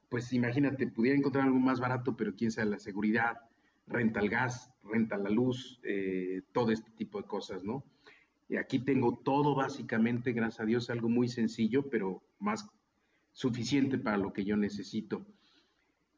pues 0.08 0.32
imagínate, 0.32 0.86
pudiera 0.86 1.18
encontrar 1.18 1.44
algo 1.44 1.58
más 1.58 1.80
barato, 1.80 2.16
pero 2.16 2.34
quién 2.34 2.50
sabe 2.50 2.70
la 2.70 2.78
seguridad, 2.78 3.38
renta 3.86 4.20
el 4.20 4.28
gas, 4.28 4.72
renta 4.84 5.16
la 5.16 5.30
luz, 5.30 5.80
eh, 5.84 6.42
todo 6.52 6.70
este 6.70 6.90
tipo 6.92 7.20
de 7.20 7.26
cosas, 7.26 7.64
¿no? 7.64 7.84
Y 8.48 8.56
aquí 8.56 8.78
tengo 8.78 9.18
todo 9.24 9.54
básicamente, 9.54 10.32
gracias 10.32 10.60
a 10.60 10.66
Dios, 10.66 10.90
algo 10.90 11.08
muy 11.08 11.28
sencillo, 11.28 11.88
pero 11.90 12.22
más 12.38 12.68
suficiente 13.32 13.98
para 13.98 14.16
lo 14.16 14.32
que 14.32 14.44
yo 14.44 14.56
necesito. 14.56 15.26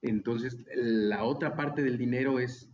Entonces, 0.03 0.59
la 0.74 1.24
otra 1.24 1.57
parte 1.57 1.82
del 1.82 1.99
dinero 1.99 2.39
es 2.39 2.70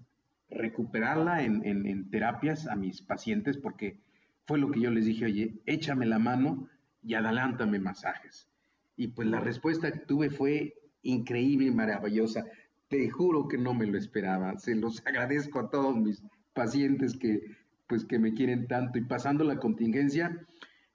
recuperarla 0.50 1.42
en, 1.42 1.64
en, 1.64 2.10
terapias 2.10 2.66
a 2.66 2.76
mis 2.76 3.00
pacientes, 3.00 3.56
porque 3.56 4.00
fue 4.46 4.58
lo 4.58 4.70
que 4.70 4.80
yo 4.80 4.90
les 4.90 5.06
dije, 5.06 5.24
oye, 5.24 5.62
échame 5.66 6.06
la 6.06 6.18
mano 6.18 6.68
y 7.02 7.14
adelántame 7.14 7.78
masajes. 7.78 8.48
Y 8.96 9.08
pues 9.08 9.28
la 9.28 9.40
respuesta 9.40 9.90
que 9.92 10.00
tuve 10.00 10.30
fue 10.30 10.74
increíble 11.05 11.68
y 11.68 11.70
maravillosa. 11.70 12.44
Te 12.88 13.09
juro 13.09 13.48
que 13.48 13.57
no 13.57 13.72
me 13.72 13.86
lo 13.86 13.96
esperaba. 13.96 14.59
Se 14.59 14.74
los 14.74 15.00
agradezco 15.07 15.61
a 15.61 15.70
todos 15.70 15.96
mis 15.96 16.22
pacientes 16.52 17.16
que 17.16 17.42
pues 17.86 18.05
que 18.05 18.18
me 18.18 18.32
quieren 18.32 18.66
tanto 18.66 18.98
y 18.98 19.05
pasando 19.05 19.44
la 19.44 19.59
contingencia, 19.59 20.46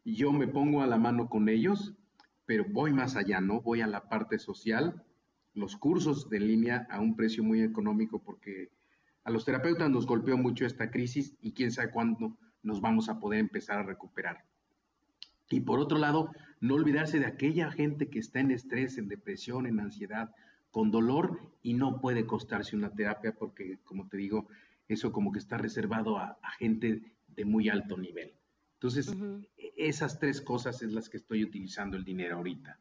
yo 0.03 0.31
me 0.31 0.47
pongo 0.47 0.81
a 0.81 0.87
la 0.87 0.97
mano 0.97 1.29
con 1.29 1.49
ellos, 1.49 1.93
pero 2.45 2.65
voy 2.67 2.91
más 2.91 3.15
allá, 3.15 3.41
¿no? 3.41 3.61
Voy 3.61 3.81
a 3.81 3.87
la 3.87 4.09
parte 4.09 4.39
social, 4.39 5.03
los 5.53 5.75
cursos 5.75 6.29
de 6.29 6.39
línea 6.39 6.87
a 6.89 6.99
un 6.99 7.15
precio 7.15 7.43
muy 7.43 7.61
económico 7.61 8.19
porque 8.19 8.69
a 9.23 9.31
los 9.31 9.45
terapeutas 9.45 9.89
nos 9.89 10.07
golpeó 10.07 10.37
mucho 10.37 10.65
esta 10.65 10.89
crisis 10.89 11.35
y 11.41 11.51
quién 11.51 11.71
sabe 11.71 11.91
cuándo 11.91 12.37
nos 12.63 12.81
vamos 12.81 13.09
a 13.09 13.19
poder 13.19 13.39
empezar 13.39 13.77
a 13.77 13.83
recuperar. 13.83 14.43
Y 15.49 15.61
por 15.61 15.79
otro 15.79 15.97
lado, 15.97 16.31
no 16.59 16.75
olvidarse 16.75 17.19
de 17.19 17.25
aquella 17.25 17.71
gente 17.71 18.09
que 18.09 18.19
está 18.19 18.39
en 18.39 18.51
estrés, 18.51 18.97
en 18.97 19.07
depresión, 19.07 19.65
en 19.65 19.79
ansiedad, 19.79 20.31
con 20.71 20.91
dolor 20.91 21.39
y 21.61 21.73
no 21.73 21.99
puede 21.99 22.25
costarse 22.25 22.75
una 22.75 22.91
terapia 22.91 23.33
porque, 23.33 23.79
como 23.83 24.07
te 24.07 24.17
digo, 24.17 24.47
eso 24.87 25.11
como 25.11 25.31
que 25.31 25.39
está 25.39 25.57
reservado 25.57 26.17
a, 26.17 26.37
gente 26.57 27.01
de 27.27 27.45
muy 27.45 27.69
alto 27.69 27.97
nivel. 27.97 28.33
Entonces, 28.73 29.13
e, 29.57 29.73
esas 29.77 30.19
tres 30.19 30.41
cosas 30.41 30.81
es 30.81 30.91
las 30.91 31.09
que 31.09 31.17
estoy 31.17 31.43
utilizando 31.43 31.97
el 31.97 32.03
dinero 32.03 32.37
ahorita. 32.37 32.79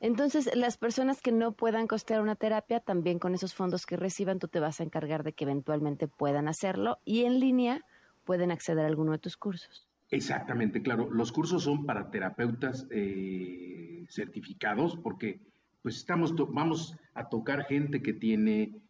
Entonces, 0.00 0.50
las 0.54 0.76
personas 0.76 1.20
que 1.20 1.32
no 1.32 1.52
puedan 1.52 1.86
costear 1.86 2.20
una 2.20 2.36
terapia, 2.36 2.80
también 2.80 3.18
con 3.18 3.34
esos 3.34 3.54
fondos 3.54 3.86
que 3.86 3.96
reciban, 3.96 4.38
tú 4.38 4.48
te 4.48 4.60
vas 4.60 4.80
a 4.80 4.84
encargar 4.84 5.22
de 5.22 5.32
que 5.32 5.44
eventualmente 5.44 6.08
puedan 6.08 6.48
hacerlo 6.48 6.98
y 7.04 7.24
en 7.24 7.40
línea 7.40 7.84
pueden 8.24 8.50
acceder 8.50 8.84
a 8.84 8.88
alguno 8.88 9.12
de 9.12 9.18
tus 9.18 9.36
cursos. 9.36 9.89
Exactamente, 10.10 10.82
claro. 10.82 11.10
Los 11.10 11.30
cursos 11.32 11.62
son 11.62 11.86
para 11.86 12.10
terapeutas 12.10 12.86
eh, 12.90 14.04
certificados 14.08 14.96
porque 14.96 15.40
pues 15.82 15.96
estamos 15.96 16.34
vamos 16.52 16.96
a 17.14 17.28
tocar 17.28 17.64
gente 17.64 18.02
que 18.02 18.12
tiene 18.12 18.80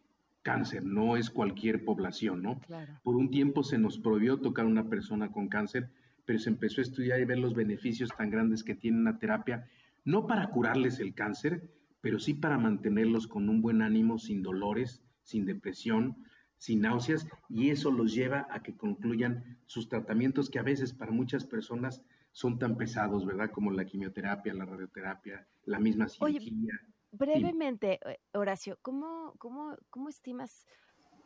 cáncer, 0.41 0.83
no 0.83 1.17
es 1.17 1.29
cualquier 1.29 1.85
población, 1.85 2.41
¿no? 2.41 2.59
Por 3.03 3.15
un 3.15 3.29
tiempo 3.29 3.63
se 3.63 3.77
nos 3.77 3.99
prohibió 3.99 4.37
tocar 4.39 4.65
a 4.65 4.69
una 4.69 4.89
persona 4.89 5.31
con 5.31 5.47
cáncer, 5.47 5.89
pero 6.25 6.39
se 6.39 6.49
empezó 6.49 6.81
a 6.81 6.83
estudiar 6.83 7.19
y 7.19 7.25
ver 7.25 7.37
los 7.37 7.53
beneficios 7.53 8.09
tan 8.17 8.29
grandes 8.31 8.63
que 8.63 8.75
tiene 8.75 8.97
una 8.97 9.19
terapia, 9.19 9.67
no 10.03 10.25
para 10.25 10.49
curarles 10.49 10.99
el 10.99 11.13
cáncer, 11.13 11.69
pero 12.01 12.19
sí 12.19 12.33
para 12.33 12.57
mantenerlos 12.57 13.27
con 13.27 13.47
un 13.49 13.61
buen 13.61 13.83
ánimo, 13.83 14.17
sin 14.17 14.41
dolores, 14.41 15.03
sin 15.21 15.45
depresión, 15.45 16.17
sin 16.61 16.81
náuseas, 16.81 17.27
y 17.49 17.71
eso 17.71 17.89
los 17.89 18.13
lleva 18.13 18.45
a 18.51 18.61
que 18.61 18.77
concluyan 18.77 19.57
sus 19.65 19.89
tratamientos 19.89 20.47
que 20.47 20.59
a 20.59 20.61
veces 20.61 20.93
para 20.93 21.11
muchas 21.11 21.43
personas 21.43 22.03
son 22.33 22.59
tan 22.59 22.77
pesados, 22.77 23.25
¿verdad? 23.25 23.49
Como 23.49 23.71
la 23.71 23.83
quimioterapia, 23.83 24.53
la 24.53 24.65
radioterapia, 24.65 25.47
la 25.65 25.79
misma 25.79 26.07
cirugía. 26.07 26.79
Brevemente, 27.11 27.99
Horacio, 28.33 28.77
¿cómo, 28.83 29.33
cómo, 29.39 29.75
cómo 29.89 30.09
estimas, 30.09 30.67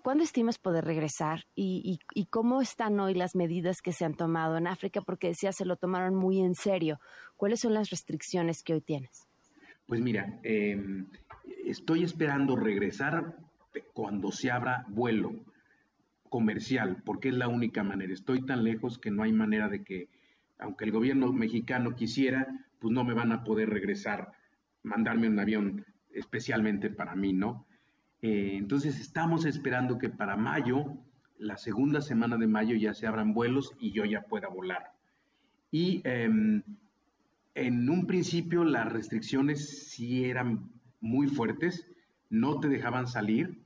cuándo 0.02 0.24
estimas 0.24 0.58
poder 0.58 0.86
regresar 0.86 1.44
y, 1.54 2.00
y, 2.14 2.26
cómo 2.28 2.62
están 2.62 2.98
hoy 3.02 3.14
las 3.14 3.36
medidas 3.36 3.82
que 3.82 3.92
se 3.92 4.06
han 4.06 4.16
tomado 4.16 4.56
en 4.56 4.68
África? 4.68 5.02
Porque 5.02 5.28
decía, 5.28 5.52
se 5.52 5.66
lo 5.66 5.76
tomaron 5.76 6.16
muy 6.16 6.40
en 6.40 6.56
serio. 6.56 6.98
¿Cuáles 7.36 7.60
son 7.60 7.74
las 7.74 7.90
restricciones 7.90 8.64
que 8.64 8.76
hoy 8.76 8.82
tienes? 8.82 9.28
Pues 9.86 10.00
mira, 10.00 10.40
em, 10.44 11.08
estoy 11.66 12.06
esperando 12.06 12.56
regresar 12.56 13.36
cuando 13.82 14.32
se 14.32 14.52
abra 14.52 14.86
vuelo 14.88 15.34
comercial, 16.30 17.02
porque 17.06 17.30
es 17.30 17.36
la 17.36 17.48
única 17.48 17.84
manera. 17.84 18.14
Estoy 18.14 18.46
tan 18.46 18.64
lejos 18.64 18.98
que 19.00 19.12
no 19.12 19.24
hay 19.24 19.32
manera 19.32 19.70
de 19.70 19.84
que, 19.84 20.10
aunque 20.60 20.86
el 20.86 20.92
gobierno 20.92 21.32
mexicano 21.32 21.96
quisiera, 21.96 22.48
pues 22.80 22.94
no 22.94 23.04
me 23.04 23.14
van 23.14 23.32
a 23.32 23.44
poder 23.44 23.70
regresar 23.70 24.32
mandarme 24.84 25.28
un 25.28 25.40
avión 25.40 25.86
especialmente 26.14 26.90
para 26.90 27.16
mí, 27.16 27.34
¿no? 27.34 27.66
Eh, 28.22 28.56
entonces 28.56 29.00
estamos 29.00 29.46
esperando 29.46 29.98
que 29.98 30.10
para 30.10 30.38
mayo, 30.38 30.98
la 31.38 31.58
segunda 31.58 32.02
semana 32.02 32.38
de 32.38 32.48
mayo, 32.48 32.76
ya 32.76 32.94
se 32.94 33.08
abran 33.08 33.34
vuelos 33.34 33.74
y 33.80 33.92
yo 33.92 34.06
ya 34.06 34.22
pueda 34.22 34.48
volar. 34.48 34.94
Y 35.72 36.02
em, 36.06 36.64
en 37.56 37.90
un 37.90 38.08
principio 38.08 38.64
las 38.64 38.92
restricciones 38.92 39.90
sí 39.90 40.26
eran 40.26 40.70
muy 41.02 41.28
fuertes, 41.28 41.88
no 42.30 42.60
te 42.60 42.70
dejaban 42.70 43.08
salir 43.08 43.65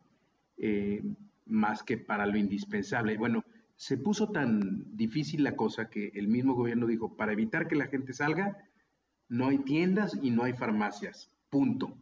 eh, 0.60 1.02
más 1.46 1.84
que 1.84 1.98
para 1.98 2.26
lo 2.26 2.38
indispensable. 2.38 3.18
Bueno, 3.18 3.44
se 3.76 3.98
puso 3.98 4.30
tan 4.30 4.96
difícil 4.96 5.44
la 5.44 5.56
cosa 5.56 5.90
que 5.90 6.12
el 6.14 6.28
mismo 6.28 6.54
gobierno 6.54 6.86
dijo, 6.86 7.16
para 7.16 7.32
evitar 7.34 7.68
que 7.68 7.76
la 7.76 7.88
gente 7.88 8.14
salga, 8.14 8.58
no 9.30 9.48
hay 9.48 9.60
tiendas 9.60 10.18
y 10.22 10.32
no 10.32 10.44
hay 10.44 10.54
farmacias, 10.54 11.32
punto. 11.50 11.98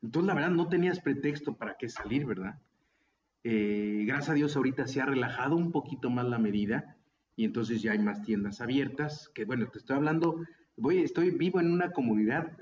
Entonces, 0.00 0.28
la 0.28 0.34
verdad, 0.34 0.50
no 0.50 0.68
tenías 0.68 1.00
pretexto 1.00 1.56
para 1.56 1.76
qué 1.76 1.88
salir, 1.88 2.24
¿verdad? 2.24 2.60
Eh, 3.42 4.04
gracias 4.06 4.30
a 4.30 4.34
Dios 4.34 4.56
ahorita 4.56 4.86
se 4.86 5.00
ha 5.00 5.06
relajado 5.06 5.56
un 5.56 5.72
poquito 5.72 6.10
más 6.10 6.26
la 6.26 6.38
medida 6.38 6.96
y 7.36 7.44
entonces 7.44 7.82
ya 7.82 7.92
hay 7.92 7.98
más 7.98 8.22
tiendas 8.22 8.60
abiertas, 8.60 9.30
que 9.34 9.44
bueno, 9.44 9.68
te 9.68 9.78
estoy 9.78 9.96
hablando, 9.96 10.44
voy, 10.76 10.98
estoy 10.98 11.30
vivo 11.30 11.60
en 11.60 11.70
una 11.72 11.92
comunidad 11.92 12.52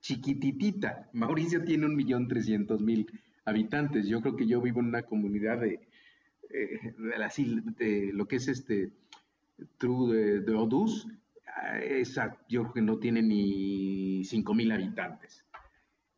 chiquititita. 0.00 1.08
Mauricio 1.12 1.64
tiene 1.64 1.86
un 1.86 1.96
millón 1.96 2.28
trescientos 2.28 2.80
mil 2.80 3.06
habitantes. 3.50 4.06
Yo 4.06 4.20
creo 4.20 4.36
que 4.36 4.46
yo 4.46 4.60
vivo 4.60 4.80
en 4.80 4.86
una 4.86 5.02
comunidad 5.02 5.60
de, 5.60 5.80
eh, 6.50 8.12
lo 8.12 8.26
que 8.26 8.36
es 8.36 8.48
este 8.48 8.92
True 9.78 10.16
de, 10.16 10.40
de 10.40 10.54
Odus, 10.54 11.06
esa 11.82 12.38
yo 12.48 12.62
creo 12.62 12.72
que 12.72 12.82
no 12.82 12.98
tiene 12.98 13.22
ni 13.22 14.24
5 14.24 14.54
mil 14.54 14.72
habitantes. 14.72 15.44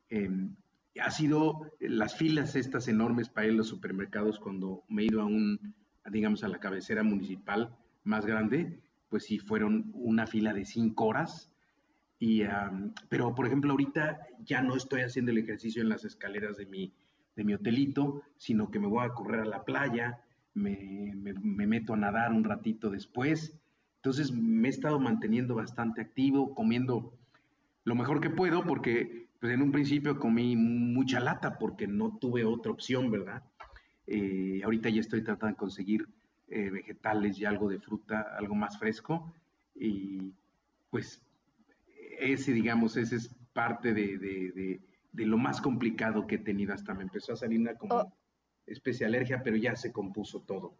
Em, 0.08 0.54
ha 1.00 1.10
sido 1.10 1.72
las 1.80 2.16
filas 2.16 2.54
estas 2.54 2.86
enormes 2.86 3.28
para 3.28 3.46
ir 3.48 3.54
a 3.54 3.56
los 3.56 3.68
supermercados 3.68 4.38
cuando 4.38 4.84
me 4.88 5.02
he 5.02 5.06
ido 5.06 5.22
a 5.22 5.24
un 5.24 5.74
digamos, 6.10 6.42
a 6.44 6.48
la 6.48 6.58
cabecera 6.58 7.02
municipal 7.02 7.76
más 8.04 8.26
grande, 8.26 8.80
pues 9.08 9.24
sí 9.24 9.38
fueron 9.38 9.90
una 9.94 10.26
fila 10.26 10.52
de 10.52 10.64
cinco 10.64 11.06
horas. 11.06 11.50
Y, 12.18 12.42
pero, 13.08 13.34
por 13.34 13.46
ejemplo, 13.46 13.72
ahorita 13.72 14.26
ya 14.44 14.62
no 14.62 14.76
estoy 14.76 15.02
haciendo 15.02 15.32
el 15.32 15.38
ejercicio 15.38 15.82
en 15.82 15.88
las 15.88 16.04
escaleras 16.04 16.56
de 16.56 16.66
mi, 16.66 16.92
de 17.36 17.44
mi 17.44 17.54
hotelito, 17.54 18.22
sino 18.36 18.70
que 18.70 18.78
me 18.78 18.86
voy 18.86 19.04
a 19.04 19.10
correr 19.10 19.40
a 19.40 19.46
la 19.46 19.64
playa, 19.64 20.20
me, 20.54 21.14
me, 21.16 21.66
meto 21.66 21.94
a 21.94 21.96
nadar 21.96 22.32
un 22.32 22.44
ratito 22.44 22.90
después. 22.90 23.58
Entonces 23.96 24.32
me 24.32 24.68
he 24.68 24.70
estado 24.70 24.98
manteniendo 24.98 25.54
bastante 25.54 26.00
activo, 26.00 26.54
comiendo 26.54 27.14
lo 27.84 27.94
mejor 27.94 28.20
que 28.20 28.30
puedo, 28.30 28.64
porque 28.64 29.28
pues, 29.40 29.52
en 29.52 29.62
un 29.62 29.72
principio 29.72 30.18
comí 30.18 30.56
mucha 30.56 31.20
lata 31.20 31.58
porque 31.58 31.86
no 31.86 32.18
tuve 32.18 32.44
otra 32.44 32.72
opción, 32.72 33.10
¿verdad? 33.10 33.42
Eh, 34.06 34.60
ahorita 34.64 34.88
ya 34.88 35.00
estoy 35.00 35.22
tratando 35.22 35.54
de 35.54 35.58
conseguir 35.58 36.08
eh, 36.48 36.70
vegetales 36.70 37.38
y 37.38 37.44
algo 37.44 37.68
de 37.68 37.78
fruta, 37.78 38.36
algo 38.36 38.54
más 38.54 38.78
fresco. 38.78 39.32
Y 39.74 40.34
pues 40.90 41.22
ese, 42.18 42.52
digamos, 42.52 42.96
ese 42.96 43.16
es 43.16 43.34
parte 43.52 43.94
de, 43.94 44.80
lo 45.12 45.38
más 45.38 45.60
complicado 45.60 46.26
que 46.26 46.36
he 46.36 46.38
tenido. 46.38 46.74
Hasta 46.74 46.94
me 46.94 47.02
empezó 47.02 47.32
a 47.32 47.36
salir 47.36 47.60
una 47.60 47.76
como 47.76 47.94
oh. 47.94 48.12
especie 48.66 49.06
de 49.06 49.16
alergia, 49.16 49.42
pero 49.42 49.56
ya 49.56 49.76
se 49.76 49.92
compuso 49.92 50.40
todo. 50.40 50.74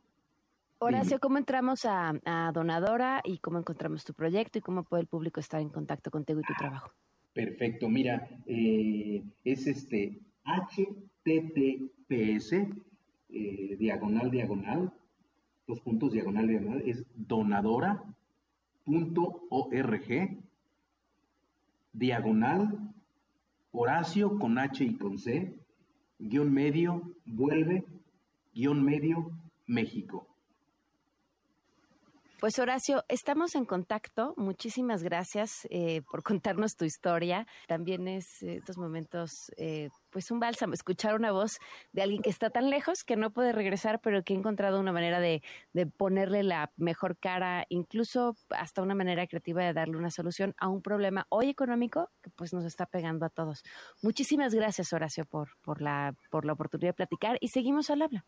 Horacio, 0.79 1.21
¿cómo 1.21 1.39
entramos 1.39 1.85
a, 1.85 2.13
Donadora 2.53 3.21
y 3.25 3.39
cómo 3.39 3.61
encontramos 3.61 4.05
tu 4.05 4.15
proyecto 4.15 4.59
y 4.59 4.63
cómo 4.63 4.83
puede 4.83 5.03
el 5.03 5.07
público 5.07 5.39
estar 5.39 5.61
en 5.61 5.69
contacto 5.69 6.11
contigo 6.11 6.41
y 6.41 6.43
tu 6.43 6.55
trabajo? 6.55 6.91
Perfecto, 7.33 7.89
mira, 7.89 8.29
eh, 8.47 9.23
es 9.45 9.69
este 9.69 10.19
HTTPS 10.45 12.53
eh, 13.29 13.77
diagonal, 13.79 14.29
diagonal, 14.31 14.93
dos 15.69 15.81
puntos, 15.81 16.13
diagonal, 16.13 16.49
diagonal, 16.49 16.83
es 16.85 17.05
donadora.org, 17.15 18.05
diagonal, 21.93 22.92
Horacio 23.75 24.39
con 24.39 24.59
H 24.59 24.85
y 24.85 24.97
con 24.99 25.17
C, 25.19 25.59
guion 26.19 26.53
medio, 26.53 27.15
vuelve, 27.25 27.85
guion 28.55 28.85
medio, 28.85 29.31
México. 29.67 30.32
Pues 32.43 32.59
Horacio, 32.59 33.05
estamos 33.07 33.55
en 33.55 33.65
contacto. 33.65 34.35
Muchísimas 34.37 35.05
gracias 35.05 35.65
eh, 35.71 36.03
por 36.11 36.25
contarnos 36.25 36.75
tu 36.75 36.85
historia. 36.85 37.47
También 37.69 38.09
es 38.09 38.43
eh, 38.43 38.57
estos 38.57 38.79
momentos, 38.79 39.53
eh, 39.57 39.91
pues 40.11 40.29
un 40.33 40.41
bálsamo, 40.41 40.75
escuchar 40.75 41.15
una 41.15 41.31
voz 41.31 41.61
de 41.93 42.03
alguien 42.03 42.21
que 42.21 42.31
está 42.31 42.51
tan 42.51 42.69
lejos 42.69 43.05
que 43.05 43.15
no 43.15 43.31
puede 43.31 43.53
regresar, 43.53 44.01
pero 44.01 44.25
que 44.25 44.35
ha 44.35 44.37
encontrado 44.37 44.81
una 44.81 44.91
manera 44.91 45.21
de, 45.21 45.41
de 45.73 45.87
ponerle 45.87 46.43
la 46.43 46.73
mejor 46.77 47.17
cara, 47.17 47.65
incluso 47.69 48.35
hasta 48.51 48.83
una 48.83 48.97
manera 48.97 49.25
creativa 49.29 49.63
de 49.63 49.73
darle 49.73 49.97
una 49.97 50.11
solución 50.11 50.53
a 50.59 50.67
un 50.67 50.83
problema 50.83 51.27
hoy 51.29 51.49
económico 51.49 52.11
que 52.23 52.31
pues 52.31 52.53
nos 52.53 52.65
está 52.65 52.87
pegando 52.87 53.25
a 53.25 53.31
todos. 53.31 53.63
Muchísimas 54.03 54.53
gracias 54.53 54.93
Horacio 54.93 55.27
por, 55.27 55.51
por, 55.63 55.81
la, 55.81 56.17
por 56.29 56.45
la 56.45 56.55
oportunidad 56.55 56.89
de 56.89 56.95
platicar 56.95 57.39
y 57.41 57.51
seguimos 57.51 57.89
al 57.89 58.03
habla. 58.03 58.25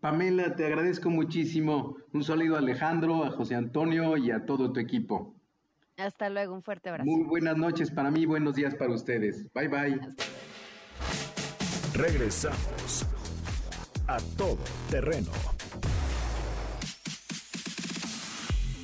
Pamela, 0.00 0.54
te 0.54 0.64
agradezco 0.66 1.10
muchísimo. 1.10 1.96
Un 2.12 2.22
saludo 2.22 2.56
a 2.56 2.58
Alejandro, 2.58 3.24
a 3.24 3.30
José 3.30 3.56
Antonio 3.56 4.16
y 4.16 4.30
a 4.30 4.46
todo 4.46 4.72
tu 4.72 4.78
equipo. 4.80 5.34
Hasta 5.96 6.30
luego, 6.30 6.54
un 6.54 6.62
fuerte 6.62 6.90
abrazo. 6.90 7.10
Muy 7.10 7.24
buenas 7.24 7.56
noches 7.56 7.90
para 7.90 8.10
mí, 8.10 8.24
buenos 8.24 8.54
días 8.54 8.74
para 8.76 8.92
ustedes. 8.92 9.52
Bye 9.52 9.68
bye. 9.68 10.00
Regresamos 11.94 13.04
a 14.06 14.18
todo 14.36 14.58
terreno. 14.90 15.30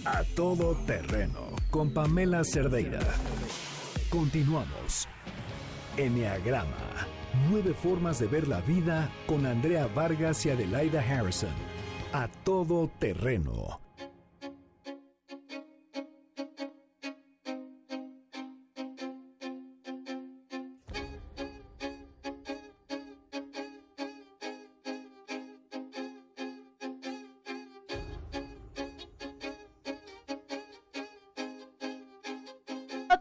A 0.04 0.22
todo 0.34 0.74
terreno 0.84 1.54
con 1.70 1.94
Pamela 1.94 2.42
Cerdeira. 2.42 3.00
Continuamos. 4.10 5.08
Enneagrama 5.96 6.93
Nueve 7.50 7.74
formas 7.74 8.18
de 8.20 8.26
ver 8.26 8.46
la 8.46 8.60
vida 8.60 9.10
con 9.26 9.44
Andrea 9.44 9.88
Vargas 9.94 10.46
y 10.46 10.50
Adelaida 10.50 11.00
Harrison. 11.00 11.50
A 12.12 12.28
todo 12.44 12.88
terreno. 12.98 13.80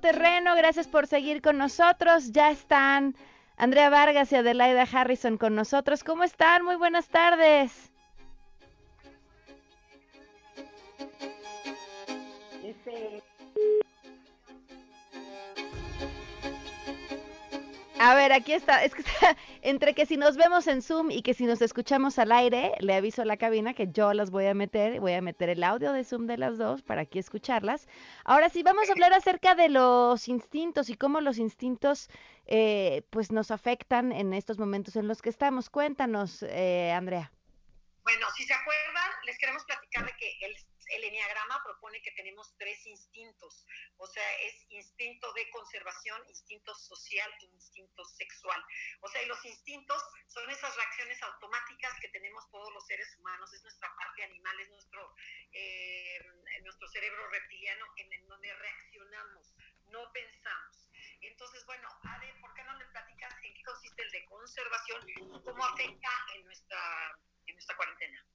terreno, 0.04 0.54
gracias 0.58 0.86
por 0.90 1.08
seguir 1.08 1.42
con 1.42 1.58
nosotros. 1.58 2.34
Ya 2.34 2.52
están 2.52 3.16
Andrea 3.58 3.90
Vargas 3.90 4.32
y 4.32 4.36
Adelaida 4.36 4.88
Harrison 4.92 5.38
con 5.38 5.56
nosotros. 5.56 6.04
¿Cómo 6.04 6.24
están? 6.24 6.64
Muy 6.66 6.76
buenas 6.76 7.08
tardes. 7.10 7.93
A 18.04 18.16
ver, 18.16 18.34
aquí 18.34 18.52
está. 18.52 18.84
Es 18.84 18.94
que 18.94 19.02
entre 19.62 19.94
que 19.94 20.06
si 20.06 20.18
nos 20.18 20.36
vemos 20.36 20.68
en 20.68 20.82
Zoom 20.82 21.10
y 21.10 21.22
que 21.22 21.34
si 21.34 21.46
nos 21.46 21.62
escuchamos 21.62 22.20
al 22.20 22.34
aire, 22.34 22.74
le 22.80 22.96
aviso 22.96 23.22
a 23.22 23.26
la 23.26 23.38
cabina 23.38 23.74
que 23.74 23.88
yo 23.88 24.14
las 24.14 24.30
voy 24.30 24.46
a 24.48 24.54
meter. 24.54 25.00
Voy 25.00 25.14
a 25.14 25.22
meter 25.22 25.48
el 25.48 25.64
audio 25.64 25.94
de 25.94 26.04
Zoom 26.04 26.28
de 26.28 26.38
las 26.38 26.58
dos 26.58 26.82
para 26.82 27.04
aquí 27.04 27.18
escucharlas. 27.18 27.88
Ahora 28.26 28.50
sí, 28.50 28.62
vamos 28.62 28.90
a 28.90 28.92
hablar 28.92 29.14
acerca 29.14 29.56
de 29.56 29.70
los 29.70 30.28
instintos 30.28 30.90
y 30.90 30.96
cómo 30.96 31.22
los 31.22 31.38
instintos 31.38 32.10
eh, 32.46 33.04
pues 33.10 33.32
nos 33.32 33.52
afectan 33.52 34.12
en 34.12 34.34
estos 34.34 34.60
momentos 34.60 34.98
en 34.98 35.08
los 35.08 35.22
que 35.22 35.30
estamos. 35.30 35.70
Cuéntanos, 35.70 36.44
eh, 36.44 36.92
Andrea. 36.92 37.32
Bueno, 38.04 38.28
si 38.36 38.44
se 38.44 38.54
acuerdan, 38.54 39.12
les 39.26 39.38
queremos 39.38 39.64
platicar 39.64 40.06
de 40.06 40.12
que 40.20 40.46
el 40.46 40.58
el 40.96 41.04
enneagrama 41.04 41.64
propone 41.64 42.02
que 42.02 42.12
tenemos 42.12 42.56
tres 42.58 42.86
instintos, 42.86 43.66
o 43.98 44.08
sea, 44.08 44.38
es 44.42 44.66
instinto 44.70 45.32
de 45.34 45.50
conservación, 45.52 46.22
instinto 46.30 46.74
social 46.76 47.32
e 47.42 47.46
instinto 47.46 48.06
sexual. 48.06 48.64
O 49.02 49.08
sea, 49.08 49.22
y 49.22 49.28
los 49.28 49.44
instintos 49.46 50.02
son 50.28 50.50
esas 50.50 50.76
reacciones 50.76 51.22
automáticas 51.24 51.94
que 52.02 52.10
tenemos 52.10 52.50
todos 52.52 52.74
los 52.74 52.86
seres 52.86 53.16
humanos, 53.18 53.54
es 53.54 53.64
nuestra 53.64 53.94
parte 53.96 54.24
animal, 54.24 54.60
es 54.60 54.70
nuestro, 54.70 55.16
eh, 55.52 56.20
nuestro 56.64 56.88
cerebro 56.90 57.28
reptiliano 57.30 57.86
en 57.98 58.28
donde 58.28 58.54
reaccionamos, 58.54 59.54
no 59.88 60.12
pensamos. 60.12 60.90
Entonces, 61.22 61.66
bueno, 61.66 61.88
Ade, 62.04 62.34
¿por 62.42 62.54
qué 62.54 62.64
no 62.64 62.78
le 62.78 62.86
platicas 62.88 63.34
en 63.44 63.54
qué 63.54 63.64
consiste 63.64 64.02
el 64.02 64.12
de 64.12 64.26
conservación 64.26 65.10
y 65.10 65.14
cómo 65.42 65.66
afecta 65.66 66.10
en 66.36 66.44
nuestra, 66.44 67.20
en 67.46 67.56
nuestra 67.56 67.76
cuarentena? 67.78 68.26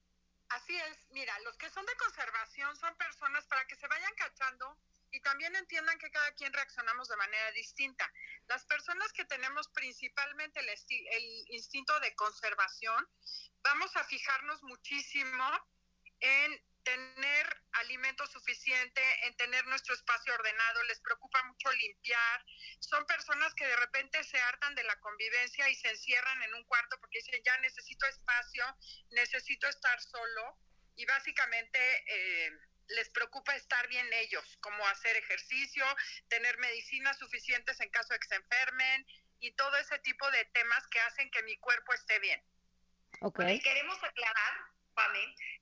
Así 0.50 0.76
es, 0.76 1.06
mira, 1.10 1.38
los 1.40 1.56
que 1.58 1.68
son 1.70 1.84
de 1.84 1.94
conservación 1.96 2.74
son 2.76 2.96
personas 2.96 3.46
para 3.46 3.66
que 3.66 3.76
se 3.76 3.86
vayan 3.86 4.14
cachando 4.14 4.78
y 5.10 5.20
también 5.20 5.54
entiendan 5.56 5.98
que 5.98 6.10
cada 6.10 6.32
quien 6.32 6.52
reaccionamos 6.52 7.08
de 7.08 7.16
manera 7.16 7.50
distinta. 7.52 8.10
Las 8.46 8.64
personas 8.64 9.12
que 9.12 9.24
tenemos 9.26 9.68
principalmente 9.68 10.60
el, 10.60 10.68
el 10.68 11.44
instinto 11.50 11.98
de 12.00 12.14
conservación, 12.14 13.06
vamos 13.62 13.94
a 13.96 14.04
fijarnos 14.04 14.62
muchísimo 14.62 15.44
en 16.20 16.67
tener 16.84 17.62
alimento 17.72 18.26
suficiente, 18.26 19.02
en 19.26 19.36
tener 19.36 19.66
nuestro 19.66 19.94
espacio 19.94 20.34
ordenado, 20.34 20.82
les 20.84 21.00
preocupa 21.00 21.42
mucho 21.44 21.70
limpiar. 21.72 22.44
Son 22.80 23.04
personas 23.06 23.54
que 23.54 23.66
de 23.66 23.76
repente 23.76 24.22
se 24.24 24.40
hartan 24.40 24.74
de 24.74 24.84
la 24.84 24.98
convivencia 25.00 25.68
y 25.68 25.74
se 25.74 25.88
encierran 25.88 26.42
en 26.42 26.54
un 26.54 26.64
cuarto 26.64 26.98
porque 27.00 27.18
dicen, 27.18 27.42
ya 27.44 27.56
necesito 27.58 28.06
espacio, 28.06 28.64
necesito 29.10 29.68
estar 29.68 30.00
solo. 30.00 30.58
Y 30.96 31.06
básicamente 31.06 31.78
eh, 32.08 32.50
les 32.88 33.08
preocupa 33.10 33.54
estar 33.54 33.86
bien 33.88 34.06
ellos, 34.14 34.56
como 34.60 34.86
hacer 34.88 35.16
ejercicio, 35.16 35.84
tener 36.28 36.58
medicinas 36.58 37.18
suficientes 37.18 37.78
en 37.80 37.90
caso 37.90 38.12
de 38.12 38.18
que 38.18 38.28
se 38.28 38.34
enfermen 38.34 39.06
y 39.40 39.52
todo 39.52 39.76
ese 39.76 39.98
tipo 40.00 40.28
de 40.30 40.44
temas 40.46 40.86
que 40.88 41.00
hacen 41.00 41.30
que 41.30 41.42
mi 41.44 41.56
cuerpo 41.58 41.92
esté 41.92 42.18
bien. 42.18 42.42
Okay. 43.20 43.60
queremos 43.60 44.02
aclarar 44.02 44.67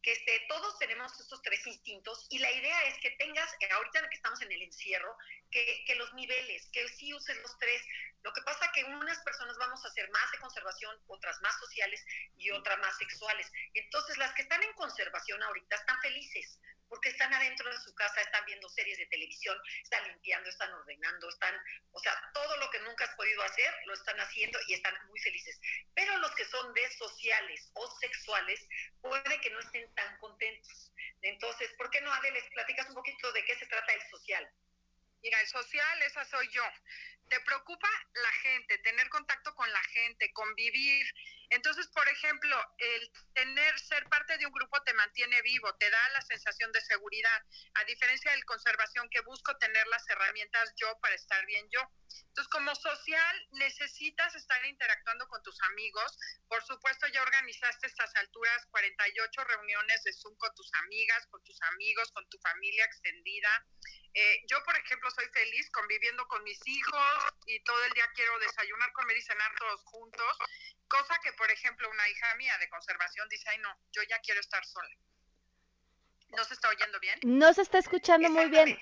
que 0.03 0.13
este, 0.13 0.45
todos 0.49 0.79
tenemos 0.79 1.13
estos 1.21 1.43
tres 1.43 1.67
instintos 1.67 2.27
y 2.31 2.39
la 2.39 2.51
idea 2.51 2.85
es 2.85 2.99
que 3.01 3.11
tengas, 3.13 3.53
eh, 3.61 3.69
ahorita 3.73 4.09
que 4.09 4.17
estamos 4.17 4.41
en 4.43 4.53
el 4.53 4.63
encierro, 4.63 5.17
que, 5.51 5.85
que 5.87 5.95
los 5.97 6.13
niveles, 6.15 6.69
que 6.73 6.89
sí 6.89 7.13
uses 7.13 7.37
los 7.43 7.59
tres. 7.59 7.83
Lo 8.23 8.33
que 8.33 8.43
pasa 8.43 8.71
que 8.73 8.85
unas 8.85 9.19
personas 9.21 9.57
vamos 9.59 9.85
a 9.85 9.89
hacer 9.89 10.11
más 10.11 10.31
de 10.33 10.39
conservación, 10.39 10.97
otras 11.07 11.41
más 11.43 11.59
sociales 11.59 12.05
y 12.37 12.51
otras 12.51 12.79
más 12.79 12.97
sexuales. 12.97 13.51
Entonces, 13.75 14.17
las 14.19 14.33
que 14.35 14.43
están 14.43 14.63
en 14.63 14.73
conservación 14.73 15.43
ahorita 15.43 15.77
están 15.77 16.01
felices 16.01 16.59
porque 16.89 17.09
están 17.09 17.33
adentro 17.33 17.71
de 17.71 17.79
su 17.79 17.95
casa, 17.95 18.21
están 18.21 18.45
viendo 18.47 18.69
series 18.69 18.99
de 18.99 19.07
televisión, 19.07 19.59
están 19.83 20.07
limpiando, 20.09 20.49
están 20.49 20.73
ordenando, 20.73 21.29
están, 21.29 21.55
o 21.93 21.99
sea, 22.01 22.15
todo 22.33 22.57
lo 22.59 22.71
que 22.71 22.81
nunca 22.81 23.05
has 23.05 23.15
podido 23.15 23.43
hacer, 23.43 23.75
lo 23.87 23.95
están 23.95 24.19
haciendo 24.19 24.59
y 24.69 24.75
están 24.75 24.95
muy 25.09 25.19
felices. 25.21 25.61
Pero 25.95 26.17
los 26.19 26.35
que 26.35 26.45
son 26.45 26.73
de 26.75 26.91
sociales 26.93 27.71
o 27.75 27.91
sexuales, 27.99 28.69
puede 29.01 29.41
que 29.41 29.51
no 29.51 29.61
estén 29.61 29.93
tan 29.95 30.17
contentos. 30.19 30.93
Entonces, 31.23 31.73
¿por 31.77 31.91
qué 31.91 32.01
no, 32.01 32.13
Ade, 32.13 32.31
les 32.31 32.49
platicas 32.51 32.89
un 32.89 32.95
poquito 32.95 33.33
de 33.33 33.45
qué 33.45 33.57
se 33.57 33.67
trata 33.67 33.93
el 33.93 34.03
social? 34.11 34.51
Mira, 35.23 35.41
el 35.41 35.47
social, 35.49 36.03
esa 36.03 36.25
soy 36.25 36.49
yo. 36.51 36.63
Te 37.29 37.41
preocupa 37.41 37.89
la 38.15 38.33
gente, 38.33 38.79
tener 38.79 39.09
contacto 39.09 39.55
con 39.55 39.71
la 39.73 39.83
gente, 39.83 40.33
convivir. 40.33 41.07
Entonces, 41.51 41.87
por 41.89 42.09
ejemplo, 42.09 42.57
el 42.79 43.13
tener, 43.35 43.79
ser 43.79 44.05
parte 44.09 44.37
de 44.39 44.47
un 44.47 44.53
grupo 44.53 44.83
te 44.83 44.95
mantiene 44.95 45.41
vivo, 45.43 45.75
te 45.77 45.91
da 45.91 46.09
la 46.11 46.21
sensación 46.23 46.73
de 46.73 46.81
seguridad, 46.81 47.43
a 47.75 47.85
diferencia 47.85 48.31
del 48.33 48.45
conservación 48.45 49.09
que 49.11 49.21
busco 49.21 49.57
tener 49.59 49.87
las 49.89 50.09
herramientas 50.09 50.73
yo 50.77 50.99
para 51.01 51.15
estar 51.15 51.45
bien 51.47 51.69
yo. 51.71 51.81
Entonces, 52.29 52.49
como 52.49 52.75
social, 52.75 53.49
necesitas 53.53 54.35
estar 54.35 54.65
interactuando 54.67 55.27
con 55.29 55.43
tus 55.43 55.61
amigos. 55.63 56.19
Por 56.49 56.63
supuesto, 56.65 57.07
ya 57.09 57.23
organizaste 57.23 57.87
estas 57.87 58.15
alturas 58.17 58.67
48 58.71 59.45
reuniones 59.45 60.03
de 60.05 60.13
Zoom 60.13 60.37
con 60.37 60.55
tus 60.55 60.73
amigas, 60.75 61.27
con 61.29 61.43
tus 61.45 61.61
amigos, 61.63 62.13
con 62.13 62.29
tu 62.29 62.39
familia 62.39 62.85
extendida. 62.85 63.67
Eh, 64.15 64.43
yo, 64.49 64.63
por 64.65 64.77
ejemplo, 64.77 65.11
soy 65.11 65.27
feliz 65.33 65.71
conviviendo 65.71 66.27
con 66.29 66.43
mis 66.43 66.61
hijos 66.67 67.25
y 67.47 67.63
todo 67.65 67.85
el 67.85 67.93
día 67.93 68.07
quiero 68.15 68.39
desayunar, 68.39 68.93
comer 68.93 69.17
y 69.17 69.23
cenar 69.23 69.53
todos 69.59 69.83
juntos, 69.85 70.39
cosa 70.89 71.19
que, 71.23 71.33
por 71.33 71.51
ejemplo, 71.51 71.89
una 71.91 72.09
hija 72.09 72.35
mía 72.37 72.57
de 72.59 72.69
conservación 72.69 73.29
dice, 73.29 73.49
ay 73.51 73.59
no, 73.59 73.69
yo 73.93 74.03
ya 74.09 74.19
quiero 74.21 74.41
estar 74.41 74.65
sola. 74.65 74.89
¿No 76.37 76.45
se 76.45 76.55
está 76.55 76.69
oyendo 76.69 76.99
bien? 77.01 77.19
No 77.23 77.53
se 77.55 77.63
está 77.63 77.79
escuchando 77.79 78.29
muy 78.31 78.47
bien. 78.47 78.77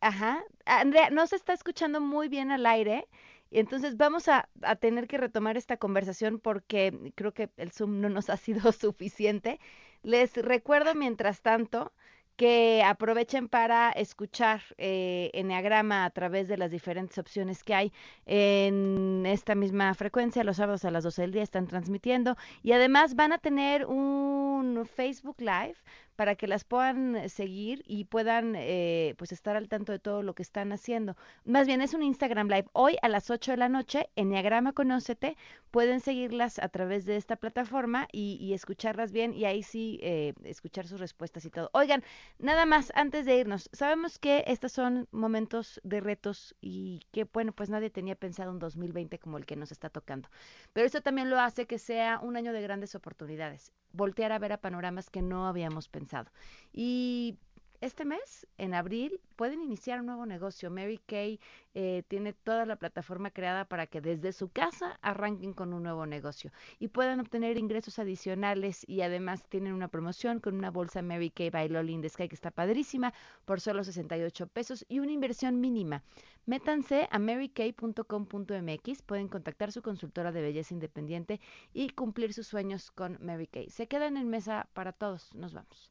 Ajá. 0.00 0.44
Andrea, 0.64 1.10
no 1.10 1.26
se 1.26 1.36
está 1.36 1.52
escuchando 1.52 2.00
muy 2.00 2.28
bien 2.28 2.52
al 2.52 2.66
aire. 2.66 3.08
Entonces 3.50 3.96
vamos 3.96 4.28
a, 4.28 4.48
a, 4.62 4.76
tener 4.76 5.06
que 5.06 5.18
retomar 5.18 5.56
esta 5.56 5.76
conversación 5.76 6.40
porque 6.40 7.12
creo 7.14 7.32
que 7.32 7.50
el 7.56 7.72
Zoom 7.72 8.00
no 8.00 8.08
nos 8.08 8.30
ha 8.30 8.36
sido 8.36 8.72
suficiente. 8.72 9.60
Les 10.02 10.36
recuerdo 10.36 10.94
mientras 10.94 11.40
tanto 11.40 11.92
que 12.36 12.82
aprovechen 12.84 13.48
para 13.48 13.90
escuchar 13.90 14.62
eh, 14.78 15.30
Enneagrama 15.34 16.04
a 16.04 16.10
través 16.10 16.48
de 16.48 16.56
las 16.56 16.70
diferentes 16.70 17.18
opciones 17.18 17.62
que 17.62 17.74
hay 17.74 17.92
en 18.26 19.24
esta 19.26 19.54
misma 19.54 19.94
frecuencia. 19.94 20.44
Los 20.44 20.56
sábados 20.56 20.84
a 20.84 20.90
las 20.90 21.04
12 21.04 21.22
del 21.22 21.32
día 21.32 21.42
están 21.42 21.66
transmitiendo 21.66 22.36
y 22.62 22.72
además 22.72 23.14
van 23.14 23.32
a 23.32 23.38
tener 23.38 23.86
un 23.86 24.88
Facebook 24.94 25.36
Live 25.40 25.76
para 26.16 26.36
que 26.36 26.46
las 26.46 26.64
puedan 26.64 27.28
seguir 27.28 27.82
y 27.86 28.04
puedan 28.04 28.54
eh, 28.56 29.14
pues 29.18 29.32
estar 29.32 29.56
al 29.56 29.68
tanto 29.68 29.92
de 29.92 29.98
todo 29.98 30.22
lo 30.22 30.34
que 30.34 30.42
están 30.42 30.72
haciendo. 30.72 31.16
Más 31.44 31.66
bien 31.66 31.80
es 31.80 31.94
un 31.94 32.02
Instagram 32.02 32.48
Live 32.48 32.68
hoy 32.72 32.96
a 33.02 33.08
las 33.08 33.30
8 33.30 33.52
de 33.52 33.56
la 33.56 33.68
noche, 33.68 34.08
Enneagrama 34.16 34.72
Conócete, 34.72 35.36
pueden 35.70 36.00
seguirlas 36.00 36.58
a 36.60 36.68
través 36.68 37.04
de 37.04 37.16
esta 37.16 37.36
plataforma 37.36 38.06
y, 38.12 38.52
escucharlas 38.54 39.10
bien 39.10 39.34
y 39.34 39.46
ahí 39.46 39.64
sí 39.64 39.98
eh, 40.02 40.34
escuchar 40.44 40.86
sus 40.86 41.00
respuestas 41.00 41.44
y 41.44 41.50
todo. 41.50 41.70
Oigan, 41.72 42.04
nada 42.38 42.66
más 42.66 42.92
antes 42.94 43.26
de 43.26 43.36
irnos, 43.36 43.68
sabemos 43.72 44.20
que 44.20 44.44
estos 44.46 44.70
son 44.70 45.08
momentos 45.10 45.80
de 45.82 46.00
retos 46.00 46.54
y 46.60 47.00
que 47.10 47.24
bueno, 47.24 47.52
pues 47.52 47.70
nadie 47.70 47.90
tenía 47.90 48.14
pensado 48.14 48.52
un 48.52 48.60
2020 48.60 49.18
como 49.18 49.38
el 49.38 49.46
que 49.46 49.56
nos 49.56 49.72
está 49.72 49.90
tocando, 49.90 50.28
pero 50.72 50.86
esto 50.86 51.00
también 51.00 51.30
lo 51.30 51.40
hace 51.40 51.66
que 51.66 51.78
sea 51.78 52.20
un 52.22 52.36
año 52.36 52.52
de 52.52 52.62
grandes 52.62 52.94
oportunidades, 52.94 53.72
voltear 53.94 54.32
a 54.32 54.38
ver 54.38 54.52
a 54.52 54.58
panoramas 54.58 55.08
que 55.08 55.22
no 55.22 55.46
habíamos 55.46 55.88
pensado. 55.88 56.30
Y 56.72 57.38
este 57.84 58.04
mes, 58.04 58.46
en 58.56 58.72
abril, 58.72 59.20
pueden 59.36 59.60
iniciar 59.60 60.00
un 60.00 60.06
nuevo 60.06 60.24
negocio. 60.24 60.70
Mary 60.70 60.98
Kay 61.06 61.38
eh, 61.74 62.02
tiene 62.08 62.32
toda 62.32 62.64
la 62.64 62.76
plataforma 62.76 63.30
creada 63.30 63.66
para 63.66 63.86
que 63.86 64.00
desde 64.00 64.32
su 64.32 64.48
casa 64.48 64.98
arranquen 65.02 65.52
con 65.52 65.72
un 65.74 65.82
nuevo 65.82 66.06
negocio 66.06 66.50
y 66.78 66.88
puedan 66.88 67.20
obtener 67.20 67.58
ingresos 67.58 67.98
adicionales 67.98 68.88
y 68.88 69.02
además 69.02 69.44
tienen 69.48 69.74
una 69.74 69.88
promoción 69.88 70.40
con 70.40 70.54
una 70.54 70.70
bolsa 70.70 71.02
Mary 71.02 71.30
Kay 71.30 71.50
by 71.50 71.68
Loli 71.68 71.92
in 71.92 72.08
Sky 72.08 72.28
que 72.28 72.34
está 72.34 72.50
padrísima 72.50 73.12
por 73.44 73.60
solo 73.60 73.84
68 73.84 74.46
pesos 74.46 74.86
y 74.88 75.00
una 75.00 75.12
inversión 75.12 75.60
mínima. 75.60 76.02
Métanse 76.46 77.08
a 77.10 77.18
marykay.com.mx, 77.18 79.02
pueden 79.02 79.28
contactar 79.28 79.72
su 79.72 79.82
consultora 79.82 80.32
de 80.32 80.42
belleza 80.42 80.74
independiente 80.74 81.40
y 81.72 81.90
cumplir 81.90 82.32
sus 82.32 82.46
sueños 82.46 82.90
con 82.90 83.18
Mary 83.20 83.46
Kay. 83.46 83.68
Se 83.70 83.88
quedan 83.88 84.16
en 84.16 84.28
mesa 84.28 84.68
para 84.72 84.92
todos. 84.92 85.34
Nos 85.34 85.52
vamos. 85.52 85.90